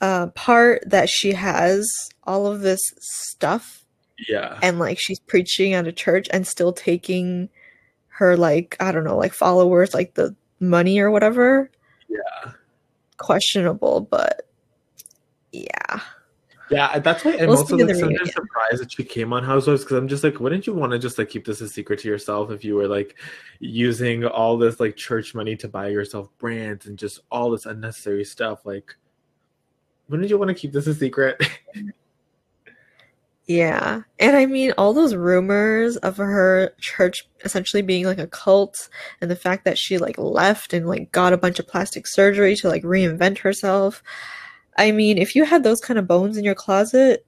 uh, 0.00 0.26
part 0.28 0.82
that 0.86 1.08
she 1.08 1.32
has 1.32 1.86
all 2.24 2.46
of 2.46 2.60
this 2.60 2.80
stuff. 3.00 3.84
Yeah. 4.28 4.58
And 4.62 4.78
like 4.78 4.98
she's 5.00 5.20
preaching 5.20 5.72
at 5.72 5.86
a 5.86 5.92
church 5.92 6.28
and 6.30 6.46
still 6.46 6.72
taking 6.72 7.48
her 8.08 8.36
like 8.36 8.76
I 8.80 8.92
don't 8.92 9.04
know, 9.04 9.16
like 9.16 9.32
followers 9.32 9.94
like 9.94 10.14
the 10.14 10.34
money 10.60 10.98
or 10.98 11.10
whatever. 11.10 11.70
Yeah. 12.08 12.52
Questionable, 13.16 14.02
but 14.02 14.48
yeah. 15.52 16.00
Yeah, 16.70 16.98
that's 16.98 17.24
why 17.24 17.32
I'm 17.32 17.48
we'll 17.48 17.58
also 17.58 17.76
like 17.76 17.94
sometimes 17.94 18.32
surprised 18.32 18.80
that 18.80 18.92
she 18.92 19.04
came 19.04 19.32
on 19.32 19.44
Housewives 19.44 19.82
because 19.82 19.98
I'm 19.98 20.08
just 20.08 20.24
like, 20.24 20.40
wouldn't 20.40 20.66
you 20.66 20.72
want 20.72 20.92
to 20.92 20.98
just 20.98 21.18
like 21.18 21.28
keep 21.28 21.44
this 21.44 21.60
a 21.60 21.68
secret 21.68 22.00
to 22.00 22.08
yourself 22.08 22.50
if 22.50 22.64
you 22.64 22.74
were 22.74 22.88
like 22.88 23.16
using 23.58 24.24
all 24.24 24.56
this 24.56 24.80
like 24.80 24.96
church 24.96 25.34
money 25.34 25.56
to 25.56 25.68
buy 25.68 25.88
yourself 25.88 26.28
brands 26.38 26.86
and 26.86 26.98
just 26.98 27.20
all 27.30 27.50
this 27.50 27.66
unnecessary 27.66 28.24
stuff? 28.24 28.64
Like, 28.64 28.96
wouldn't 30.08 30.30
you 30.30 30.38
want 30.38 30.48
to 30.48 30.54
keep 30.54 30.72
this 30.72 30.86
a 30.86 30.94
secret? 30.94 31.42
yeah, 33.46 34.00
and 34.18 34.36
I 34.36 34.46
mean 34.46 34.72
all 34.78 34.94
those 34.94 35.14
rumors 35.14 35.98
of 35.98 36.16
her 36.16 36.72
church 36.80 37.28
essentially 37.44 37.82
being 37.82 38.06
like 38.06 38.18
a 38.18 38.26
cult, 38.26 38.88
and 39.20 39.30
the 39.30 39.36
fact 39.36 39.66
that 39.66 39.76
she 39.76 39.98
like 39.98 40.16
left 40.16 40.72
and 40.72 40.88
like 40.88 41.12
got 41.12 41.34
a 41.34 41.38
bunch 41.38 41.58
of 41.58 41.68
plastic 41.68 42.06
surgery 42.06 42.56
to 42.56 42.68
like 42.68 42.84
reinvent 42.84 43.38
herself. 43.38 44.02
I 44.76 44.92
mean, 44.92 45.18
if 45.18 45.34
you 45.36 45.44
had 45.44 45.62
those 45.62 45.80
kind 45.80 45.98
of 45.98 46.06
bones 46.06 46.36
in 46.36 46.44
your 46.44 46.54
closet, 46.54 47.24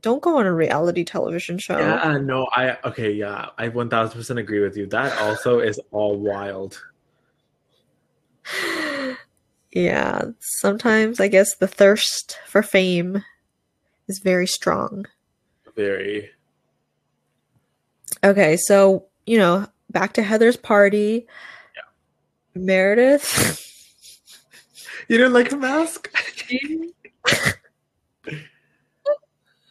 don't 0.00 0.20
go 0.20 0.38
on 0.38 0.46
a 0.46 0.52
reality 0.52 1.04
television 1.04 1.58
show. 1.58 1.78
Yeah, 1.78 2.18
no, 2.18 2.46
I 2.52 2.76
okay, 2.84 3.10
yeah, 3.10 3.48
I 3.56 3.68
one 3.68 3.88
thousand 3.88 4.18
percent 4.18 4.38
agree 4.38 4.60
with 4.60 4.76
you. 4.76 4.86
That 4.86 5.16
also 5.18 5.60
is 5.60 5.80
all 5.90 6.16
wild. 6.16 6.82
Yeah, 9.76 10.26
sometimes 10.38 11.18
I 11.18 11.26
guess 11.26 11.56
the 11.56 11.66
thirst 11.66 12.38
for 12.46 12.62
fame 12.62 13.24
is 14.06 14.20
very 14.20 14.46
strong. 14.46 15.06
Very. 15.74 16.30
Okay, 18.22 18.56
so 18.56 19.06
you 19.26 19.36
know, 19.36 19.66
back 19.90 20.12
to 20.12 20.22
Heather's 20.22 20.56
party. 20.56 21.26
Yeah. 21.74 22.62
Meredith. 22.62 23.60
You 25.08 25.18
didn't 25.18 25.32
like 25.32 25.50
the 25.50 25.56
mask? 25.56 26.10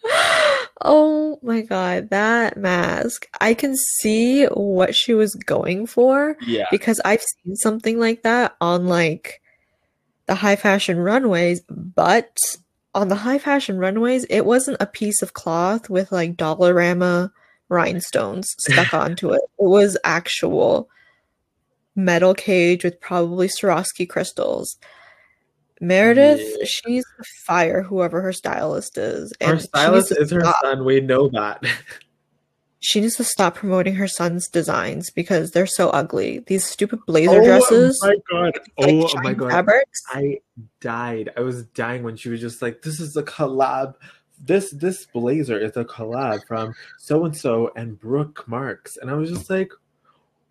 oh 0.82 1.40
my 1.42 1.62
god, 1.62 2.10
that 2.10 2.58
mask. 2.58 3.28
I 3.42 3.54
can 3.54 3.76
see 3.76 4.46
what 4.46 4.96
she 4.96 5.14
was 5.14 5.34
going 5.36 5.88
for. 5.88 6.38
Yeah. 6.46 6.66
Because 6.72 7.00
I've 7.06 7.22
seen 7.22 7.56
something 7.56 8.00
like 8.00 8.24
that 8.24 8.56
on 8.62 8.88
like 8.88 9.42
the 10.26 10.36
high 10.36 10.56
fashion 10.56 10.98
runways, 11.00 11.62
but 11.70 12.38
on 12.96 13.08
the 13.08 13.16
high 13.16 13.40
fashion 13.40 13.78
runways, 13.78 14.26
it 14.26 14.42
wasn't 14.42 14.78
a 14.80 14.86
piece 14.86 15.22
of 15.22 15.34
cloth 15.34 15.90
with 15.90 16.12
like 16.12 16.36
Dollarama 16.36 17.32
rhinestones 17.70 18.48
stuck 18.60 18.94
onto 18.94 19.32
it. 19.32 19.42
It 19.60 19.66
was 19.66 19.98
actual 20.04 20.90
metal 21.96 22.34
cage 22.34 22.84
with 22.84 23.00
probably 23.00 23.48
Swarovski 23.48 24.08
crystals. 24.08 24.78
Meredith, 25.84 26.42
yeah. 26.42 26.66
she's 26.66 27.06
fire, 27.46 27.84
whoever 27.84 28.22
her 28.22 28.32
stylist 28.32 28.98
is. 28.98 29.34
And 29.42 29.52
her 29.52 29.60
stylist 29.60 30.14
is 30.18 30.32
her 30.32 30.40
stop. 30.40 30.56
son. 30.64 30.86
We 30.86 31.02
know 31.02 31.28
that. 31.30 31.62
she 32.80 33.02
needs 33.02 33.16
to 33.16 33.24
stop 33.26 33.56
promoting 33.56 33.96
her 33.96 34.08
son's 34.08 34.48
designs 34.48 35.10
because 35.10 35.52
they're 35.52 35.66
so 35.66 35.90
ugly. 35.90 36.40
These 36.48 36.64
stupid 36.64 37.00
blazer 37.06 37.42
oh 37.42 37.44
dresses. 37.44 38.00
Oh 38.02 38.08
my 38.08 38.16
god! 38.32 38.60
Like 38.78 38.90
oh 38.90 39.22
my 39.24 39.34
god! 39.34 39.52
Fabrics. 39.52 40.02
I 40.08 40.40
died. 40.80 41.32
I 41.36 41.42
was 41.42 41.66
dying 41.66 42.04
when 42.04 42.16
she 42.16 42.30
was 42.30 42.40
just 42.40 42.62
like, 42.62 42.82
"This 42.82 43.02
is 43.02 43.18
a 43.18 43.24
collab. 43.24 43.96
This 44.42 44.72
this 44.72 45.06
blazer 45.08 45.60
is 45.60 45.76
a 45.76 45.84
collab 45.84 46.48
from 46.48 46.74
so 46.98 47.26
and 47.26 47.36
so 47.36 47.72
and 47.76 48.00
Brooks 48.00 48.44
Marks," 48.48 48.96
and 48.96 49.10
I 49.10 49.16
was 49.16 49.30
just 49.30 49.50
like, 49.50 49.72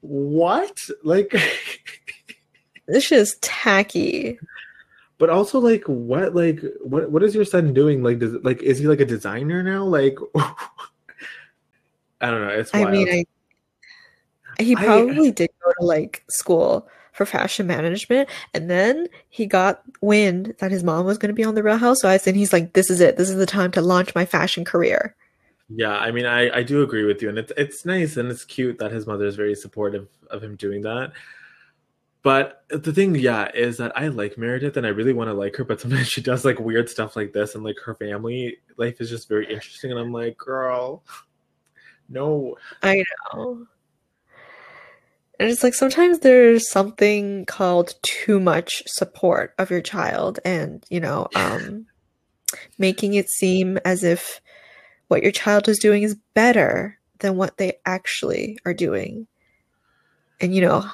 "What? 0.01 0.79
Like." 1.03 1.35
this 2.87 3.13
is 3.13 3.37
tacky 3.41 4.39
but 5.23 5.31
also 5.31 5.61
like 5.61 5.85
what 5.85 6.35
like 6.35 6.61
what 6.81 7.09
what 7.13 7.23
is 7.23 7.33
your 7.33 7.45
son 7.45 7.73
doing? 7.73 8.03
Like 8.03 8.19
does 8.19 8.33
like 8.43 8.61
is 8.61 8.81
he 8.81 8.89
like 8.89 8.99
a 8.99 9.05
designer 9.05 9.63
now? 9.63 9.85
Like 9.85 10.19
i 12.21 12.29
don't 12.29 12.41
know. 12.41 12.49
It's 12.49 12.73
wild. 12.73 12.89
i 12.89 12.91
mean 12.91 13.09
I, 14.59 14.63
he 14.65 14.75
probably 14.75 15.29
I, 15.29 15.31
did 15.31 15.51
go 15.65 15.73
to 15.79 15.87
like 15.87 16.25
school 16.29 16.89
for 17.13 17.25
fashion 17.25 17.69
management 17.69 18.29
and 18.53 18.69
then 18.69 19.07
he 19.29 19.47
got 19.47 19.83
wind 20.01 20.57
that 20.59 20.73
his 20.73 20.83
mom 20.83 21.07
was 21.07 21.19
going 21.19 21.29
to 21.29 21.35
be 21.35 21.45
on 21.45 21.55
the 21.55 21.63
real 21.63 21.77
housewives 21.77 22.27
and 22.27 22.37
he's 22.37 22.53
like 22.53 22.73
this 22.73 22.91
is 22.91 23.01
it. 23.01 23.17
This 23.17 23.31
is 23.31 23.37
the 23.37 23.47
time 23.47 23.71
to 23.71 23.81
launch 23.81 24.17
my 24.17 24.25
fashion 24.25 24.65
career. 24.65 25.15
Yeah 25.69 25.99
i 25.99 26.11
mean 26.11 26.27
i 26.27 26.51
i 26.51 26.65
do 26.65 26.83
agree 26.83 27.05
with 27.05 27.23
you 27.23 27.29
and 27.29 27.39
it's 27.39 27.53
it's 27.57 27.87
nice 27.87 28.17
and 28.17 28.29
it's 28.29 28.45
cute 28.45 28.81
that 28.81 28.91
his 28.91 29.07
mother 29.07 29.27
is 29.27 29.37
very 29.37 29.55
supportive 29.55 30.09
of 30.31 30.43
him 30.43 30.57
doing 30.57 30.83
that 30.83 31.13
but 32.23 32.65
the 32.69 32.93
thing, 32.93 33.17
yeah, 33.17 33.51
is 33.53 33.79
that 33.79 33.97
I 33.97 34.09
like 34.09 34.39
Meredith 34.39 34.77
and 34.77 34.87
I 34.87 34.91
really 34.91 35.13
want 35.13 35.29
to 35.29 35.35
like 35.35 35.57
her, 35.57 35.65
but 35.65 35.81
sometimes 35.81 36.09
she 36.09 36.21
does 36.21 36.45
like 36.45 36.61
weird 36.61 36.89
stuff 36.89 37.17
like 37.17 37.33
this, 37.33 37.55
and 37.55 37.65
like 37.65 37.77
her 37.85 37.95
family 37.95 38.59
life 38.77 39.01
is 39.01 39.11
just 39.11 39.29
very 39.29 39.47
interesting. 39.53 39.91
And 39.91 39.99
I'm 39.99 40.13
like, 40.13 40.37
girl, 40.37 41.03
no. 42.09 42.57
I 42.83 43.05
know. 43.35 43.67
And 45.41 45.51
it's 45.51 45.65
like 45.65 45.75
sometimes 45.75 46.21
there's 46.21 46.71
something 46.71 47.47
called 47.47 47.95
too 48.03 48.39
much 48.39 48.83
support 48.87 49.55
of 49.59 49.71
your 49.71 49.81
child 49.81 50.39
and, 50.45 50.85
you 50.89 51.01
know, 51.01 51.27
um, 51.35 51.87
making 52.79 53.15
it 53.15 53.29
seem 53.29 53.79
as 53.85 54.05
if 54.05 54.41
what 55.09 55.23
your 55.23 55.33
child 55.33 55.69
is 55.69 55.81
doing 55.81 56.05
is 56.05 56.17
better 56.35 56.99
than 57.19 57.37
what 57.37 57.57
they 57.57 57.79
actually 57.85 58.59
are 58.65 58.75
doing. 58.75 59.27
And, 60.41 60.55
you 60.55 60.61
know, 60.61 60.89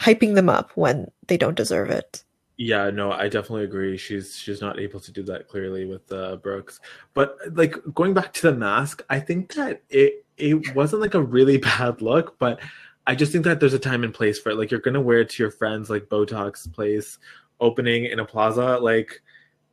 hyping 0.00 0.34
them 0.34 0.48
up 0.48 0.70
when 0.74 1.10
they 1.26 1.36
don't 1.36 1.56
deserve 1.56 1.90
it. 1.90 2.24
Yeah, 2.56 2.90
no, 2.90 3.12
I 3.12 3.28
definitely 3.28 3.64
agree. 3.64 3.96
She's 3.96 4.36
she's 4.36 4.60
not 4.60 4.80
able 4.80 4.98
to 4.98 5.12
do 5.12 5.22
that 5.24 5.46
clearly 5.46 5.84
with 5.84 6.10
uh, 6.10 6.36
Brooks. 6.36 6.80
But 7.14 7.38
like 7.52 7.76
going 7.94 8.14
back 8.14 8.32
to 8.34 8.50
the 8.50 8.54
mask, 8.54 9.04
I 9.08 9.20
think 9.20 9.54
that 9.54 9.82
it 9.88 10.24
it 10.36 10.74
wasn't 10.74 11.02
like 11.02 11.14
a 11.14 11.22
really 11.22 11.56
bad 11.58 12.02
look, 12.02 12.36
but 12.38 12.58
I 13.06 13.14
just 13.14 13.30
think 13.30 13.44
that 13.44 13.60
there's 13.60 13.74
a 13.74 13.78
time 13.78 14.02
and 14.02 14.12
place 14.12 14.40
for 14.40 14.50
it. 14.50 14.56
Like 14.56 14.72
you're 14.72 14.80
gonna 14.80 15.00
wear 15.00 15.20
it 15.20 15.30
to 15.30 15.42
your 15.42 15.52
friends 15.52 15.88
like 15.88 16.08
Botox 16.08 16.70
place 16.72 17.18
opening 17.60 18.06
in 18.06 18.18
a 18.18 18.24
plaza. 18.24 18.78
Like 18.78 19.22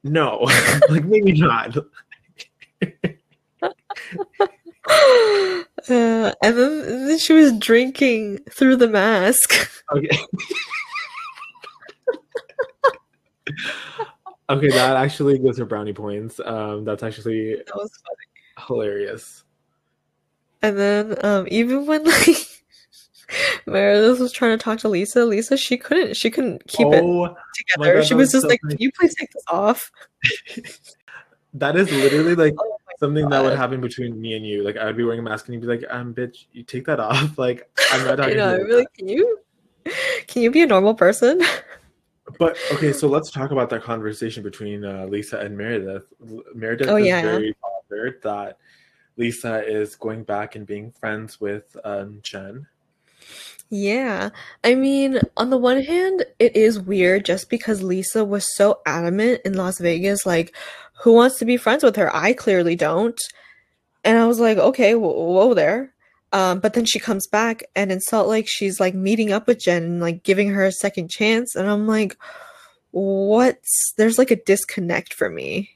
no, 0.04 0.42
like 0.90 1.06
maybe 1.06 1.32
not. 1.34 1.76
uh, 4.90 5.66
and, 5.90 6.34
then, 6.42 7.08
then 7.08 7.18
she 7.18 7.34
was 7.34 7.54
drinking 7.54 8.40
through 8.50 8.76
the 8.78 8.88
mask. 8.88 9.72
Okay. 9.92 10.10
okay, 14.50 14.70
that 14.70 14.96
actually 14.96 15.38
gives 15.38 15.60
her 15.60 15.66
brownie 15.66 15.94
points. 15.94 16.40
Um, 16.44 16.84
that's 16.86 17.04
actually 17.04 17.58
that 17.58 17.76
was 17.76 17.92
funny. 18.04 18.68
hilarious. 18.68 19.44
And 20.64 20.80
then 20.80 21.24
um, 21.24 21.48
even 21.52 21.86
when 21.86 22.04
like 22.04 22.38
Meredith 23.68 24.20
was 24.20 24.32
trying 24.32 24.58
to 24.58 24.64
talk 24.64 24.80
to 24.80 24.90
Lisa, 24.90 25.24
Lisa 25.24 25.56
she 25.56 25.78
couldn't 25.78 26.16
she 26.18 26.32
couldn't 26.32 26.66
keep 26.68 26.88
oh, 26.88 27.26
it 27.26 27.36
together. 27.54 27.96
God, 27.98 28.08
she 28.08 28.16
was 28.16 28.32
just 28.32 28.42
so 28.42 28.48
like, 28.48 28.62
"Can 28.62 28.78
you 28.80 28.92
please 28.92 29.14
take 29.14 29.32
this 29.32 29.44
off?" 29.48 29.92
that 31.54 31.76
is 31.76 31.92
literally 31.92 32.34
like 32.34 32.56
oh 32.58 32.78
something 33.00 33.30
that 33.30 33.44
would 33.44 33.58
happen 33.58 33.82
between 33.82 34.20
me 34.20 34.36
and 34.36 34.46
you. 34.46 34.64
Like 34.64 34.78
I 34.78 34.86
would 34.86 34.98
be 34.98 35.04
wearing 35.04 35.20
a 35.20 35.24
mask 35.24 35.48
and 35.48 35.54
you'd 35.54 35.62
be 35.62 35.68
like, 35.68 35.84
"Um, 35.90 36.14
bitch, 36.14 36.46
you 36.52 36.64
take 36.64 36.86
that 36.86 37.00
off." 37.00 37.38
Like 37.38 37.70
I'm 37.92 38.06
not 38.06 38.18
talking. 38.18 38.34
I 38.34 38.38
know. 38.38 38.58
Really, 38.58 38.88
can 38.98 39.08
you 39.08 39.40
can 40.28 40.42
you 40.42 40.52
be 40.52 40.62
a 40.62 40.68
normal 40.68 40.96
person? 40.96 41.42
But 42.40 42.58
okay, 42.74 42.92
so 42.92 43.08
let's 43.08 43.30
talk 43.30 43.52
about 43.52 43.70
that 43.70 43.84
conversation 43.84 44.42
between 44.42 44.84
uh, 44.84 45.06
Lisa 45.06 45.38
and 45.38 45.56
Meredith. 45.56 46.12
Meredith 46.56 46.90
oh, 46.90 46.96
is 46.96 47.06
yeah. 47.06 47.22
very 47.22 47.56
bothered 47.62 48.22
that 48.24 48.58
Lisa 49.16 49.64
is 49.64 49.96
going 49.96 50.24
back 50.24 50.56
and 50.56 50.66
being 50.66 50.92
friends 50.92 51.40
with 51.40 51.78
um, 51.84 52.20
Jen. 52.24 52.66
Yeah. 53.70 54.30
I 54.64 54.76
mean, 54.76 55.20
on 55.38 55.50
the 55.50 55.58
one 55.58 55.82
hand, 55.82 56.26
it 56.40 56.56
is 56.56 56.80
weird 56.80 57.26
just 57.26 57.50
because 57.50 57.82
Lisa 57.82 58.24
was 58.24 58.56
so 58.56 58.80
adamant 58.86 59.42
in 59.44 59.54
Las 59.54 59.80
Vegas, 59.80 60.26
like, 60.26 60.56
who 61.00 61.14
wants 61.14 61.38
to 61.40 61.46
be 61.46 61.58
friends 61.58 61.84
with 61.84 61.96
her? 61.96 62.14
I 62.16 62.34
clearly 62.34 62.76
don't. 62.76 63.20
And 64.04 64.18
I 64.18 64.26
was 64.26 64.40
like, 64.40 64.58
okay, 64.58 64.96
whoa, 64.96 65.12
whoa 65.12 65.54
there. 65.54 65.94
Um, 66.32 66.60
but 66.60 66.74
then 66.74 66.86
she 66.86 67.00
comes 67.00 67.28
back 67.28 67.64
and 67.76 67.92
in 67.92 68.02
Salt 68.02 68.28
Lake, 68.28 68.48
she's 68.48 68.80
like 68.80 68.94
meeting 68.94 69.32
up 69.32 69.48
with 69.48 69.60
Jen 69.60 69.84
and 69.84 70.02
like 70.02 70.24
giving 70.24 70.50
her 70.50 70.66
a 70.66 70.72
second 70.72 71.10
chance. 71.10 71.56
And 71.56 71.70
I'm 71.70 71.88
like, 71.88 72.18
what's 72.92 73.94
there's 73.98 74.18
like 74.18 74.32
a 74.32 74.44
disconnect 74.44 75.14
for 75.14 75.30
me. 75.30 75.70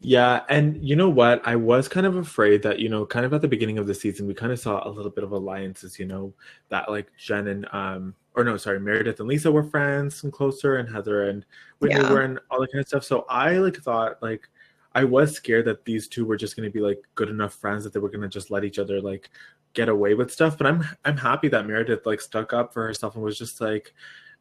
Yeah, 0.00 0.42
and 0.48 0.76
you 0.86 0.94
know 0.94 1.08
what? 1.08 1.46
I 1.46 1.56
was 1.56 1.88
kind 1.88 2.06
of 2.06 2.16
afraid 2.16 2.62
that, 2.62 2.78
you 2.78 2.88
know, 2.88 3.06
kind 3.06 3.24
of 3.24 3.32
at 3.32 3.40
the 3.40 3.48
beginning 3.48 3.78
of 3.78 3.86
the 3.86 3.94
season, 3.94 4.26
we 4.26 4.34
kind 4.34 4.52
of 4.52 4.58
saw 4.58 4.86
a 4.86 4.90
little 4.90 5.10
bit 5.10 5.24
of 5.24 5.32
alliances, 5.32 5.98
you 5.98 6.04
know, 6.04 6.34
that 6.68 6.90
like 6.90 7.10
Jen 7.18 7.48
and 7.48 7.66
um 7.72 8.14
or 8.34 8.44
no, 8.44 8.56
sorry, 8.58 8.78
Meredith 8.78 9.18
and 9.20 9.28
Lisa 9.28 9.50
were 9.50 9.64
friends 9.64 10.22
and 10.22 10.32
closer 10.32 10.76
and 10.76 10.88
Heather 10.88 11.30
and 11.30 11.46
Whitney 11.78 12.00
yeah. 12.00 12.12
were 12.12 12.22
and 12.22 12.38
all 12.50 12.60
that 12.60 12.70
kind 12.70 12.82
of 12.82 12.88
stuff. 12.88 13.04
So 13.04 13.24
I 13.30 13.56
like 13.56 13.76
thought 13.78 14.22
like 14.22 14.48
I 14.94 15.04
was 15.04 15.34
scared 15.34 15.64
that 15.66 15.84
these 15.84 16.08
two 16.08 16.26
were 16.26 16.36
just 16.36 16.56
going 16.56 16.68
to 16.68 16.72
be 16.72 16.80
like 16.80 17.02
good 17.14 17.30
enough 17.30 17.54
friends 17.54 17.84
that 17.84 17.92
they 17.94 18.00
were 18.00 18.10
going 18.10 18.22
to 18.22 18.28
just 18.28 18.50
let 18.50 18.64
each 18.64 18.78
other 18.78 19.00
like 19.00 19.30
get 19.72 19.88
away 19.88 20.14
with 20.14 20.32
stuff. 20.32 20.58
But 20.58 20.66
I'm 20.66 20.84
I'm 21.06 21.16
happy 21.16 21.48
that 21.48 21.66
Meredith 21.66 22.04
like 22.04 22.20
stuck 22.20 22.52
up 22.52 22.74
for 22.74 22.86
herself 22.86 23.14
and 23.14 23.24
was 23.24 23.38
just 23.38 23.60
like, 23.60 23.94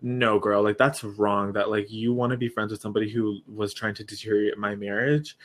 no, 0.06 0.38
girl, 0.38 0.62
like 0.62 0.78
that's 0.78 1.04
wrong. 1.04 1.54
That 1.54 1.72
like 1.72 1.92
you 1.92 2.14
want 2.14 2.30
to 2.30 2.38
be 2.38 2.48
friends 2.48 2.72
with 2.72 2.80
somebody 2.80 3.10
who 3.10 3.40
was 3.48 3.74
trying 3.74 3.96
to 3.96 4.04
deteriorate 4.04 4.56
my 4.56 4.76
marriage, 4.76 5.36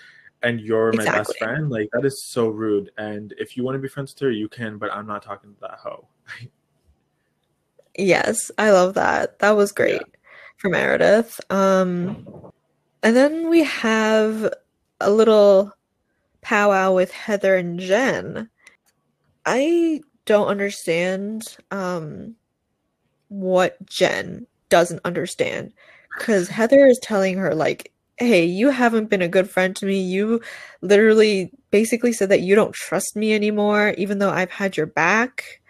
and 0.42 0.60
you're 0.60 0.90
exactly. 0.90 1.10
my 1.10 1.18
best 1.18 1.38
friend. 1.38 1.70
Like 1.70 1.88
that 1.94 2.04
is 2.04 2.22
so 2.26 2.48
rude. 2.48 2.90
And 2.98 3.32
if 3.38 3.56
you 3.56 3.64
want 3.64 3.76
to 3.76 3.78
be 3.78 3.88
friends 3.88 4.12
with 4.12 4.20
her, 4.20 4.30
you 4.30 4.50
can. 4.50 4.76
But 4.76 4.92
I'm 4.92 5.06
not 5.06 5.22
talking 5.22 5.54
to 5.54 5.60
that 5.62 5.78
hoe. 5.82 6.06
yes, 7.96 8.50
I 8.58 8.70
love 8.72 8.92
that. 8.94 9.38
That 9.38 9.52
was 9.52 9.72
great 9.72 10.02
yeah. 10.02 10.18
for 10.58 10.68
Meredith. 10.68 11.40
Um, 11.48 12.52
and 13.02 13.16
then 13.16 13.48
we 13.48 13.64
have 13.64 14.52
a 15.00 15.10
little 15.10 15.72
powwow 16.42 16.92
with 16.92 17.12
Heather 17.12 17.56
and 17.56 17.80
Jen. 17.80 18.50
I 19.46 20.02
don't 20.26 20.48
understand 20.48 21.56
um, 21.70 22.36
what 23.28 23.82
Jen 23.86 24.46
doesn't 24.70 25.00
understand 25.04 25.72
because 26.18 26.48
Heather 26.48 26.86
is 26.86 26.98
telling 27.00 27.38
her 27.38 27.54
like, 27.54 27.92
"Hey, 28.18 28.44
you 28.44 28.70
haven't 28.70 29.10
been 29.10 29.22
a 29.22 29.28
good 29.28 29.50
friend 29.50 29.76
to 29.76 29.86
me. 29.86 30.00
You 30.00 30.40
literally 30.80 31.52
basically 31.70 32.12
said 32.12 32.28
that 32.30 32.42
you 32.42 32.54
don't 32.54 32.74
trust 32.74 33.16
me 33.16 33.34
anymore, 33.34 33.94
even 33.98 34.18
though 34.18 34.30
I've 34.30 34.50
had 34.50 34.76
your 34.76 34.86
back." 34.86 35.60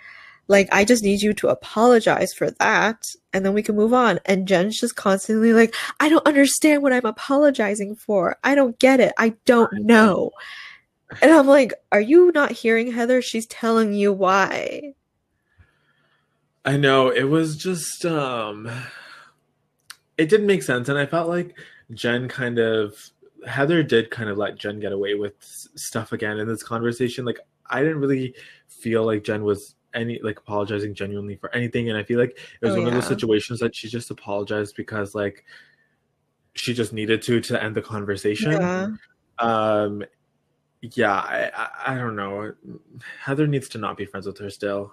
Like, 0.48 0.68
I 0.72 0.84
just 0.84 1.04
need 1.04 1.22
you 1.22 1.32
to 1.34 1.48
apologize 1.48 2.32
for 2.34 2.50
that 2.50 3.04
and 3.32 3.46
then 3.46 3.54
we 3.54 3.62
can 3.62 3.76
move 3.76 3.94
on. 3.94 4.18
And 4.26 4.48
Jen's 4.48 4.80
just 4.80 4.96
constantly 4.96 5.52
like, 5.52 5.76
I 6.00 6.08
don't 6.08 6.26
understand 6.26 6.82
what 6.82 6.92
I'm 6.92 7.04
apologizing 7.04 7.94
for. 7.94 8.36
I 8.42 8.56
don't 8.56 8.76
get 8.80 8.98
it. 8.98 9.12
I 9.16 9.34
don't 9.46 9.72
know. 9.72 10.32
And 11.22 11.30
I'm 11.32 11.46
like, 11.46 11.72
are 11.92 12.00
you 12.00 12.32
not 12.34 12.50
hearing 12.50 12.90
Heather? 12.90 13.22
She's 13.22 13.46
telling 13.46 13.94
you 13.94 14.12
why. 14.12 14.94
I 16.64 16.76
know. 16.76 17.08
It 17.08 17.24
was 17.24 17.56
just, 17.56 18.04
um, 18.04 18.70
it 20.18 20.28
didn't 20.28 20.46
make 20.46 20.62
sense. 20.62 20.88
And 20.88 20.98
I 20.98 21.06
felt 21.06 21.28
like 21.28 21.56
Jen 21.92 22.28
kind 22.28 22.58
of, 22.58 22.94
Heather 23.46 23.82
did 23.82 24.10
kind 24.10 24.28
of 24.28 24.36
let 24.36 24.56
Jen 24.56 24.80
get 24.80 24.92
away 24.92 25.14
with 25.14 25.32
stuff 25.40 26.12
again 26.12 26.38
in 26.38 26.46
this 26.46 26.62
conversation. 26.62 27.24
Like, 27.24 27.40
I 27.70 27.80
didn't 27.80 28.00
really 28.00 28.34
feel 28.68 29.04
like 29.04 29.24
Jen 29.24 29.44
was 29.44 29.74
any 29.94 30.20
like 30.22 30.38
apologizing 30.38 30.94
genuinely 30.94 31.36
for 31.36 31.54
anything 31.54 31.88
and 31.88 31.98
i 31.98 32.02
feel 32.02 32.18
like 32.18 32.30
it 32.30 32.66
was 32.66 32.74
oh, 32.74 32.76
one 32.76 32.82
yeah. 32.82 32.88
of 32.88 32.94
those 32.94 33.08
situations 33.08 33.60
that 33.60 33.74
she 33.74 33.88
just 33.88 34.10
apologized 34.10 34.76
because 34.76 35.14
like 35.14 35.44
she 36.54 36.74
just 36.74 36.92
needed 36.92 37.22
to 37.22 37.40
to 37.40 37.62
end 37.62 37.74
the 37.74 37.82
conversation 37.82 38.52
yeah. 38.52 38.88
um 39.38 40.04
yeah 40.80 41.12
I, 41.12 41.50
I 41.54 41.94
i 41.94 41.98
don't 41.98 42.16
know 42.16 42.52
heather 43.20 43.46
needs 43.46 43.68
to 43.70 43.78
not 43.78 43.96
be 43.96 44.04
friends 44.04 44.26
with 44.26 44.38
her 44.38 44.50
still 44.50 44.92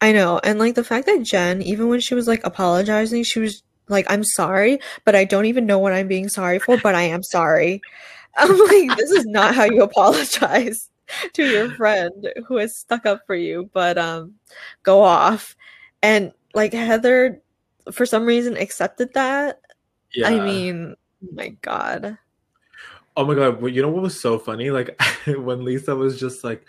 i 0.00 0.12
know 0.12 0.40
and 0.44 0.58
like 0.58 0.74
the 0.74 0.84
fact 0.84 1.06
that 1.06 1.22
jen 1.22 1.62
even 1.62 1.88
when 1.88 2.00
she 2.00 2.14
was 2.14 2.28
like 2.28 2.44
apologizing 2.44 3.22
she 3.22 3.40
was 3.40 3.62
like 3.88 4.06
i'm 4.10 4.24
sorry 4.24 4.78
but 5.04 5.14
i 5.14 5.24
don't 5.24 5.46
even 5.46 5.66
know 5.66 5.78
what 5.78 5.92
i'm 5.92 6.08
being 6.08 6.28
sorry 6.28 6.58
for 6.58 6.76
but 6.78 6.94
i 6.94 7.02
am 7.02 7.22
sorry 7.22 7.80
i'm 8.36 8.48
like 8.48 8.96
this 8.96 9.10
is 9.10 9.26
not 9.26 9.54
how 9.54 9.64
you 9.64 9.82
apologize 9.82 10.90
to 11.32 11.44
your 11.44 11.70
friend 11.74 12.28
who 12.46 12.56
has 12.56 12.76
stuck 12.76 13.06
up 13.06 13.22
for 13.26 13.34
you, 13.34 13.70
but 13.72 13.98
um 13.98 14.34
go 14.82 15.02
off. 15.02 15.56
And 16.02 16.32
like 16.54 16.72
Heather 16.72 17.40
for 17.92 18.06
some 18.06 18.24
reason 18.24 18.56
accepted 18.56 19.14
that. 19.14 19.60
Yeah. 20.14 20.28
I 20.28 20.40
mean, 20.40 20.94
oh 21.24 21.28
my 21.32 21.48
god. 21.62 22.18
Oh 23.16 23.24
my 23.24 23.34
god, 23.34 23.64
you 23.74 23.80
know 23.80 23.88
what 23.88 24.02
was 24.02 24.20
so 24.20 24.38
funny? 24.38 24.70
Like 24.70 25.00
when 25.26 25.64
Lisa 25.64 25.94
was 25.94 26.20
just 26.20 26.44
like, 26.44 26.66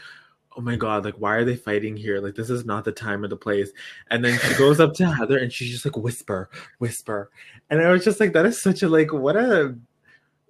oh 0.57 0.61
my 0.61 0.75
god, 0.75 1.05
like 1.05 1.15
why 1.15 1.35
are 1.35 1.45
they 1.45 1.55
fighting 1.55 1.95
here? 1.95 2.19
Like 2.19 2.35
this 2.35 2.49
is 2.49 2.65
not 2.65 2.83
the 2.83 2.91
time 2.91 3.23
or 3.23 3.27
the 3.27 3.37
place. 3.37 3.69
And 4.09 4.25
then 4.25 4.39
she 4.39 4.55
goes 4.55 4.79
up 4.79 4.93
to 4.95 5.05
Heather 5.13 5.37
and 5.37 5.53
she's 5.53 5.71
just 5.71 5.85
like 5.85 5.95
whisper, 5.95 6.49
whisper. 6.79 7.29
And 7.69 7.81
I 7.81 7.91
was 7.91 8.03
just 8.03 8.19
like, 8.19 8.33
that 8.33 8.45
is 8.45 8.61
such 8.61 8.81
a 8.81 8.89
like 8.89 9.13
what 9.13 9.37
a 9.37 9.77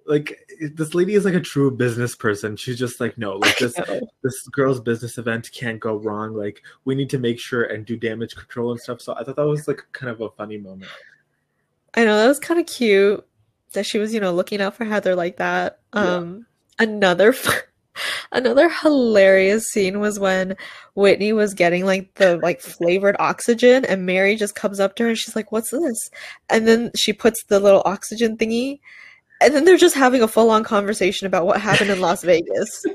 like 0.06 0.40
this 0.72 0.94
lady 0.94 1.14
is 1.14 1.26
like 1.26 1.34
a 1.34 1.40
true 1.40 1.70
business 1.70 2.16
person. 2.16 2.56
She's 2.56 2.78
just 2.78 2.98
like, 3.00 3.18
no, 3.18 3.36
like 3.36 3.58
this 3.58 3.74
this 4.22 4.48
girl's 4.50 4.80
business 4.80 5.18
event 5.18 5.50
can't 5.52 5.78
go 5.78 5.96
wrong. 5.96 6.34
Like 6.34 6.62
we 6.86 6.94
need 6.94 7.10
to 7.10 7.18
make 7.18 7.38
sure 7.38 7.64
and 7.64 7.84
do 7.84 7.96
damage 7.96 8.34
control 8.34 8.70
and 8.70 8.80
stuff. 8.80 9.02
So 9.02 9.14
I 9.14 9.22
thought 9.24 9.36
that 9.36 9.46
was 9.46 9.68
like 9.68 9.86
kind 9.92 10.10
of 10.10 10.22
a 10.22 10.30
funny 10.30 10.56
moment. 10.56 10.90
I 11.94 12.04
know 12.04 12.16
that 12.16 12.28
was 12.28 12.38
kind 12.38 12.58
of 12.58 12.66
cute 12.66 13.26
that 13.72 13.84
she 13.84 13.98
was, 13.98 14.14
you 14.14 14.20
know, 14.20 14.32
looking 14.32 14.62
out 14.62 14.74
for 14.74 14.86
Heather 14.86 15.14
like 15.14 15.36
that. 15.36 15.80
Um 15.92 16.46
yeah. 16.80 16.86
another 16.86 17.34
another 18.32 18.68
hilarious 18.68 19.64
scene 19.64 20.00
was 20.00 20.18
when 20.18 20.56
Whitney 20.94 21.32
was 21.32 21.54
getting 21.54 21.84
like 21.84 22.14
the 22.14 22.38
like 22.38 22.60
flavored 22.60 23.16
oxygen 23.18 23.84
and 23.84 24.06
Mary 24.06 24.36
just 24.36 24.54
comes 24.54 24.80
up 24.80 24.96
to 24.96 25.04
her 25.04 25.08
and 25.10 25.18
she's 25.18 25.36
like, 25.36 25.52
"What's 25.52 25.70
this?" 25.70 26.10
And 26.48 26.66
then 26.66 26.90
she 26.96 27.12
puts 27.12 27.44
the 27.44 27.60
little 27.60 27.82
oxygen 27.84 28.36
thingy 28.36 28.80
and 29.40 29.54
then 29.54 29.64
they're 29.64 29.76
just 29.76 29.94
having 29.94 30.22
a 30.22 30.28
full 30.28 30.50
on 30.50 30.64
conversation 30.64 31.26
about 31.26 31.46
what 31.46 31.60
happened 31.60 31.90
in 31.90 32.00
Las 32.00 32.22
Vegas. 32.22 32.84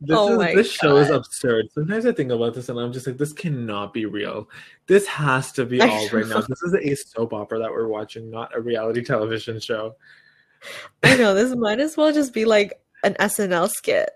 This, 0.00 0.16
Oh 0.16 0.40
is, 0.40 0.54
this 0.54 0.72
show 0.72 0.96
is 0.98 1.10
absurd. 1.10 1.72
Sometimes 1.72 2.06
I 2.06 2.12
think 2.12 2.30
about 2.30 2.54
this 2.54 2.68
and 2.68 2.78
I'm 2.78 2.92
just 2.92 3.06
like, 3.06 3.18
this 3.18 3.32
cannot 3.32 3.92
be 3.92 4.06
real. 4.06 4.48
This 4.86 5.06
has 5.08 5.50
to 5.52 5.64
be 5.64 5.80
all 5.80 6.08
right 6.10 6.26
now. 6.26 6.40
This 6.40 6.62
is 6.62 6.74
a 6.74 6.94
soap 6.94 7.32
opera 7.32 7.58
that 7.58 7.70
we're 7.72 7.88
watching, 7.88 8.30
not 8.30 8.54
a 8.54 8.60
reality 8.60 9.02
television 9.02 9.58
show. 9.58 9.96
I 11.02 11.16
know 11.16 11.34
this 11.34 11.54
might 11.56 11.80
as 11.80 11.96
well 11.96 12.12
just 12.12 12.32
be 12.32 12.44
like 12.44 12.80
an 13.04 13.14
SNL 13.20 13.68
skit 13.70 14.10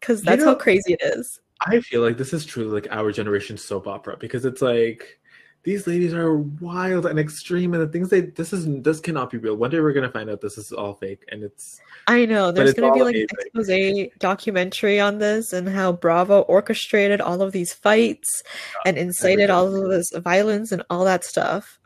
because 0.00 0.20
You 0.20 0.26
that's 0.26 0.40
know- 0.42 0.50
how 0.50 0.54
crazy 0.56 0.94
it 0.94 1.00
is. 1.02 1.40
I 1.66 1.80
feel 1.80 2.02
like 2.02 2.18
this 2.18 2.34
is 2.34 2.44
truly 2.44 2.70
like 2.70 2.86
our 2.90 3.10
generation 3.12 3.56
soap 3.56 3.86
opera 3.88 4.18
because 4.20 4.44
it's 4.44 4.60
like 4.60 5.18
these 5.62 5.86
ladies 5.86 6.12
are 6.12 6.36
wild 6.36 7.06
and 7.06 7.18
extreme 7.18 7.72
and 7.72 7.82
the 7.82 7.88
things 7.88 8.10
they 8.10 8.20
this 8.20 8.52
is 8.52 8.66
this 8.82 9.00
cannot 9.00 9.30
be 9.30 9.38
real. 9.38 9.56
One 9.56 9.70
day 9.70 9.80
we're 9.80 9.94
gonna 9.94 10.10
find 10.10 10.28
out 10.28 10.42
this 10.42 10.58
is 10.58 10.70
all 10.70 10.92
fake 10.94 11.24
and 11.32 11.42
it's 11.42 11.80
I 12.08 12.26
know 12.26 12.52
there's 12.52 12.74
gonna 12.74 12.92
be 12.92 13.02
like 13.02 13.16
an 13.16 13.26
amazing. 13.54 13.98
expose 14.00 14.18
documentary 14.18 15.00
on 15.00 15.16
this 15.16 15.54
and 15.54 15.66
how 15.66 15.92
Bravo 15.92 16.42
orchestrated 16.42 17.22
all 17.22 17.40
of 17.40 17.52
these 17.52 17.72
fights 17.72 18.42
and 18.84 18.98
incited 18.98 19.48
all 19.48 19.74
of 19.74 19.88
this 19.90 20.10
violence 20.14 20.72
and 20.72 20.82
all 20.90 21.04
that 21.06 21.24
stuff. 21.24 21.80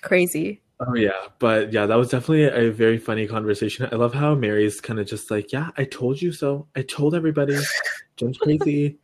Crazy. 0.00 0.61
Oh 0.84 0.94
yeah, 0.94 1.26
but 1.38 1.72
yeah, 1.72 1.86
that 1.86 1.94
was 1.94 2.08
definitely 2.08 2.44
a 2.44 2.70
very 2.72 2.98
funny 2.98 3.26
conversation. 3.26 3.88
I 3.92 3.96
love 3.96 4.14
how 4.14 4.34
Mary's 4.34 4.80
kind 4.80 4.98
of 4.98 5.06
just 5.06 5.30
like, 5.30 5.52
yeah, 5.52 5.70
I 5.76 5.84
told 5.84 6.20
you 6.20 6.32
so. 6.32 6.66
I 6.74 6.82
told 6.82 7.14
everybody. 7.14 7.56
Jen's 8.16 8.38
crazy. 8.38 8.98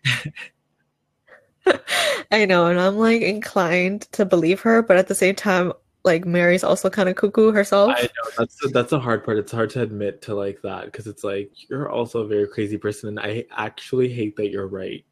I 2.31 2.45
know, 2.47 2.67
and 2.67 2.81
I'm 2.81 2.97
like 2.97 3.23
inclined 3.23 4.03
to 4.13 4.25
believe 4.25 4.61
her, 4.63 4.83
but 4.83 4.97
at 4.97 5.09
the 5.09 5.15
same 5.15 5.35
time, 5.35 5.73
like 6.05 6.25
Mary's 6.25 6.65
also 6.65 6.91
kind 6.91 7.09
of 7.09 7.17
cuckoo 7.17 7.53
herself. 7.53 7.93
I 7.95 8.03
know 8.03 8.31
that's 8.37 8.57
that's 8.73 8.91
the 8.91 9.01
hard 9.01 9.25
part. 9.25 9.39
It's 9.39 9.53
hard 9.53 9.71
to 9.71 9.83
admit 9.83 10.23
to 10.23 10.35
like 10.35 10.61
that 10.63 10.87
because 10.87 11.07
it's 11.07 11.23
like 11.23 11.51
you're 11.69 11.91
also 11.91 12.23
a 12.23 12.27
very 12.27 12.49
crazy 12.49 12.79
person, 12.79 13.11
and 13.11 13.21
I 13.21 13.45
actually 13.57 14.09
hate 14.09 14.37
that 14.37 14.51
you're 14.51 14.67
right. 14.67 15.05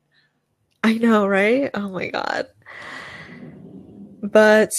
I 0.83 0.95
know, 0.95 1.27
right? 1.27 1.71
Oh 1.75 1.89
my 1.89 2.09
God. 2.09 2.49
But 4.23 4.71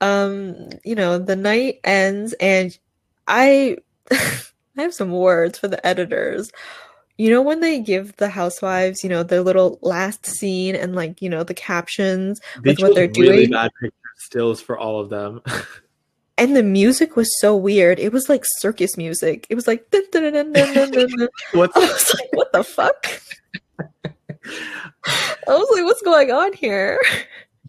um, 0.00 0.70
you 0.84 0.94
know, 0.94 1.18
the 1.18 1.36
night 1.36 1.80
ends 1.84 2.34
and 2.40 2.76
I 3.26 3.76
I 4.10 4.82
have 4.82 4.94
some 4.94 5.12
words 5.12 5.58
for 5.58 5.68
the 5.68 5.84
editors. 5.86 6.50
You 7.18 7.28
know, 7.30 7.42
when 7.42 7.60
they 7.60 7.80
give 7.80 8.16
the 8.16 8.30
housewives, 8.30 9.04
you 9.04 9.10
know, 9.10 9.22
their 9.22 9.42
little 9.42 9.78
last 9.82 10.24
scene 10.24 10.74
and 10.74 10.94
like, 10.94 11.20
you 11.20 11.28
know, 11.28 11.44
the 11.44 11.52
captions 11.52 12.40
They 12.62 12.70
with 12.70 12.80
what 12.80 12.94
they're 12.94 13.10
really 13.16 13.46
doing. 13.46 13.50
bad 13.50 13.70
picture 13.80 13.96
stills 14.16 14.60
for 14.62 14.78
all 14.78 15.00
of 15.00 15.10
them. 15.10 15.42
And 16.38 16.56
the 16.56 16.62
music 16.62 17.16
was 17.16 17.28
so 17.38 17.54
weird. 17.54 17.98
It 17.98 18.14
was 18.14 18.30
like 18.30 18.44
circus 18.46 18.96
music. 18.96 19.46
It 19.50 19.56
was 19.56 19.66
like 19.66 19.90
dun, 19.90 20.04
dun, 20.10 20.32
dun, 20.32 20.52
dun, 20.54 20.72
dun, 20.72 20.90
dun, 20.90 21.08
dun. 21.10 21.28
What's 21.52 21.76
I 21.76 21.80
was 21.80 22.14
like, 22.18 22.32
what 22.32 22.52
the 22.54 22.64
fuck? 22.64 23.06
I 24.46 25.50
was 25.50 25.68
like, 25.70 25.84
what's 25.84 26.00
going 26.00 26.30
on 26.30 26.54
here? 26.54 26.98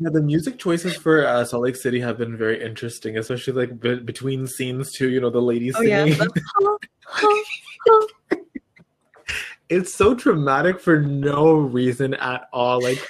Yeah, 0.02 0.10
the 0.10 0.22
music 0.22 0.58
choices 0.58 0.96
for 0.96 1.28
uh, 1.28 1.46
Salt 1.46 1.62
Lake 1.62 1.76
City 1.76 2.00
have 2.00 2.18
been 2.18 2.36
very 2.36 2.60
interesting, 2.60 3.20
especially 3.20 3.54
like 3.54 3.80
be- 3.80 4.00
between 4.00 4.48
scenes 4.48 4.92
too. 4.92 5.10
You 5.10 5.22
know, 5.22 5.30
the 5.30 5.40
ladies 5.42 5.76
Oh 5.78 5.82
singing. 5.84 6.18
the- 6.18 6.42
huh, 6.56 6.78
huh, 7.06 7.44
huh. 7.88 8.38
it's 9.70 9.94
so 9.94 10.16
dramatic 10.16 10.80
for 10.80 11.00
no 11.00 11.54
reason 11.54 12.16
at 12.16 12.50
all. 12.52 12.82
Like 12.82 13.06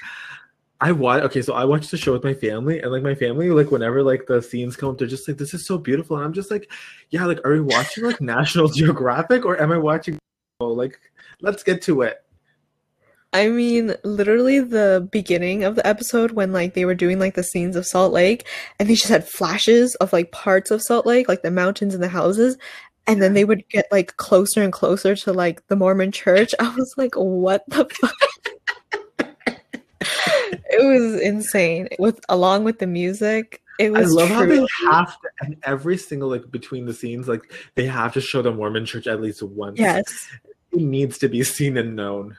I 0.81 0.91
watch 0.91 1.23
okay, 1.23 1.41
so 1.41 1.53
I 1.53 1.63
watch 1.63 1.87
the 1.87 1.97
show 1.97 2.11
with 2.11 2.25
my 2.25 2.33
family, 2.33 2.81
and 2.81 2.91
like 2.91 3.03
my 3.03 3.15
family, 3.15 3.49
like 3.51 3.71
whenever 3.71 4.03
like 4.03 4.25
the 4.27 4.41
scenes 4.41 4.75
come 4.75 4.89
up, 4.89 4.97
they're 4.97 5.07
just 5.07 5.27
like, 5.29 5.37
"This 5.37 5.53
is 5.53 5.65
so 5.65 5.77
beautiful," 5.77 6.17
and 6.17 6.25
I'm 6.25 6.33
just 6.33 6.51
like, 6.51 6.69
"Yeah, 7.09 7.25
like 7.25 7.39
are 7.45 7.53
we 7.53 7.61
watching 7.61 8.03
like 8.03 8.19
National 8.35 8.67
Geographic 8.67 9.45
or 9.45 9.61
am 9.61 9.71
I 9.71 9.77
watching?" 9.77 10.19
Oh, 10.59 10.67
like 10.73 10.99
let's 11.39 11.63
get 11.63 11.81
to 11.83 12.01
it. 12.01 12.17
I 13.33 13.47
mean, 13.47 13.95
literally 14.03 14.59
the 14.59 15.07
beginning 15.11 15.63
of 15.63 15.75
the 15.75 15.87
episode 15.87 16.31
when 16.31 16.51
like 16.51 16.73
they 16.73 16.85
were 16.85 16.95
doing 16.95 17.17
like 17.19 17.35
the 17.35 17.43
scenes 17.43 17.75
of 17.75 17.87
Salt 17.87 18.11
Lake 18.11 18.45
and 18.77 18.89
they 18.89 18.95
just 18.95 19.07
had 19.07 19.27
flashes 19.27 19.95
of 19.95 20.11
like 20.11 20.31
parts 20.31 20.69
of 20.69 20.81
Salt 20.81 21.05
Lake, 21.05 21.29
like 21.29 21.41
the 21.41 21.51
mountains 21.51 21.93
and 21.93 22.03
the 22.03 22.09
houses, 22.09 22.57
and 23.07 23.21
then 23.21 23.33
they 23.33 23.45
would 23.45 23.67
get 23.69 23.85
like 23.91 24.17
closer 24.17 24.61
and 24.61 24.73
closer 24.73 25.15
to 25.15 25.33
like 25.33 25.65
the 25.67 25.75
Mormon 25.75 26.11
church. 26.11 26.53
I 26.59 26.75
was 26.75 26.93
like, 26.97 27.15
what 27.15 27.63
the 27.67 27.85
fuck? 27.89 28.15
It 30.71 30.85
was 30.85 31.19
insane. 31.21 31.89
With 31.99 32.19
along 32.29 32.63
with 32.63 32.79
the 32.79 32.87
music, 32.87 33.61
it 33.77 33.91
was 33.91 34.15
I 34.15 34.21
love 34.21 34.29
how 34.29 34.45
they 34.45 34.65
have 34.85 35.19
to, 35.21 35.29
and 35.41 35.57
every 35.63 35.97
single 35.97 36.29
like 36.29 36.49
between 36.49 36.85
the 36.85 36.93
scenes, 36.93 37.27
like 37.27 37.41
they 37.75 37.85
have 37.85 38.13
to 38.13 38.21
show 38.21 38.41
the 38.41 38.51
Mormon 38.51 38.85
Church 38.85 39.05
at 39.05 39.21
least 39.21 39.43
once. 39.43 39.77
Yes, 39.77 40.05
it 40.71 40.79
needs 40.79 41.17
to 41.19 41.27
be 41.27 41.43
seen 41.43 41.77
and 41.77 41.95
known. 41.95 42.37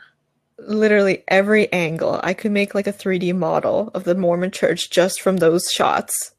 Literally 0.66 1.24
every 1.28 1.72
angle. 1.72 2.20
I 2.22 2.34
could 2.34 2.52
make 2.52 2.74
like 2.74 2.86
a 2.86 2.92
3D 2.92 3.34
model 3.34 3.90
of 3.94 4.04
the 4.04 4.14
Mormon 4.14 4.50
church 4.50 4.90
just 4.90 5.20
from 5.20 5.38
those 5.38 5.64
shots. 5.72 6.32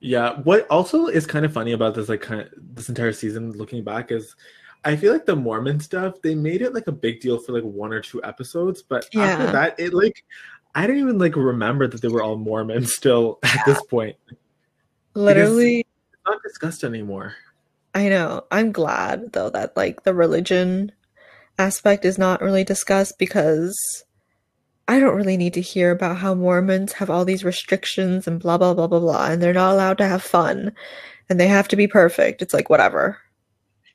Yeah, 0.00 0.36
what 0.42 0.66
also 0.70 1.06
is 1.06 1.26
kind 1.26 1.44
of 1.44 1.52
funny 1.52 1.72
about 1.72 1.94
this 1.94 2.08
like 2.08 2.20
kind 2.20 2.42
of 2.42 2.48
this 2.56 2.88
entire 2.88 3.12
season 3.12 3.52
looking 3.52 3.82
back 3.82 4.12
is 4.12 4.34
I 4.84 4.94
feel 4.94 5.12
like 5.12 5.26
the 5.26 5.34
Mormon 5.34 5.80
stuff, 5.80 6.22
they 6.22 6.34
made 6.36 6.62
it 6.62 6.72
like 6.72 6.86
a 6.86 6.92
big 6.92 7.20
deal 7.20 7.38
for 7.40 7.52
like 7.52 7.64
one 7.64 7.92
or 7.92 8.00
two 8.00 8.22
episodes, 8.22 8.80
but 8.82 9.04
after 9.06 9.18
Yeah. 9.18 9.50
that 9.50 9.80
it 9.80 9.92
like 9.92 10.24
I 10.74 10.86
didn't 10.86 11.02
even 11.02 11.18
like 11.18 11.34
remember 11.34 11.88
that 11.88 12.00
they 12.00 12.08
were 12.08 12.22
all 12.22 12.36
Mormon 12.36 12.86
still 12.86 13.38
at 13.42 13.64
this 13.66 13.82
point. 13.84 14.16
Literally, 15.14 15.80
It's 15.80 16.20
not 16.26 16.42
discussed 16.42 16.84
anymore. 16.84 17.34
I 17.94 18.08
know. 18.08 18.44
I'm 18.52 18.70
glad 18.70 19.32
though 19.32 19.50
that 19.50 19.76
like 19.76 20.04
the 20.04 20.14
religion 20.14 20.92
aspect 21.58 22.04
is 22.04 22.18
not 22.18 22.40
really 22.40 22.64
discussed 22.64 23.18
because 23.18 23.76
I 24.86 25.00
don't 25.00 25.16
really 25.16 25.36
need 25.36 25.54
to 25.54 25.60
hear 25.60 25.90
about 25.90 26.16
how 26.16 26.34
Mormons 26.34 26.94
have 26.94 27.10
all 27.10 27.24
these 27.24 27.44
restrictions 27.44 28.26
and 28.26 28.40
blah 28.40 28.56
blah 28.56 28.74
blah 28.74 28.86
blah 28.86 29.00
blah 29.00 29.26
and 29.26 29.42
they're 29.42 29.52
not 29.52 29.72
allowed 29.72 29.98
to 29.98 30.08
have 30.08 30.22
fun 30.22 30.72
and 31.28 31.38
they 31.38 31.48
have 31.48 31.68
to 31.68 31.76
be 31.76 31.86
perfect. 31.86 32.40
It's 32.40 32.54
like 32.54 32.70
whatever. 32.70 33.18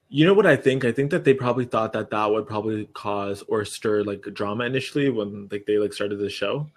You 0.09 0.27
know 0.27 0.35
what 0.35 0.45
I 0.45 0.55
think? 0.55 0.85
I 0.85 0.91
think 0.91 1.09
that 1.09 1.23
they 1.23 1.33
probably 1.33 1.65
thought 1.65 1.93
that 1.93 2.11
that 2.11 2.29
would 2.29 2.45
probably 2.45 2.85
cause 2.93 3.43
or 3.47 3.65
stir 3.65 4.03
like 4.03 4.21
drama 4.33 4.65
initially 4.65 5.09
when 5.09 5.47
like 5.51 5.65
they 5.65 5.79
like 5.79 5.93
started 5.93 6.19
the 6.19 6.29
show. 6.29 6.69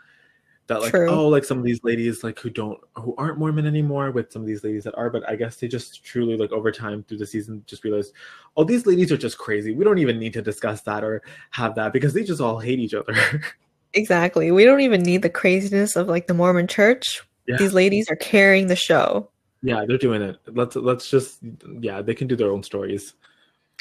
That 0.68 0.80
like 0.80 0.90
True. 0.90 1.08
oh 1.08 1.28
like 1.28 1.44
some 1.44 1.58
of 1.58 1.64
these 1.64 1.84
ladies 1.84 2.24
like 2.24 2.40
who 2.40 2.50
don't 2.50 2.80
who 2.96 3.14
aren't 3.16 3.38
Mormon 3.38 3.66
anymore 3.66 4.10
with 4.10 4.32
some 4.32 4.42
of 4.42 4.48
these 4.48 4.64
ladies 4.64 4.82
that 4.84 4.96
are, 4.96 5.10
but 5.10 5.28
I 5.28 5.36
guess 5.36 5.56
they 5.56 5.68
just 5.68 6.04
truly 6.04 6.36
like 6.36 6.50
over 6.50 6.72
time 6.72 7.04
through 7.04 7.18
the 7.18 7.26
season 7.26 7.62
just 7.66 7.84
realized 7.84 8.12
oh 8.56 8.64
these 8.64 8.84
ladies 8.84 9.12
are 9.12 9.16
just 9.16 9.38
crazy. 9.38 9.72
We 9.72 9.84
don't 9.84 9.98
even 9.98 10.18
need 10.18 10.32
to 10.32 10.42
discuss 10.42 10.82
that 10.82 11.04
or 11.04 11.22
have 11.50 11.76
that 11.76 11.92
because 11.92 12.14
they 12.14 12.24
just 12.24 12.40
all 12.40 12.58
hate 12.58 12.80
each 12.80 12.94
other. 12.94 13.14
Exactly. 13.94 14.50
We 14.52 14.64
don't 14.64 14.80
even 14.80 15.02
need 15.02 15.22
the 15.22 15.30
craziness 15.30 15.96
of 15.96 16.06
like 16.06 16.26
the 16.26 16.34
Mormon 16.34 16.66
church. 16.66 17.22
Yeah. 17.48 17.56
These 17.56 17.72
ladies 17.72 18.10
are 18.10 18.16
carrying 18.16 18.66
the 18.66 18.76
show. 18.76 19.30
yeah, 19.62 19.84
they're 19.88 19.96
doing 19.96 20.20
it. 20.20 20.36
Let's 20.48 20.76
let's 20.76 21.08
just 21.08 21.38
yeah 21.80 22.02
they 22.02 22.14
can 22.14 22.26
do 22.26 22.36
their 22.36 22.50
own 22.50 22.62
stories. 22.62 23.14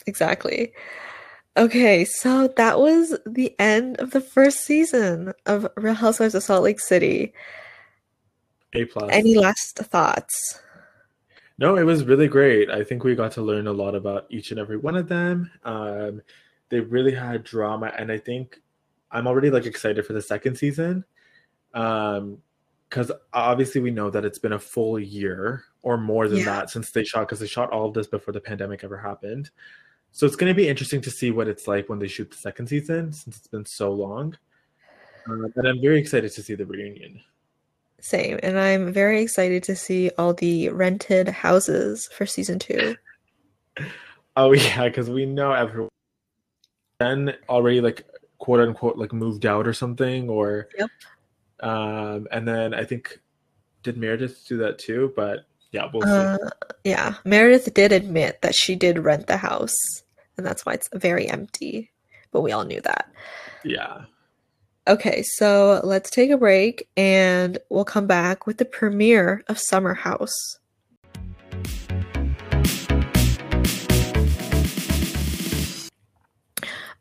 Exactly. 0.07 0.71
Okay, 1.57 2.03
so 2.03 2.49
that 2.57 2.79
was 2.79 3.17
the 3.25 3.55
end 3.59 3.97
of 3.99 4.11
the 4.11 4.19
first 4.19 4.65
season 4.65 5.33
of 5.45 5.67
Real 5.77 5.93
Housewives 5.93 6.35
of 6.35 6.43
Salt 6.43 6.63
Lake 6.63 6.81
City. 6.81 7.33
A 8.73 8.83
plus. 8.85 9.09
Any 9.11 9.35
last 9.35 9.77
thoughts? 9.77 10.59
No, 11.57 11.77
it 11.77 11.83
was 11.83 12.03
really 12.03 12.27
great. 12.27 12.69
I 12.69 12.83
think 12.83 13.05
we 13.05 13.15
got 13.15 13.31
to 13.33 13.41
learn 13.41 13.67
a 13.67 13.71
lot 13.71 13.95
about 13.95 14.25
each 14.29 14.51
and 14.51 14.59
every 14.59 14.75
one 14.75 14.97
of 14.97 15.07
them. 15.07 15.49
Um, 15.63 16.21
they 16.69 16.81
really 16.81 17.13
had 17.13 17.45
drama, 17.45 17.93
and 17.97 18.11
I 18.11 18.17
think 18.17 18.59
I'm 19.11 19.25
already 19.25 19.49
like 19.49 19.65
excited 19.65 20.05
for 20.05 20.11
the 20.11 20.21
second 20.21 20.57
season. 20.57 21.05
Um, 21.73 22.39
because 22.89 23.11
obviously 23.33 23.81
we 23.81 23.91
know 23.91 24.09
that 24.09 24.23
it's 24.25 24.39
been 24.39 24.53
a 24.53 24.59
full 24.59 24.99
year 24.99 25.63
or 25.81 25.97
more 25.97 26.27
than 26.27 26.39
Yeah. 26.39 26.45
that 26.45 26.69
since 26.69 26.91
they 26.91 27.03
shot 27.03 27.21
because 27.21 27.39
they 27.39 27.47
shot 27.47 27.71
all 27.71 27.87
of 27.87 27.93
this 27.93 28.07
before 28.07 28.31
the 28.33 28.39
pandemic 28.39 28.83
ever 28.83 28.97
happened. 28.97 29.49
So 30.15 30.25
it's 30.25 30.37
going 30.37 30.49
to 30.49 30.55
be 30.55 30.69
interesting 30.69 31.01
to 31.01 31.11
see 31.11 31.29
what 31.29 31.49
it's 31.49 31.67
like 31.67 31.89
when 31.89 31.99
they 31.99 32.07
shoot 32.07 32.31
the 32.31 32.37
second 32.37 32.67
season 32.67 33.11
since 33.11 33.35
it's 33.35 33.47
been 33.47 33.65
so 33.65 33.91
long. 33.91 34.37
Uh, 35.29 35.49
but 35.53 35.65
I'm 35.65 35.81
very 35.81 35.99
excited 35.99 36.31
to 36.31 36.41
see 36.41 36.55
the 36.55 36.65
reunion. 36.65 37.19
Same. 37.99 38.39
And 38.41 38.57
I'm 38.57 38.93
very 38.93 39.21
excited 39.21 39.61
to 39.63 39.75
see 39.75 40.11
all 40.17 40.33
the 40.33 40.69
rented 40.69 41.27
houses 41.27 42.07
for 42.15 42.25
season 42.25 42.59
two. 42.59 42.95
Oh 44.37 44.51
yeah, 44.51 44.83
because 44.83 45.09
we 45.09 45.25
know 45.25 45.53
everyone 45.53 45.89
then 46.99 47.35
already 47.47 47.79
like 47.79 48.05
quote 48.37 48.59
unquote 48.59 48.97
like 48.97 49.13
moved 49.13 49.45
out 49.45 49.65
or 49.65 49.71
something 49.71 50.29
or 50.29 50.67
Yep. 50.77 50.89
um 51.61 52.27
and 52.31 52.45
then 52.45 52.73
I 52.73 52.83
think 52.83 53.21
did 53.83 53.95
Meredith 53.95 54.45
do 54.45 54.57
that 54.57 54.77
too? 54.77 55.13
But 55.15 55.45
yeah, 55.71 55.89
we'll 55.93 56.01
see. 56.01 56.09
Uh, 56.09 56.37
yeah, 56.83 57.15
Meredith 57.23 57.73
did 57.73 57.93
admit 57.93 58.41
that 58.41 58.55
she 58.55 58.75
did 58.75 58.99
rent 58.99 59.27
the 59.27 59.37
house, 59.37 59.75
and 60.37 60.45
that's 60.45 60.65
why 60.65 60.73
it's 60.73 60.89
very 60.93 61.29
empty. 61.29 61.91
But 62.31 62.41
we 62.41 62.51
all 62.51 62.65
knew 62.65 62.81
that. 62.81 63.11
Yeah. 63.63 64.05
Okay, 64.87 65.23
so 65.23 65.81
let's 65.83 66.11
take 66.11 66.29
a 66.29 66.37
break 66.37 66.87
and 66.95 67.57
we'll 67.69 67.85
come 67.85 68.05
back 68.05 68.45
with 68.45 68.57
the 68.57 68.65
premiere 68.65 69.43
of 69.47 69.57
Summer 69.57 69.95
House. 69.95 70.59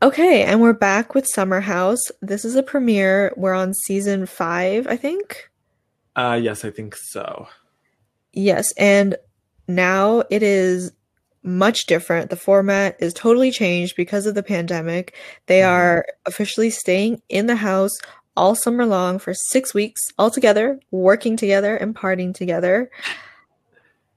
Okay, 0.03 0.43
and 0.43 0.61
we're 0.61 0.75
back 0.75 1.15
with 1.15 1.27
Summer 1.27 1.61
House. 1.61 2.01
This 2.21 2.45
is 2.45 2.57
a 2.57 2.63
premiere. 2.63 3.33
We're 3.37 3.55
on 3.55 3.73
season 3.73 4.27
five, 4.27 4.87
I 4.87 4.97
think. 4.97 5.51
Uh, 6.15 6.39
yes, 6.43 6.65
I 6.65 6.71
think 6.71 6.95
so. 6.95 7.49
Yes, 8.33 8.73
and 8.77 9.17
now 9.67 10.23
it 10.31 10.43
is 10.43 10.93
much 11.45 11.87
different. 11.87 12.31
The 12.31 12.37
format 12.37 12.97
is 12.99 13.13
totally 13.13 13.51
changed 13.51 13.95
because 13.97 14.27
of 14.27 14.35
the 14.35 14.43
pandemic. 14.43 15.15
They 15.47 15.61
Mhm. 15.61 15.69
are 15.69 16.07
officially 16.27 16.71
staying 16.71 17.23
in 17.29 17.47
the 17.47 17.57
house 17.57 17.93
all 18.37 18.55
summer 18.55 18.85
long 18.85 19.19
for 19.19 19.33
six 19.35 19.73
weeks 19.75 20.01
all 20.19 20.31
together, 20.31 20.81
working 20.91 21.37
together 21.37 21.77
and 21.77 21.95
partying 21.95 22.35
together. 22.35 22.91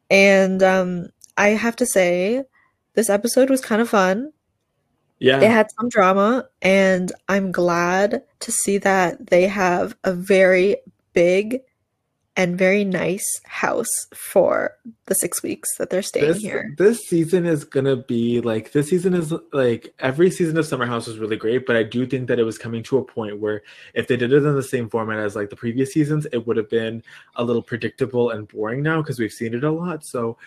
And 0.09 0.63
um, 0.63 1.09
I 1.37 1.49
have 1.49 1.75
to 1.77 1.85
say, 1.85 2.43
this 2.93 3.09
episode 3.09 3.49
was 3.49 3.61
kind 3.61 3.81
of 3.81 3.89
fun. 3.89 4.31
Yeah. 5.19 5.41
It 5.41 5.49
had 5.49 5.67
some 5.77 5.89
drama, 5.89 6.47
and 6.61 7.11
I'm 7.27 7.51
glad 7.51 8.23
to 8.39 8.51
see 8.51 8.77
that 8.79 9.27
they 9.27 9.47
have 9.47 9.95
a 10.03 10.13
very 10.13 10.77
big 11.13 11.61
and 12.37 12.55
very 12.55 12.85
nice 12.85 13.25
house 13.45 13.89
for 14.13 14.77
the 15.07 15.15
six 15.15 15.41
weeks 15.41 15.75
that 15.77 15.89
they're 15.89 16.03
staying 16.03 16.27
this 16.27 16.37
here. 16.37 16.71
this 16.77 16.99
season 17.07 17.47
is 17.47 17.63
gonna 17.63 17.95
be 17.95 18.39
like 18.41 18.71
this 18.71 18.89
season 18.89 19.15
is 19.15 19.33
like 19.51 19.93
every 19.99 20.29
season 20.29 20.55
of 20.57 20.65
Summer 20.65 20.85
House 20.85 21.07
was 21.07 21.17
really 21.17 21.35
great, 21.35 21.65
but 21.65 21.75
I 21.75 21.81
do 21.81 22.05
think 22.05 22.27
that 22.27 22.37
it 22.39 22.43
was 22.43 22.59
coming 22.59 22.83
to 22.83 22.99
a 22.99 23.03
point 23.03 23.39
where 23.39 23.63
if 23.95 24.07
they 24.07 24.15
did 24.15 24.31
it 24.31 24.45
in 24.45 24.55
the 24.55 24.61
same 24.61 24.87
format 24.87 25.17
as 25.17 25.35
like 25.35 25.49
the 25.49 25.55
previous 25.55 25.91
seasons, 25.91 26.27
it 26.31 26.45
would 26.45 26.57
have 26.57 26.69
been 26.69 27.03
a 27.35 27.43
little 27.43 27.63
predictable 27.63 28.29
and 28.29 28.47
boring 28.47 28.83
now 28.83 29.01
because 29.01 29.19
we've 29.19 29.33
seen 29.33 29.55
it 29.55 29.63
a 29.63 29.71
lot. 29.71 30.05
So 30.05 30.37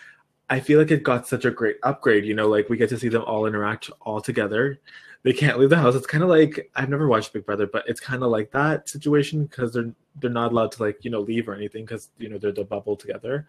I 0.49 0.61
feel 0.61 0.79
like 0.79 0.91
it 0.91 1.03
got 1.03 1.27
such 1.27 1.43
a 1.43 1.51
great 1.51 1.77
upgrade. 1.83 2.23
You 2.25 2.35
know, 2.35 2.47
like 2.47 2.69
we 2.69 2.77
get 2.77 2.89
to 2.89 2.99
see 2.99 3.09
them 3.09 3.23
all 3.23 3.45
interact 3.45 3.89
all 3.99 4.21
together. 4.21 4.79
They 5.23 5.33
can't 5.33 5.59
leave 5.59 5.69
the 5.69 5.77
house. 5.77 5.95
It's 5.95 6.07
kind 6.07 6.23
of 6.23 6.29
like 6.29 6.71
I've 6.75 6.89
never 6.89 7.07
watched 7.07 7.33
Big 7.33 7.45
Brother, 7.45 7.67
but 7.67 7.83
it's 7.87 7.99
kind 7.99 8.23
of 8.23 8.31
like 8.31 8.51
that 8.51 8.89
situation 8.89 9.45
because 9.45 9.73
they're 9.73 9.93
they're 10.19 10.31
not 10.31 10.51
allowed 10.51 10.71
to 10.73 10.83
like 10.83 11.03
you 11.05 11.11
know 11.11 11.19
leave 11.21 11.47
or 11.47 11.53
anything 11.53 11.85
because 11.85 12.09
you 12.17 12.27
know 12.29 12.37
they're 12.37 12.51
the 12.51 12.63
bubble 12.63 12.95
together. 12.95 13.47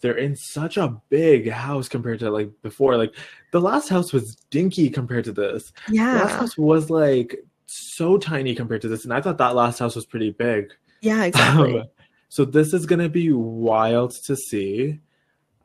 They're 0.00 0.16
in 0.16 0.34
such 0.34 0.78
a 0.78 1.00
big 1.10 1.48
house 1.50 1.88
compared 1.88 2.18
to 2.20 2.30
like 2.30 2.50
before. 2.62 2.96
Like 2.96 3.14
the 3.52 3.60
last 3.60 3.88
house 3.88 4.12
was 4.12 4.36
dinky 4.50 4.88
compared 4.90 5.24
to 5.26 5.32
this. 5.32 5.72
Yeah, 5.88 6.14
The 6.14 6.24
last 6.24 6.34
house 6.38 6.58
was 6.58 6.90
like 6.90 7.36
so 7.66 8.16
tiny 8.18 8.54
compared 8.54 8.80
to 8.82 8.88
this, 8.88 9.04
and 9.04 9.12
I 9.12 9.20
thought 9.20 9.38
that 9.38 9.54
last 9.54 9.78
house 9.78 9.94
was 9.94 10.06
pretty 10.06 10.30
big. 10.30 10.72
yeah, 11.02 11.24
exactly. 11.24 11.80
Um, 11.80 11.86
so 12.30 12.46
this 12.46 12.72
is 12.72 12.86
gonna 12.86 13.10
be 13.10 13.30
wild 13.32 14.12
to 14.24 14.34
see. 14.34 15.00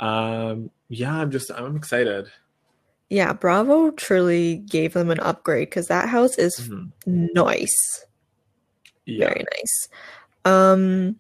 Um, 0.01 0.71
yeah, 0.89 1.15
I'm 1.15 1.31
just 1.31 1.49
I'm 1.51 1.77
excited. 1.77 2.27
Yeah, 3.09 3.33
Bravo 3.33 3.91
truly 3.91 4.57
gave 4.57 4.93
them 4.93 5.09
an 5.09 5.19
upgrade 5.21 5.69
because 5.69 5.87
that 5.87 6.09
house 6.09 6.37
is 6.37 6.59
Mhm. 6.59 6.91
nice, 7.05 8.05
Yeah, 9.05 9.27
very 9.27 9.45
nice. 9.55 9.87
Um, 10.43 11.17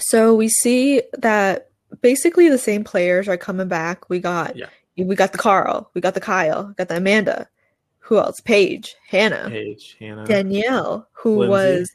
so 0.00 0.34
we 0.34 0.48
see 0.48 1.02
that 1.18 1.68
basically 2.00 2.48
the 2.48 2.58
same 2.58 2.82
players 2.84 3.28
are 3.28 3.36
coming 3.36 3.68
back. 3.68 4.08
We 4.08 4.18
got 4.20 4.56
Yeah. 4.56 4.66
we 4.96 5.14
got 5.16 5.32
the 5.32 5.38
Carl, 5.38 5.90
we 5.94 6.00
got 6.00 6.14
the 6.14 6.20
Kyle, 6.20 6.72
got 6.76 6.88
the 6.88 6.96
Amanda. 6.96 7.48
Who 8.00 8.18
else? 8.18 8.40
Paige, 8.40 8.94
Hannah, 9.08 9.48
Paige, 9.50 9.96
Hannah, 9.98 10.24
Danielle, 10.26 11.08
who 11.12 11.38
Lindsay. 11.38 11.50
was 11.50 11.90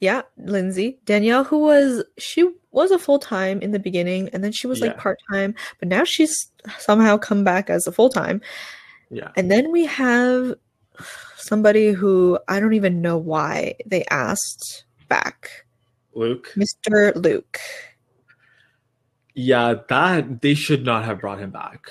yeah, 0.00 0.22
Lindsay. 0.38 0.98
Danielle, 1.04 1.44
who 1.44 1.58
was 1.58 2.02
she 2.18 2.48
was 2.72 2.90
a 2.90 2.98
full 2.98 3.18
time 3.18 3.60
in 3.60 3.72
the 3.72 3.78
beginning 3.78 4.28
and 4.32 4.42
then 4.44 4.52
she 4.52 4.66
was 4.66 4.80
like 4.80 4.96
part 4.96 5.18
time, 5.30 5.54
but 5.78 5.88
now 5.88 6.04
she's 6.04 6.50
somehow 6.78 7.16
come 7.18 7.44
back 7.44 7.68
as 7.70 7.86
a 7.86 7.92
full 7.92 8.08
time. 8.10 8.40
yeah, 9.10 9.30
And 9.36 9.50
then 9.50 9.70
we 9.72 9.84
have 9.86 10.54
somebody 11.36 11.90
who 11.92 12.38
I 12.48 12.60
don't 12.60 12.74
even 12.74 13.00
know 13.02 13.18
why 13.18 13.74
they 13.86 14.04
asked 14.10 14.84
back. 15.08 15.64
Luke. 16.14 16.52
Mr. 16.56 17.14
Luke. 17.16 17.58
Yeah, 19.34 19.74
that 19.88 20.42
they 20.42 20.54
should 20.54 20.84
not 20.84 21.04
have 21.04 21.20
brought 21.20 21.38
him 21.38 21.50
back. 21.50 21.90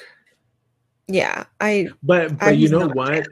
Yeah, 1.08 1.46
I 1.60 1.90
But 2.04 2.32
I- 2.34 2.36
but 2.36 2.58
you 2.58 2.70
know 2.70 2.88
what? 2.88 3.28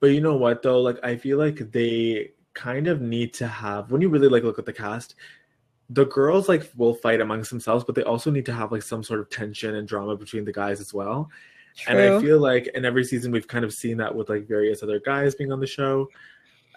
But 0.00 0.08
you 0.08 0.20
know 0.20 0.36
what 0.36 0.62
though? 0.62 0.80
Like 0.82 0.98
I 1.02 1.16
feel 1.16 1.38
like 1.38 1.72
they 1.72 2.32
kind 2.54 2.86
of 2.86 3.00
need 3.00 3.34
to 3.34 3.46
have 3.46 3.90
when 3.90 4.00
you 4.00 4.08
really 4.08 4.28
like 4.28 4.44
look 4.44 4.58
at 4.58 4.66
the 4.66 4.72
cast, 4.72 5.14
the 5.90 6.06
girls 6.06 6.48
like 6.48 6.70
will 6.76 6.94
fight 6.94 7.20
amongst 7.20 7.50
themselves, 7.50 7.84
but 7.84 7.94
they 7.94 8.02
also 8.02 8.30
need 8.30 8.46
to 8.46 8.52
have 8.52 8.72
like 8.72 8.82
some 8.82 9.02
sort 9.02 9.20
of 9.20 9.28
tension 9.28 9.74
and 9.74 9.86
drama 9.86 10.16
between 10.16 10.44
the 10.44 10.52
guys 10.52 10.80
as 10.80 10.94
well. 10.94 11.28
And 11.88 11.98
I 11.98 12.20
feel 12.20 12.38
like 12.38 12.68
in 12.68 12.84
every 12.84 13.04
season 13.04 13.32
we've 13.32 13.48
kind 13.48 13.64
of 13.64 13.72
seen 13.72 13.96
that 13.98 14.14
with 14.14 14.28
like 14.28 14.46
various 14.46 14.82
other 14.82 15.00
guys 15.00 15.34
being 15.34 15.52
on 15.52 15.60
the 15.60 15.66
show. 15.66 16.08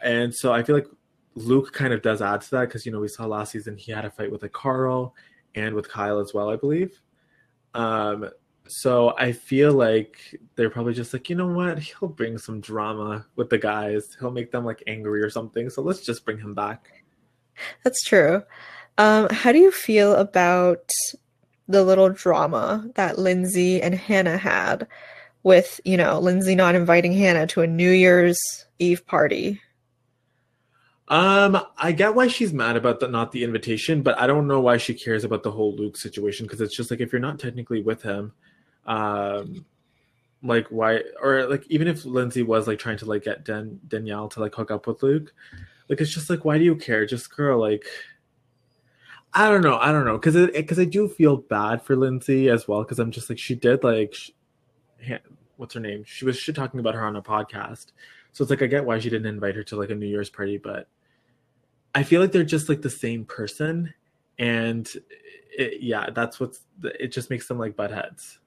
And 0.01 0.33
so 0.33 0.51
I 0.51 0.63
feel 0.63 0.75
like 0.75 0.87
Luke 1.35 1.71
kind 1.71 1.93
of 1.93 2.01
does 2.01 2.21
add 2.21 2.41
to 2.41 2.51
that 2.51 2.61
because 2.61 2.85
you 2.85 2.91
know 2.91 2.99
we 2.99 3.07
saw 3.07 3.25
last 3.25 3.51
season 3.51 3.77
he 3.77 3.91
had 3.91 4.05
a 4.05 4.09
fight 4.09 4.31
with 4.31 4.41
like 4.41 4.53
Carl 4.53 5.15
and 5.53 5.75
with 5.75 5.87
Kyle 5.87 6.19
as 6.19 6.33
well, 6.33 6.49
I 6.49 6.55
believe. 6.55 6.99
Um 7.75 8.29
so 8.69 9.15
I 9.17 9.31
feel 9.31 9.73
like 9.73 10.39
they're 10.55 10.69
probably 10.69 10.93
just 10.93 11.13
like, 11.13 11.29
you 11.29 11.35
know 11.35 11.47
what, 11.47 11.79
he'll 11.79 12.09
bring 12.09 12.37
some 12.37 12.59
drama 12.61 13.25
with 13.35 13.49
the 13.49 13.57
guys. 13.57 14.15
He'll 14.19 14.31
make 14.31 14.51
them 14.51 14.65
like 14.65 14.83
angry 14.87 15.21
or 15.21 15.29
something. 15.29 15.69
So 15.69 15.81
let's 15.81 16.01
just 16.01 16.25
bring 16.25 16.37
him 16.37 16.53
back. 16.53 17.03
That's 17.83 18.03
true. 18.03 18.43
Um, 18.97 19.27
how 19.31 19.51
do 19.51 19.59
you 19.59 19.71
feel 19.71 20.15
about 20.15 20.89
the 21.67 21.83
little 21.83 22.09
drama 22.09 22.89
that 22.95 23.19
Lindsay 23.19 23.81
and 23.81 23.93
Hannah 23.93 24.37
had 24.37 24.87
with, 25.43 25.79
you 25.85 25.97
know, 25.97 26.19
Lindsay 26.19 26.55
not 26.55 26.75
inviting 26.75 27.13
Hannah 27.13 27.47
to 27.47 27.61
a 27.61 27.67
New 27.67 27.91
Year's 27.91 28.39
Eve 28.79 29.05
party? 29.05 29.61
Um, 31.09 31.57
I 31.77 31.93
get 31.93 32.15
why 32.15 32.27
she's 32.27 32.51
mad 32.51 32.75
about 32.75 32.99
the 32.99 33.07
not 33.07 33.31
the 33.31 33.43
invitation, 33.43 34.01
but 34.01 34.19
I 34.19 34.27
don't 34.27 34.47
know 34.47 34.59
why 34.59 34.77
she 34.77 34.93
cares 34.93 35.23
about 35.23 35.43
the 35.43 35.51
whole 35.51 35.73
Luke 35.73 35.95
situation 35.95 36.45
because 36.45 36.59
it's 36.59 36.75
just 36.75 36.91
like 36.91 36.99
if 36.99 37.13
you're 37.13 37.21
not 37.21 37.39
technically 37.39 37.81
with 37.81 38.01
him, 38.01 38.33
um, 38.87 39.65
like 40.43 40.67
why 40.69 41.01
or 41.21 41.47
like 41.47 41.65
even 41.67 41.87
if 41.87 42.05
Lindsay 42.05 42.43
was 42.43 42.67
like 42.67 42.79
trying 42.79 42.97
to 42.97 43.05
like 43.05 43.23
get 43.23 43.43
Dan- 43.43 43.79
Danielle 43.87 44.29
to 44.29 44.39
like 44.39 44.55
hook 44.55 44.71
up 44.71 44.87
with 44.87 45.03
Luke, 45.03 45.33
like 45.89 46.01
it's 46.01 46.13
just 46.13 46.29
like 46.29 46.45
why 46.45 46.57
do 46.57 46.63
you 46.63 46.75
care? 46.75 47.05
Just 47.05 47.35
girl, 47.35 47.59
like 47.59 47.85
I 49.33 49.49
don't 49.49 49.61
know, 49.61 49.77
I 49.77 49.91
don't 49.91 50.05
know, 50.05 50.17
because 50.17 50.35
it 50.35 50.53
because 50.53 50.79
I 50.79 50.85
do 50.85 51.07
feel 51.07 51.37
bad 51.37 51.81
for 51.81 51.95
Lindsay 51.95 52.49
as 52.49 52.67
well 52.67 52.83
because 52.83 52.99
I'm 52.99 53.11
just 53.11 53.29
like 53.29 53.39
she 53.39 53.55
did 53.55 53.83
like 53.83 54.13
sh- 54.13 54.31
ha- 55.05 55.19
what's 55.57 55.73
her 55.73 55.79
name? 55.79 56.03
She 56.05 56.25
was 56.25 56.37
shit 56.37 56.55
talking 56.55 56.79
about 56.79 56.95
her 56.95 57.05
on 57.05 57.15
a 57.15 57.21
podcast, 57.21 57.87
so 58.31 58.43
it's 58.43 58.49
like 58.49 58.61
I 58.61 58.67
get 58.67 58.85
why 58.85 58.99
she 58.99 59.09
didn't 59.09 59.27
invite 59.27 59.55
her 59.55 59.63
to 59.63 59.75
like 59.75 59.89
a 59.89 59.95
New 59.95 60.07
Year's 60.07 60.29
party, 60.29 60.57
but 60.57 60.87
I 61.93 62.03
feel 62.03 62.21
like 62.21 62.31
they're 62.31 62.43
just 62.43 62.69
like 62.69 62.81
the 62.81 62.89
same 62.89 63.25
person, 63.25 63.93
and 64.39 64.87
it, 65.57 65.81
yeah, 65.81 66.09
that's 66.11 66.39
what's 66.39 66.61
it 66.83 67.07
just 67.07 67.29
makes 67.29 67.47
them 67.47 67.57
like 67.57 67.75
butt 67.75 67.91
heads. 67.91 68.39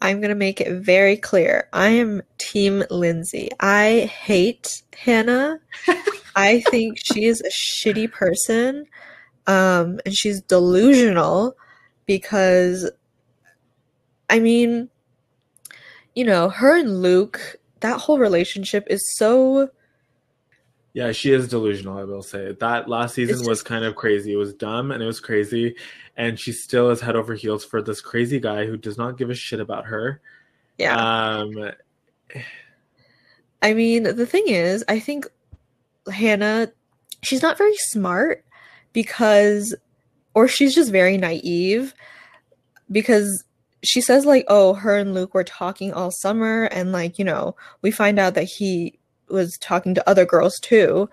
I'm 0.00 0.20
gonna 0.20 0.34
make 0.34 0.60
it 0.60 0.72
very 0.82 1.16
clear. 1.16 1.68
I 1.72 1.88
am 1.88 2.22
Team 2.38 2.84
Lindsay. 2.90 3.50
I 3.60 4.10
hate 4.12 4.82
Hannah. 4.96 5.60
I 6.36 6.60
think 6.60 6.98
she 6.98 7.24
is 7.24 7.40
a 7.40 7.50
shitty 7.50 8.12
person. 8.12 8.86
Um, 9.46 10.00
and 10.04 10.14
she's 10.14 10.40
delusional 10.40 11.56
because, 12.04 12.90
I 14.28 14.40
mean, 14.40 14.90
you 16.14 16.24
know, 16.24 16.48
her 16.48 16.76
and 16.76 17.00
Luke, 17.00 17.56
that 17.80 18.00
whole 18.00 18.18
relationship 18.18 18.86
is 18.90 19.02
so, 19.16 19.70
Yeah, 20.96 21.12
she 21.12 21.30
is 21.30 21.46
delusional. 21.46 21.98
I 21.98 22.04
will 22.04 22.22
say 22.22 22.52
that 22.52 22.88
last 22.88 23.16
season 23.16 23.40
It's 23.40 23.46
was 23.46 23.62
kind 23.62 23.84
of 23.84 23.96
crazy. 23.96 24.32
It 24.32 24.36
was 24.36 24.54
dumb 24.54 24.90
and 24.90 25.02
it 25.02 25.06
was 25.06 25.20
crazy, 25.20 25.76
and 26.16 26.40
she 26.40 26.52
still 26.52 26.88
is 26.88 27.02
head 27.02 27.16
over 27.16 27.34
heels 27.34 27.66
for 27.66 27.82
this 27.82 28.00
crazy 28.00 28.40
guy 28.40 28.64
who 28.64 28.78
does 28.78 28.96
not 28.96 29.18
give 29.18 29.28
a 29.28 29.34
shit 29.34 29.60
about 29.60 29.84
her. 29.84 30.22
yeah. 30.78 30.96
Um, 30.96 31.52
I 33.60 33.74
mean, 33.74 34.04
the 34.04 34.24
thing 34.24 34.44
is, 34.46 34.84
I 34.88 34.98
think 34.98 35.26
Hannah, 36.10 36.72
she's 37.22 37.42
not 37.42 37.58
very 37.58 37.76
smart 37.76 38.46
because, 38.94 39.74
or 40.32 40.48
she's 40.48 40.74
just 40.74 40.90
very 40.90 41.18
naive 41.18 41.92
because 42.90 43.44
she 43.82 44.00
says, 44.00 44.24
like, 44.24 44.46
oh, 44.48 44.72
her 44.72 44.96
and 44.96 45.12
Luke 45.12 45.34
were 45.34 45.44
talking 45.44 45.92
all 45.92 46.10
summer, 46.10 46.64
and, 46.64 46.90
like, 46.90 47.18
you 47.18 47.24
know, 47.26 47.54
we 47.82 47.90
find 47.90 48.18
out 48.18 48.32
that 48.32 48.44
he 48.44 48.98
was 49.28 49.56
talking 49.58 49.94
to 49.94 50.08
other 50.08 50.24
girls 50.24 50.58
too. 50.60 51.08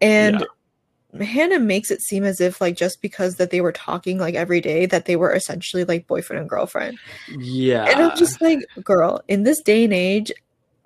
And 0.00 0.46
Hannah 1.20 1.58
makes 1.58 1.90
it 1.90 2.00
seem 2.00 2.24
as 2.24 2.40
if, 2.40 2.60
like, 2.60 2.76
just 2.76 3.02
because 3.02 3.36
that 3.36 3.50
they 3.50 3.60
were 3.60 3.72
talking, 3.72 4.18
like, 4.18 4.34
every 4.34 4.60
day, 4.60 4.86
that 4.86 5.04
they 5.06 5.16
were 5.16 5.34
essentially, 5.34 5.84
like, 5.84 6.06
boyfriend 6.06 6.40
and 6.40 6.48
girlfriend. 6.48 6.98
yeah, 7.28 7.84
And 7.84 8.00
I'm 8.00 8.16
just 8.16 8.40
like, 8.40 8.60
girl, 8.82 9.20
in 9.28 9.42
this 9.42 9.60
day 9.62 9.84
and 9.84 9.92
age, 9.92 10.32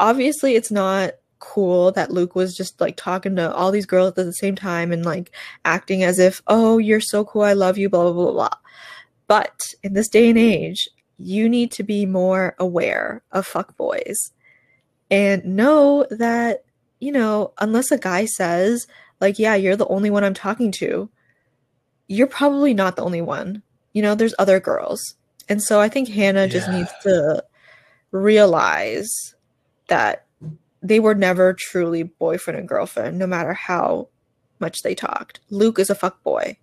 obviously 0.00 0.54
it's 0.54 0.70
not 0.70 1.12
cool 1.38 1.92
that 1.92 2.10
Luke 2.10 2.34
was 2.34 2.56
just 2.56 2.80
like 2.80 2.96
talking 2.96 3.36
to 3.36 3.54
all 3.54 3.70
these 3.70 3.86
girls 3.86 4.08
at 4.08 4.14
the 4.16 4.32
same 4.32 4.56
time 4.56 4.92
and 4.92 5.04
like 5.04 5.30
acting 5.64 6.02
as 6.02 6.18
if, 6.18 6.42
oh, 6.46 6.78
you're 6.78 7.00
so 7.00 7.24
cool, 7.24 7.42
I 7.42 7.52
love 7.52 7.76
you, 7.76 7.88
blah, 7.88 8.04
blah, 8.04 8.12
blah, 8.12 8.32
blah. 8.32 8.58
But 9.26 9.60
in 9.82 9.92
this 9.92 10.08
day 10.08 10.30
and 10.30 10.38
age, 10.38 10.88
you 11.18 11.48
need 11.48 11.70
to 11.72 11.82
be 11.82 12.06
more 12.06 12.54
aware 12.58 13.22
of 13.32 13.46
fuckboys. 13.46 14.30
And 15.10 15.44
know 15.44 16.06
that, 16.10 16.64
you 17.00 17.12
know, 17.12 17.52
unless 17.58 17.90
a 17.90 17.98
guy 17.98 18.24
says, 18.24 18.86
like, 19.20 19.38
yeah, 19.38 19.54
you're 19.54 19.76
the 19.76 19.88
only 19.88 20.10
one 20.10 20.24
I'm 20.24 20.34
talking 20.34 20.72
to, 20.72 21.08
you're 22.08 22.26
probably 22.26 22.74
not 22.74 22.96
the 22.96 23.04
only 23.04 23.20
one. 23.20 23.62
You 23.92 24.02
know, 24.02 24.14
there's 24.14 24.34
other 24.38 24.60
girls. 24.60 25.14
And 25.48 25.62
so 25.62 25.80
I 25.80 25.88
think 25.88 26.08
Hannah 26.08 26.48
just 26.48 26.68
Yeah. 26.68 26.78
needs 26.78 26.90
to 27.02 27.44
realize 28.10 29.34
that 29.88 30.26
they 30.82 31.00
were 31.00 31.14
never 31.14 31.54
truly 31.54 32.02
boyfriend 32.02 32.58
and 32.58 32.68
girlfriend, 32.68 33.18
no 33.18 33.26
matter 33.26 33.54
how 33.54 34.08
much 34.60 34.82
they 34.82 34.94
talked. 34.94 35.40
Luke 35.50 35.78
is 35.78 35.90
a 35.90 35.94
fuck 35.94 36.22
boy. 36.22 36.56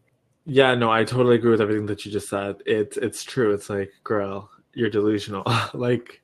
Yeah, 0.46 0.74
no, 0.76 0.92
I 0.92 1.04
totally 1.04 1.36
agree 1.36 1.52
with 1.52 1.62
everything 1.62 1.86
that 1.88 2.06
you 2.06 2.12
just 2.12 2.30
said. 2.30 2.58
It's 2.66 2.98
it's 2.98 3.24
true. 3.24 3.54
It's 3.54 3.70
like, 3.70 3.92
girl, 4.04 4.50
you're 4.74 4.90
delusional. 4.90 5.44
like 5.74 6.21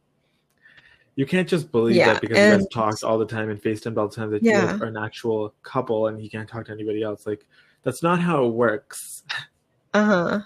you 1.18 1.26
can't 1.26 1.50
just 1.50 1.72
believe 1.72 1.96
Yeah, 1.98 2.14
that 2.14 2.22
because 2.22 2.38
you 2.38 2.44
guys 2.44 2.60
and- 2.62 2.72
talked 2.72 3.04
all 3.04 3.18
the 3.18 3.26
time 3.26 3.50
and 3.50 3.62
FaceTimed 3.62 3.98
all 3.98 4.08
the 4.08 4.16
time 4.16 4.32
that 4.32 4.44
Yeah. 4.44 4.62
you 4.62 4.68
guys 4.68 4.82
are 4.82 4.86
an 4.86 4.98
actual 4.98 5.54
couple 5.64 6.08
and 6.08 6.18
he 6.22 6.30
can't 6.30 6.48
talk 6.48 6.66
to 6.68 6.72
anybody 6.72 7.04
else. 7.04 7.26
Like 7.28 7.46
that's 7.84 8.02
not 8.02 8.22
how 8.22 8.46
it 8.46 8.54
works. 8.54 9.24
Uh 9.94 10.04
huh. 10.06 10.40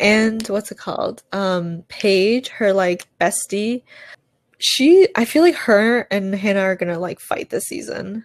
And 0.00 0.46
what's 0.46 0.70
it 0.70 0.78
called? 0.78 1.24
Um, 1.32 1.82
Paige, 1.88 2.48
her 2.48 2.72
like 2.72 3.08
bestie. 3.20 3.82
She, 4.58 5.08
I 5.16 5.24
feel 5.24 5.42
like 5.42 5.56
her 5.56 6.06
and 6.10 6.34
Hannah 6.34 6.60
are 6.60 6.76
gonna 6.76 6.98
like 7.00 7.18
fight 7.20 7.50
this 7.50 7.64
season. 7.64 8.24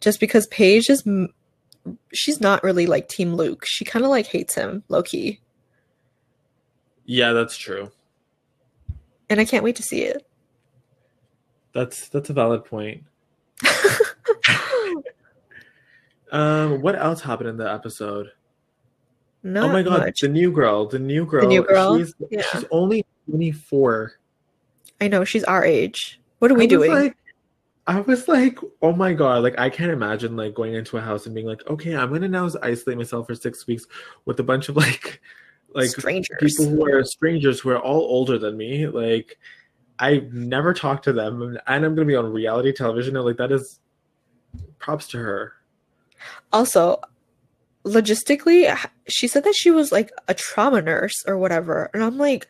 Just 0.00 0.18
because 0.20 0.46
Paige 0.48 0.90
is, 0.90 1.04
she's 2.12 2.40
not 2.40 2.62
really 2.64 2.86
like 2.86 3.08
Team 3.08 3.34
Luke. 3.34 3.64
She 3.66 3.84
kind 3.84 4.04
of 4.04 4.10
like 4.10 4.26
hates 4.26 4.54
him, 4.54 4.82
low 4.88 5.02
key. 5.02 5.40
Yeah, 7.04 7.32
that's 7.32 7.56
true. 7.56 7.90
And 9.30 9.40
I 9.40 9.44
can't 9.44 9.64
wait 9.64 9.76
to 9.76 9.82
see 9.82 10.02
it. 10.02 10.24
That's 11.74 12.08
that's 12.08 12.30
a 12.30 12.32
valid 12.32 12.64
point. 12.64 13.04
Um, 16.30 16.82
what 16.82 16.94
else 16.96 17.20
happened 17.20 17.48
in 17.48 17.56
the 17.56 17.72
episode? 17.72 18.30
Not 19.42 19.70
oh 19.70 19.72
my 19.72 19.82
god, 19.82 20.00
much. 20.00 20.20
the 20.20 20.28
new 20.28 20.52
girl, 20.52 20.86
the 20.86 20.98
new 20.98 21.24
girl. 21.24 21.42
the 21.42 21.46
new 21.46 21.62
girl? 21.62 21.98
She's 21.98 22.14
Yeah. 22.30 22.42
she's 22.52 22.64
only 22.70 23.04
24. 23.30 24.12
I 25.00 25.08
know 25.08 25.24
she's 25.24 25.44
our 25.44 25.64
age. 25.64 26.20
What 26.40 26.50
are 26.50 26.54
we 26.54 26.64
I 26.64 26.66
doing? 26.66 26.92
Like, 26.92 27.16
I 27.86 28.00
was 28.00 28.28
like, 28.28 28.58
oh 28.82 28.92
my 28.92 29.14
god, 29.14 29.42
like 29.42 29.58
I 29.58 29.70
can't 29.70 29.90
imagine 29.90 30.36
like 30.36 30.54
going 30.54 30.74
into 30.74 30.98
a 30.98 31.00
house 31.00 31.24
and 31.24 31.34
being 31.34 31.46
like, 31.46 31.66
okay, 31.68 31.96
I'm 31.96 32.12
gonna 32.12 32.28
now 32.28 32.50
isolate 32.62 32.98
myself 32.98 33.26
for 33.26 33.34
six 33.34 33.66
weeks 33.66 33.86
with 34.26 34.38
a 34.40 34.42
bunch 34.42 34.68
of 34.68 34.76
like, 34.76 35.22
like 35.74 35.88
Strangers. 35.88 36.36
people 36.38 36.66
who 36.66 36.84
are 36.92 37.02
strangers 37.04 37.60
who 37.60 37.70
are 37.70 37.78
all 37.80 38.02
older 38.02 38.38
than 38.38 38.56
me. 38.58 38.86
Like, 38.86 39.38
I've 39.98 40.32
never 40.32 40.72
talked 40.72 41.04
to 41.04 41.12
them, 41.12 41.42
and 41.42 41.60
I'm 41.66 41.94
gonna 41.94 42.06
be 42.06 42.16
on 42.16 42.32
reality 42.32 42.72
television. 42.72 43.16
And 43.16 43.24
like 43.24 43.36
that 43.38 43.52
is 43.52 43.80
props 44.78 45.08
to 45.08 45.18
her. 45.18 45.52
Also, 46.52 47.00
logistically, 47.84 48.76
she 49.08 49.28
said 49.28 49.44
that 49.44 49.54
she 49.54 49.70
was 49.70 49.92
like 49.92 50.10
a 50.28 50.34
trauma 50.34 50.82
nurse 50.82 51.24
or 51.26 51.38
whatever. 51.38 51.90
And 51.92 52.02
I'm 52.02 52.18
like, 52.18 52.46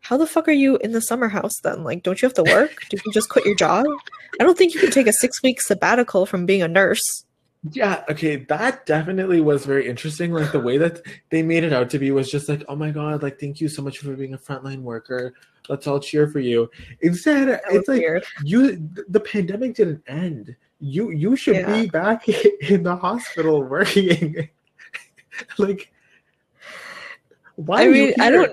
how 0.00 0.16
the 0.16 0.26
fuck 0.26 0.48
are 0.48 0.52
you 0.52 0.76
in 0.78 0.92
the 0.92 1.00
summer 1.00 1.28
house 1.28 1.60
then? 1.62 1.84
Like, 1.84 2.02
don't 2.02 2.20
you 2.20 2.26
have 2.26 2.34
to 2.34 2.42
work? 2.42 2.88
Did 2.90 3.00
you 3.04 3.12
just 3.12 3.28
quit 3.28 3.46
your 3.46 3.54
job? 3.54 3.86
I 4.40 4.44
don't 4.44 4.58
think 4.58 4.74
you 4.74 4.80
can 4.80 4.90
take 4.90 5.06
a 5.06 5.12
six 5.12 5.42
week 5.42 5.60
sabbatical 5.60 6.26
from 6.26 6.46
being 6.46 6.62
a 6.62 6.68
nurse. 6.68 7.24
Yeah, 7.70 8.02
okay, 8.10 8.36
that 8.48 8.86
definitely 8.86 9.40
was 9.40 9.64
very 9.64 9.88
interesting. 9.88 10.32
Like 10.32 10.50
the 10.50 10.58
way 10.58 10.78
that 10.78 11.00
they 11.30 11.42
made 11.44 11.62
it 11.62 11.72
out 11.72 11.90
to 11.90 11.98
be 12.00 12.10
was 12.10 12.28
just 12.28 12.48
like, 12.48 12.64
oh 12.68 12.74
my 12.74 12.90
god, 12.90 13.22
like 13.22 13.38
thank 13.38 13.60
you 13.60 13.68
so 13.68 13.82
much 13.82 13.98
for 13.98 14.14
being 14.16 14.34
a 14.34 14.38
frontline 14.38 14.80
worker. 14.82 15.34
Let's 15.68 15.86
all 15.86 16.00
cheer 16.00 16.26
for 16.28 16.40
you. 16.40 16.68
Instead, 17.02 17.46
That 17.48 17.62
it's 17.70 17.86
like 17.86 18.00
weird. 18.00 18.24
you 18.42 18.88
the 19.08 19.20
pandemic 19.20 19.76
didn't 19.76 20.02
end. 20.08 20.56
You 20.80 21.10
you 21.12 21.36
should 21.36 21.54
Yeah. 21.54 21.82
be 21.82 21.88
back 21.88 22.28
in 22.68 22.82
the 22.82 22.96
hospital 22.96 23.62
working. 23.62 24.48
like 25.58 25.92
why 27.54 27.82
I 27.84 27.88
mean, 27.88 28.14
I 28.20 28.30
don't. 28.30 28.52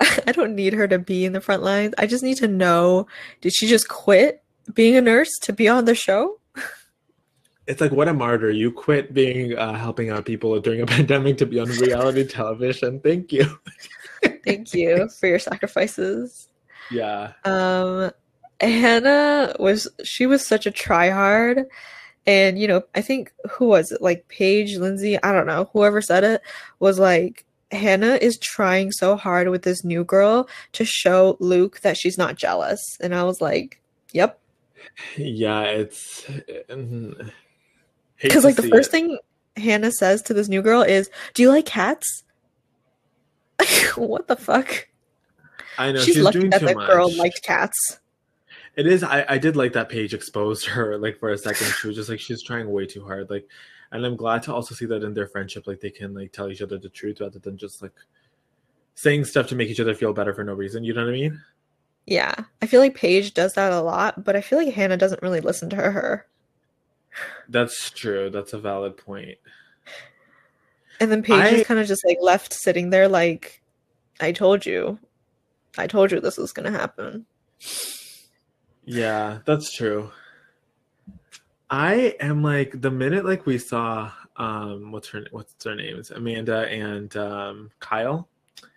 I 0.26 0.32
don't 0.32 0.54
need 0.54 0.72
her 0.72 0.88
to 0.88 0.98
be 0.98 1.26
in 1.26 1.34
the 1.34 1.40
front 1.42 1.62
lines. 1.62 1.94
I 1.98 2.06
just 2.06 2.24
need 2.24 2.38
to 2.38 2.48
know 2.48 3.06
did 3.42 3.54
she 3.54 3.66
just 3.66 3.88
quit 3.88 4.42
being 4.72 4.96
a 4.96 5.02
nurse 5.02 5.30
to 5.42 5.52
be 5.52 5.68
on 5.68 5.84
the 5.84 5.94
show? 5.94 6.40
It's 7.66 7.80
like 7.80 7.92
what 7.92 8.08
a 8.08 8.14
martyr. 8.14 8.50
You 8.50 8.70
quit 8.70 9.14
being 9.14 9.56
uh, 9.56 9.74
helping 9.74 10.10
out 10.10 10.26
people 10.26 10.58
during 10.60 10.80
a 10.80 10.86
pandemic 10.94 11.38
to 11.38 11.46
be 11.46 11.58
on 11.58 11.68
reality 11.68 12.24
television. 12.28 13.00
Thank 13.00 13.32
you. 13.32 13.58
Thank 14.44 14.74
you 14.74 15.08
for 15.08 15.26
your 15.26 15.38
sacrifices. 15.38 16.48
Yeah. 16.90 17.32
Um, 17.44 18.10
Hannah 18.60 19.56
was 19.58 19.88
she 20.04 20.26
was 20.26 20.46
such 20.46 20.66
a 20.66 20.70
tryhard, 20.70 21.64
and 22.26 22.58
you 22.58 22.68
know 22.68 22.82
I 22.94 23.00
think 23.00 23.32
who 23.50 23.66
was 23.66 23.92
it 23.92 24.02
like 24.02 24.28
Paige, 24.28 24.76
Lindsay, 24.76 25.22
I 25.22 25.32
don't 25.32 25.46
know 25.46 25.70
whoever 25.72 26.00
said 26.00 26.24
it 26.24 26.42
was 26.78 26.98
like 26.98 27.44
Hannah 27.70 28.18
is 28.20 28.38
trying 28.38 28.92
so 28.92 29.16
hard 29.16 29.48
with 29.48 29.62
this 29.62 29.84
new 29.84 30.04
girl 30.04 30.48
to 30.72 30.84
show 30.84 31.36
Luke 31.40 31.80
that 31.80 31.96
she's 31.96 32.18
not 32.18 32.36
jealous, 32.36 32.80
and 33.00 33.14
I 33.14 33.24
was 33.24 33.40
like, 33.40 33.80
yep, 34.12 34.38
Yeah, 35.16 35.62
it's 35.62 36.24
mm, 36.68 37.30
because 38.28 38.44
like 38.44 38.56
the 38.56 38.68
first 38.68 38.88
it. 38.88 38.92
thing 38.92 39.18
Hannah 39.56 39.92
says 39.92 40.22
to 40.22 40.34
this 40.34 40.48
new 40.48 40.62
girl 40.62 40.82
is, 40.82 41.10
"Do 41.34 41.42
you 41.42 41.50
like 41.50 41.66
cats?" 41.66 42.24
what 43.96 44.28
the 44.28 44.36
fuck? 44.36 44.88
I 45.78 45.92
know 45.92 46.00
she's, 46.00 46.14
she's, 46.14 46.22
lucky 46.22 46.38
doing 46.38 46.50
that 46.50 46.60
too 46.60 46.66
that 46.66 46.76
much. 46.76 46.90
girl 46.90 47.14
liked 47.16 47.42
cats. 47.42 47.98
It 48.76 48.86
is. 48.86 49.02
I, 49.02 49.24
I 49.28 49.38
did 49.38 49.56
like 49.56 49.72
that 49.74 49.88
Paige 49.88 50.14
exposed 50.14 50.66
her 50.66 50.98
like 51.04 51.18
for 51.18 51.30
a 51.30 51.38
second. 51.38 51.66
She 51.80 51.86
was 51.88 51.96
just 51.96 52.08
like 52.08 52.20
she's 52.20 52.42
trying 52.42 52.70
way 52.70 52.86
too 52.86 53.04
hard. 53.04 53.30
Like, 53.30 53.48
and 53.92 54.04
I'm 54.04 54.16
glad 54.16 54.42
to 54.44 54.54
also 54.54 54.74
see 54.74 54.86
that 54.86 55.02
in 55.02 55.14
their 55.14 55.28
friendship, 55.28 55.66
like 55.66 55.80
they 55.80 55.90
can 55.90 56.14
like 56.14 56.32
tell 56.32 56.50
each 56.50 56.62
other 56.62 56.78
the 56.78 56.88
truth 56.88 57.20
rather 57.20 57.38
than 57.38 57.56
just 57.56 57.82
like 57.82 57.92
saying 58.94 59.24
stuff 59.24 59.48
to 59.48 59.56
make 59.56 59.68
each 59.68 59.80
other 59.80 59.94
feel 59.94 60.12
better 60.12 60.34
for 60.34 60.44
no 60.44 60.54
reason. 60.54 60.84
You 60.84 60.94
know 60.94 61.04
what 61.04 61.14
I 61.14 61.18
mean? 61.18 61.40
Yeah, 62.06 62.34
I 62.60 62.66
feel 62.66 62.80
like 62.80 62.94
Paige 62.94 63.32
does 63.32 63.54
that 63.54 63.72
a 63.72 63.80
lot, 63.80 64.24
but 64.24 64.36
I 64.36 64.40
feel 64.40 64.58
like 64.58 64.74
Hannah 64.74 64.96
doesn't 64.96 65.22
really 65.22 65.40
listen 65.40 65.70
to 65.70 65.76
her. 65.76 66.26
That's 67.48 67.90
true. 67.90 68.30
That's 68.30 68.52
a 68.52 68.58
valid 68.58 68.96
point. 68.96 69.38
And 71.00 71.10
then 71.10 71.22
Paige 71.22 71.40
I- 71.40 71.48
is 71.48 71.66
kind 71.66 71.80
of 71.80 71.86
just 71.86 72.04
like 72.06 72.18
left 72.20 72.52
sitting 72.52 72.90
there, 72.90 73.08
like, 73.08 73.62
I 74.20 74.32
told 74.32 74.64
you. 74.64 74.98
I 75.76 75.86
told 75.86 76.12
you 76.12 76.20
this 76.20 76.38
was 76.38 76.52
going 76.52 76.72
to 76.72 76.78
happen. 76.78 77.26
Yeah, 78.84 79.38
that's 79.44 79.72
true. 79.72 80.10
I 81.70 82.14
am 82.20 82.42
like 82.42 82.80
the 82.80 82.90
minute 82.90 83.24
like 83.24 83.46
we 83.46 83.58
saw 83.58 84.12
um 84.36 84.92
what's 84.92 85.08
her 85.08 85.24
what's 85.30 85.54
their 85.54 85.74
names 85.74 86.10
Amanda 86.10 86.68
and 86.68 87.16
um 87.16 87.70
Kyle. 87.80 88.28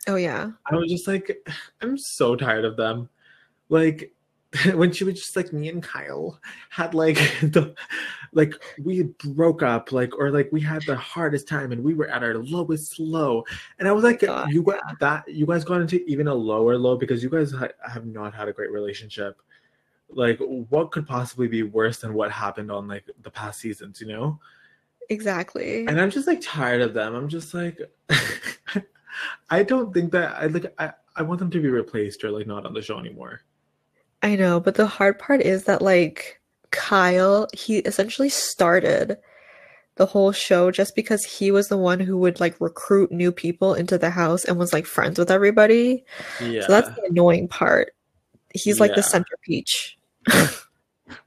Oh, 0.07 0.15
yeah. 0.15 0.51
I 0.65 0.75
was 0.75 0.89
just 0.89 1.07
like, 1.07 1.37
I'm 1.81 1.97
so 1.97 2.35
tired 2.35 2.65
of 2.65 2.77
them. 2.77 3.09
Like 3.69 4.13
when 4.75 4.91
she 4.91 5.03
was 5.03 5.15
just 5.15 5.35
like 5.35 5.51
me 5.51 5.69
and 5.69 5.83
Kyle 5.83 6.39
had 6.69 6.93
like 6.93 7.15
the 7.41 7.75
like 8.33 8.53
we 8.83 9.03
broke 9.23 9.61
up 9.61 9.91
like 9.91 10.17
or 10.17 10.31
like 10.31 10.49
we 10.51 10.61
had 10.61 10.83
the 10.83 10.95
hardest 10.95 11.47
time 11.47 11.71
and 11.71 11.83
we 11.83 11.93
were 11.93 12.07
at 12.07 12.23
our 12.23 12.37
lowest 12.37 12.99
low 12.99 13.43
and 13.79 13.87
I 13.87 13.91
was 13.91 14.03
like 14.03 14.21
God, 14.21 14.51
you 14.51 14.63
got 14.63 14.81
that 14.99 15.27
you 15.27 15.45
guys 15.45 15.65
got 15.65 15.81
into 15.81 16.03
even 16.05 16.27
a 16.27 16.33
lower 16.33 16.77
low 16.77 16.97
because 16.97 17.21
you 17.21 17.29
guys 17.29 17.51
ha- 17.51 17.67
have 17.85 18.05
not 18.05 18.33
had 18.33 18.47
a 18.47 18.53
great 18.53 18.71
relationship 18.71 19.41
like 20.09 20.39
what 20.69 20.91
could 20.91 21.05
possibly 21.05 21.47
be 21.47 21.63
worse 21.63 21.97
than 21.97 22.13
what 22.13 22.31
happened 22.31 22.71
on 22.71 22.87
like 22.87 23.03
the 23.23 23.31
past 23.31 23.59
seasons 23.59 23.99
you 23.99 24.07
know 24.07 24.39
Exactly. 25.09 25.87
and 25.87 25.99
I'm 25.99 26.09
just 26.09 26.27
like 26.27 26.41
tired 26.41 26.81
of 26.81 26.93
them. 26.93 27.15
I'm 27.15 27.29
just 27.29 27.53
like, 27.53 27.79
I 29.49 29.63
don't 29.63 29.93
think 29.93 30.11
that 30.11 30.35
I 30.35 30.47
like. 30.47 30.73
I, 30.77 30.91
I 31.15 31.21
want 31.21 31.39
them 31.39 31.49
to 31.51 31.61
be 31.61 31.69
replaced 31.69 32.23
or 32.23 32.31
like 32.31 32.47
not 32.47 32.65
on 32.65 32.73
the 32.73 32.81
show 32.81 32.99
anymore. 32.99 33.41
I 34.23 34.35
know, 34.35 34.59
but 34.59 34.75
the 34.75 34.87
hard 34.87 35.19
part 35.19 35.41
is 35.41 35.65
that, 35.65 35.81
like, 35.81 36.39
Kyle, 36.71 37.47
he 37.53 37.77
essentially 37.79 38.29
started 38.29 39.17
the 39.95 40.05
whole 40.05 40.31
show 40.31 40.69
just 40.71 40.95
because 40.95 41.23
he 41.23 41.51
was 41.51 41.67
the 41.67 41.77
one 41.77 41.99
who 41.99 42.17
would, 42.17 42.39
like, 42.39 42.59
recruit 42.59 43.11
new 43.11 43.31
people 43.31 43.73
into 43.73 43.97
the 43.97 44.09
house 44.09 44.43
and 44.45 44.57
was, 44.57 44.73
like, 44.73 44.85
friends 44.85 45.17
with 45.19 45.31
everybody. 45.31 46.03
Yeah, 46.41 46.61
So 46.61 46.71
that's 46.71 46.89
the 46.89 47.07
annoying 47.09 47.47
part. 47.47 47.93
He's 48.53 48.79
like 48.79 48.91
the 48.95 49.01
Yeah. 49.01 49.07
center 49.07 49.37
peach. 49.43 49.97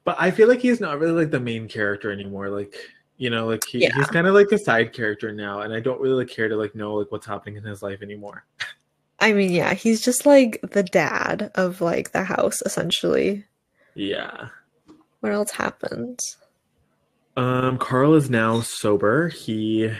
but 0.05 0.17
I 0.19 0.31
feel 0.31 0.49
like 0.49 0.61
he's 0.61 0.81
not 0.81 0.99
really 0.99 1.13
like 1.13 1.31
the 1.31 1.39
main 1.41 1.69
character 1.69 2.11
anymore. 2.11 2.49
Like 2.49 2.75
you 3.19 3.29
know, 3.31 3.47
like 3.47 3.63
he, 3.67 3.81
Yeah. 3.81 3.93
he's 3.95 4.09
kind 4.09 4.27
of 4.27 4.35
like 4.35 4.51
a 4.51 4.59
side 4.59 4.93
character 4.93 5.31
now, 5.31 5.61
and 5.61 5.73
I 5.73 5.81
don't 5.81 6.01
really 6.01 6.25
like, 6.25 6.29
care 6.29 6.49
to 6.49 6.57
like 6.57 6.75
know 6.75 6.95
like 6.95 7.13
what's 7.13 7.27
happening 7.27 7.57
in 7.57 7.63
his 7.63 7.83
life 7.83 8.03
anymore. 8.03 8.45
I 9.21 9.33
mean, 9.33 9.51
yeah, 9.53 9.75
he's 9.75 10.01
just 10.01 10.25
like 10.27 10.61
the 10.63 10.83
dad 10.83 11.51
of 11.55 11.81
like 11.81 12.13
the 12.13 12.25
house, 12.25 12.63
essentially. 12.65 13.45
Yeah. 13.95 14.49
What 15.21 15.33
else 15.33 15.51
happened? 15.51 16.19
Um, 17.37 17.79
Carl 17.79 18.15
is 18.15 18.31
now 18.31 18.61
sober. 18.61 19.29
He 19.29 19.93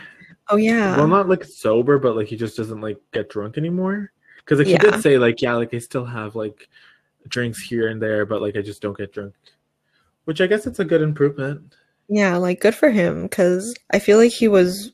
Oh 0.49 0.57
yeah. 0.57 0.97
well 0.97 1.07
not 1.07 1.29
like 1.29 1.45
sober 1.45 1.99
but 1.99 2.17
like 2.17 2.27
he 2.27 2.37
just 2.37 2.57
doesn't 2.57 2.81
like 2.81 2.99
get 3.13 3.29
drunk 3.29 3.57
anymore 3.57 4.11
because 4.39 4.59
like 4.59 4.67
he 4.67 4.73
Yeah. 4.73 4.79
did 4.81 5.01
say 5.01 5.17
like 5.17 5.41
yeah 5.41 5.55
like 5.55 5.73
i 5.73 5.79
still 5.79 6.05
have 6.05 6.35
like 6.35 6.69
drinks 7.29 7.61
here 7.63 7.87
and 7.89 8.03
there, 8.03 8.27
but 8.27 8.41
like 8.43 8.57
I 8.57 8.63
just 8.63 8.83
don't 8.83 8.97
get 8.99 9.13
drunk. 9.13 9.35
Which 10.25 10.41
I 10.41 10.47
guess 10.49 10.67
it's 10.67 10.81
a 10.81 10.85
good 10.85 11.03
improvement. 11.03 11.75
Yeah, 12.09 12.37
like 12.37 12.61
good 12.61 12.75
for 12.75 12.91
him 12.91 13.23
because 13.25 13.77
I 13.93 13.99
feel 14.01 14.19
like 14.19 14.33
he 14.33 14.49
was 14.49 14.93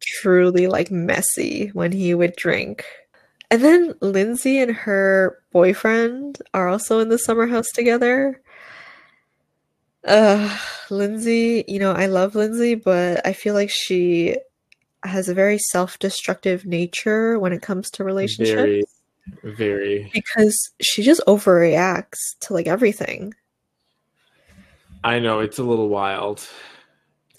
truly 0.00 0.66
like 0.66 0.90
messy 0.90 1.68
when 1.74 1.92
he 1.92 2.14
would 2.14 2.34
drink. 2.36 2.84
And 3.52 3.62
then 3.62 3.94
Lindsay 4.00 4.60
and 4.60 4.74
her 4.74 5.38
boyfriend 5.52 6.38
are 6.54 6.68
also 6.68 7.00
in 7.00 7.10
the 7.10 7.18
summer 7.18 7.46
house 7.46 7.70
together. 7.74 8.40
Uh, 10.06 10.58
Lindsay, 10.88 11.62
you 11.68 11.78
know, 11.78 11.92
I 11.92 12.06
love 12.06 12.34
Lindsay, 12.34 12.76
but 12.76 13.20
I 13.26 13.34
feel 13.34 13.52
like 13.52 13.68
she 13.68 14.38
has 15.04 15.28
a 15.28 15.34
very 15.34 15.58
self-destructive 15.58 16.64
nature 16.64 17.38
when 17.38 17.52
it 17.52 17.60
comes 17.60 17.90
to 17.90 18.04
relationships. 18.04 18.54
Very, 18.54 18.84
very. 19.42 20.10
Because 20.14 20.58
she 20.80 21.02
just 21.02 21.20
overreacts 21.26 22.38
to 22.40 22.54
like 22.54 22.66
everything. 22.66 23.34
I 25.04 25.18
know 25.18 25.40
it's 25.40 25.58
a 25.58 25.62
little 25.62 25.90
wild. 25.90 26.48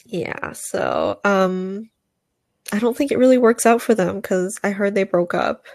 Yeah, 0.05 0.51
so 0.53 1.20
um 1.24 1.89
I 2.72 2.78
don't 2.78 2.95
think 2.95 3.11
it 3.11 3.18
really 3.18 3.39
works 3.39 3.66
out 3.66 3.82
for 3.82 3.95
them 3.95 4.22
cuz 4.22 4.59
I 4.64 4.70
heard 4.70 4.93
they 4.93 5.05
broke 5.05 5.34
up. 5.34 5.66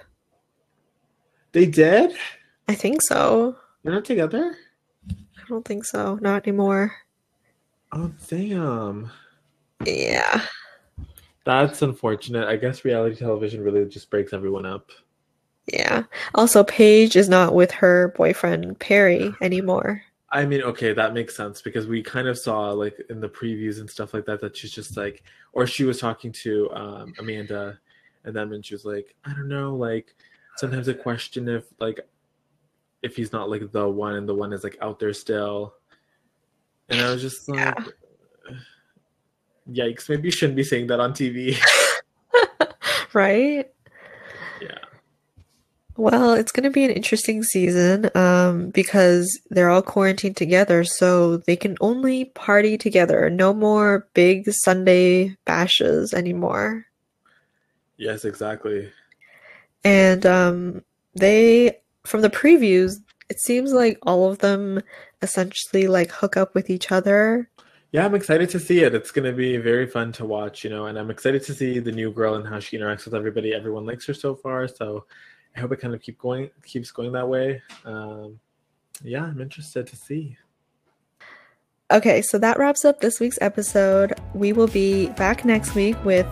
They 1.58 1.66
did? 1.66 2.14
I 2.68 2.76
think 2.76 3.02
so. 3.02 3.56
They're 3.82 3.92
not 3.92 4.04
together? 4.04 4.56
I 5.10 5.48
don't 5.48 5.64
think 5.64 5.84
so. 5.84 6.16
Not 6.22 6.46
anymore. 6.46 6.94
Oh 7.90 8.12
damn. 8.28 9.10
Yeah. 9.84 10.42
That's 11.44 11.82
unfortunate. 11.82 12.46
I 12.46 12.54
guess 12.54 12.84
reality 12.84 13.16
television 13.16 13.60
really 13.60 13.84
just 13.86 14.08
breaks 14.08 14.32
everyone 14.32 14.66
up. 14.66 14.92
Yeah. 15.66 16.04
Also 16.36 16.62
Paige 16.62 17.16
is 17.16 17.28
not 17.28 17.56
with 17.56 17.72
her 17.72 18.14
boyfriend 18.16 18.78
Perry 18.78 19.34
anymore. 19.42 20.04
I 20.30 20.46
mean, 20.46 20.62
okay, 20.62 20.92
that 20.92 21.12
makes 21.12 21.34
sense 21.34 21.60
because 21.60 21.88
we 21.88 22.04
kind 22.04 22.28
of 22.28 22.38
saw 22.38 22.70
like 22.70 23.04
in 23.10 23.18
the 23.18 23.28
previews 23.28 23.80
and 23.80 23.90
stuff 23.90 24.14
like 24.14 24.26
that 24.26 24.40
that 24.42 24.56
she's 24.56 24.70
just 24.70 24.96
like, 24.96 25.24
or 25.52 25.66
she 25.66 25.82
was 25.82 25.98
talking 25.98 26.30
to 26.44 26.70
um, 26.70 27.14
Amanda, 27.18 27.80
and 28.22 28.36
then 28.36 28.48
when 28.48 28.62
she 28.62 28.76
was 28.76 28.84
like, 28.84 29.16
I 29.24 29.32
don't 29.32 29.48
know, 29.48 29.74
like 29.74 30.14
sometimes 30.58 30.88
I 30.88 30.92
question 30.94 31.48
if 31.48 31.64
like 31.78 32.00
if 33.02 33.16
he's 33.16 33.32
not 33.32 33.48
like 33.48 33.70
the 33.72 33.88
one 33.88 34.14
and 34.16 34.28
the 34.28 34.34
one 34.34 34.52
is 34.52 34.64
like 34.64 34.76
out 34.82 34.98
there 34.98 35.12
still, 35.12 35.74
and 36.88 37.00
I 37.00 37.10
was 37.10 37.22
just 37.22 37.48
like, 37.48 37.76
Yeah. 37.76 37.84
yikes, 39.70 40.08
maybe 40.08 40.28
you 40.28 40.32
shouldn't 40.32 40.56
be 40.56 40.64
saying 40.64 40.88
that 40.88 41.00
on 41.00 41.12
TV. 41.12 41.56
right? 43.12 43.70
yeah, 44.60 44.78
Well, 45.96 46.32
it's 46.34 46.50
going 46.50 46.64
to 46.64 46.70
be 46.70 46.84
an 46.84 46.90
interesting 46.90 47.42
season 47.44 48.10
um, 48.16 48.70
because 48.70 49.26
they're 49.50 49.70
all 49.70 49.82
quarantined 49.82 50.36
together, 50.36 50.82
so 50.82 51.36
they 51.36 51.54
can 51.56 51.76
only 51.80 52.24
party 52.26 52.76
together. 52.76 53.30
No 53.30 53.54
more 53.54 54.08
big 54.14 54.50
Sunday 54.50 55.36
bashes 55.44 56.12
anymore. 56.12 56.86
yes, 57.96 58.24
exactly. 58.24 58.90
And 59.88 60.26
um, 60.26 60.82
they, 61.14 61.78
from 62.04 62.20
the 62.20 62.28
previews, 62.28 62.96
it 63.30 63.40
seems 63.40 63.72
like 63.72 63.98
all 64.02 64.30
of 64.30 64.38
them 64.40 64.82
essentially 65.22 65.86
like 65.86 66.10
hook 66.10 66.36
up 66.36 66.54
with 66.54 66.68
each 66.68 66.92
other. 66.92 67.48
Yeah, 67.92 68.04
I'm 68.04 68.14
excited 68.14 68.50
to 68.50 68.60
see 68.60 68.80
it. 68.80 68.94
It's 68.94 69.10
going 69.10 69.24
to 69.24 69.34
be 69.34 69.56
very 69.56 69.86
fun 69.86 70.12
to 70.12 70.26
watch, 70.26 70.62
you 70.62 70.68
know, 70.68 70.86
and 70.86 70.98
I'm 70.98 71.10
excited 71.10 71.42
to 71.44 71.54
see 71.54 71.78
the 71.78 71.90
new 71.90 72.12
girl 72.12 72.34
and 72.34 72.46
how 72.46 72.60
she 72.60 72.76
interacts 72.76 73.06
with 73.06 73.14
everybody. 73.14 73.54
Everyone 73.54 73.86
likes 73.86 74.06
her 74.08 74.12
so 74.12 74.34
far, 74.34 74.68
so 74.68 75.06
I 75.56 75.60
hope 75.60 75.72
it 75.72 75.80
kind 75.80 75.94
of 75.94 76.02
keep 76.02 76.18
going, 76.18 76.50
keeps 76.66 76.90
going 76.90 77.12
that 77.12 77.26
way. 77.26 77.62
Um, 77.86 78.38
yeah, 79.02 79.24
I'm 79.24 79.40
interested 79.40 79.86
to 79.86 79.96
see. 79.96 80.36
Okay, 81.90 82.20
so 82.20 82.36
that 82.36 82.58
wraps 82.58 82.84
up 82.84 83.00
this 83.00 83.20
week's 83.20 83.38
episode. 83.40 84.12
We 84.34 84.52
will 84.52 84.68
be 84.68 85.08
back 85.12 85.46
next 85.46 85.74
week 85.74 85.96
with 86.04 86.28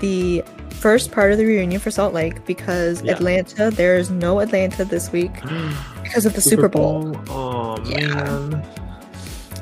the 0.00 0.44
first 0.74 1.10
part 1.12 1.32
of 1.32 1.38
the 1.38 1.44
reunion 1.44 1.80
for 1.80 1.90
Salt 1.90 2.12
Lake 2.14 2.44
because 2.46 3.02
Yeah. 3.02 3.12
Atlanta, 3.12 3.70
there's 3.70 4.10
no 4.10 4.40
Atlanta 4.40 4.84
this 4.84 5.12
week 5.12 5.32
because 6.02 6.26
of 6.26 6.34
the 6.34 6.40
Super 6.40 6.68
Bowl. 6.68 7.16
Oh 7.28 7.76
Yeah. 7.86 8.06
man. 8.14 8.66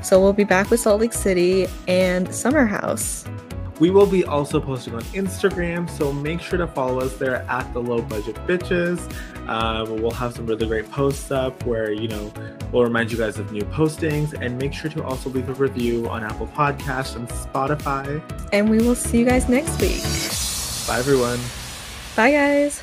So 0.03 0.21
we'll 0.21 0.33
be 0.33 0.45
back 0.45 0.71
with 0.71 0.81
Salt 0.81 1.01
Lake 1.01 1.13
City 1.13 1.67
and 1.87 2.33
Summer 2.35 2.65
House. 2.67 3.25
We 3.81 3.89
will 3.89 4.07
be 4.07 4.25
also 4.27 4.61
posting 4.61 4.95
on 4.95 5.01
Instagram, 5.15 5.89
so 5.89 6.13
make 6.13 6.43
sure 6.43 6.59
to 6.59 6.67
follow 6.67 7.01
us 7.01 7.17
there 7.17 7.37
at 7.49 7.73
the 7.73 7.81
Low 7.81 8.03
Budget 8.03 8.35
Bitches. 8.47 9.01
Um, 9.49 10.03
we'll 10.03 10.11
have 10.11 10.35
some 10.35 10.47
really 10.47 10.67
great 10.67 10.91
posts 10.91 11.31
up 11.31 11.65
where 11.65 11.91
you 11.91 12.07
know 12.07 12.31
we'll 12.73 12.83
remind 12.85 13.11
you 13.11 13.17
guys 13.17 13.39
of 13.39 13.51
new 13.53 13.63
postings, 13.63 14.35
and 14.39 14.59
make 14.59 14.75
sure 14.75 14.91
to 14.91 15.03
also 15.03 15.31
leave 15.31 15.49
a 15.49 15.55
review 15.55 16.09
on 16.11 16.23
Apple 16.23 16.47
Podcasts 16.49 17.17
and 17.17 17.27
Spotify. 17.29 18.21
And 18.53 18.69
we 18.69 18.79
will 18.79 18.95
see 18.95 19.19
you 19.21 19.25
guys 19.25 19.49
next 19.49 19.81
week. 19.81 20.03
Bye, 20.91 20.99
everyone. 20.99 21.39
Bye, 22.17 22.33
guys. 22.33 22.83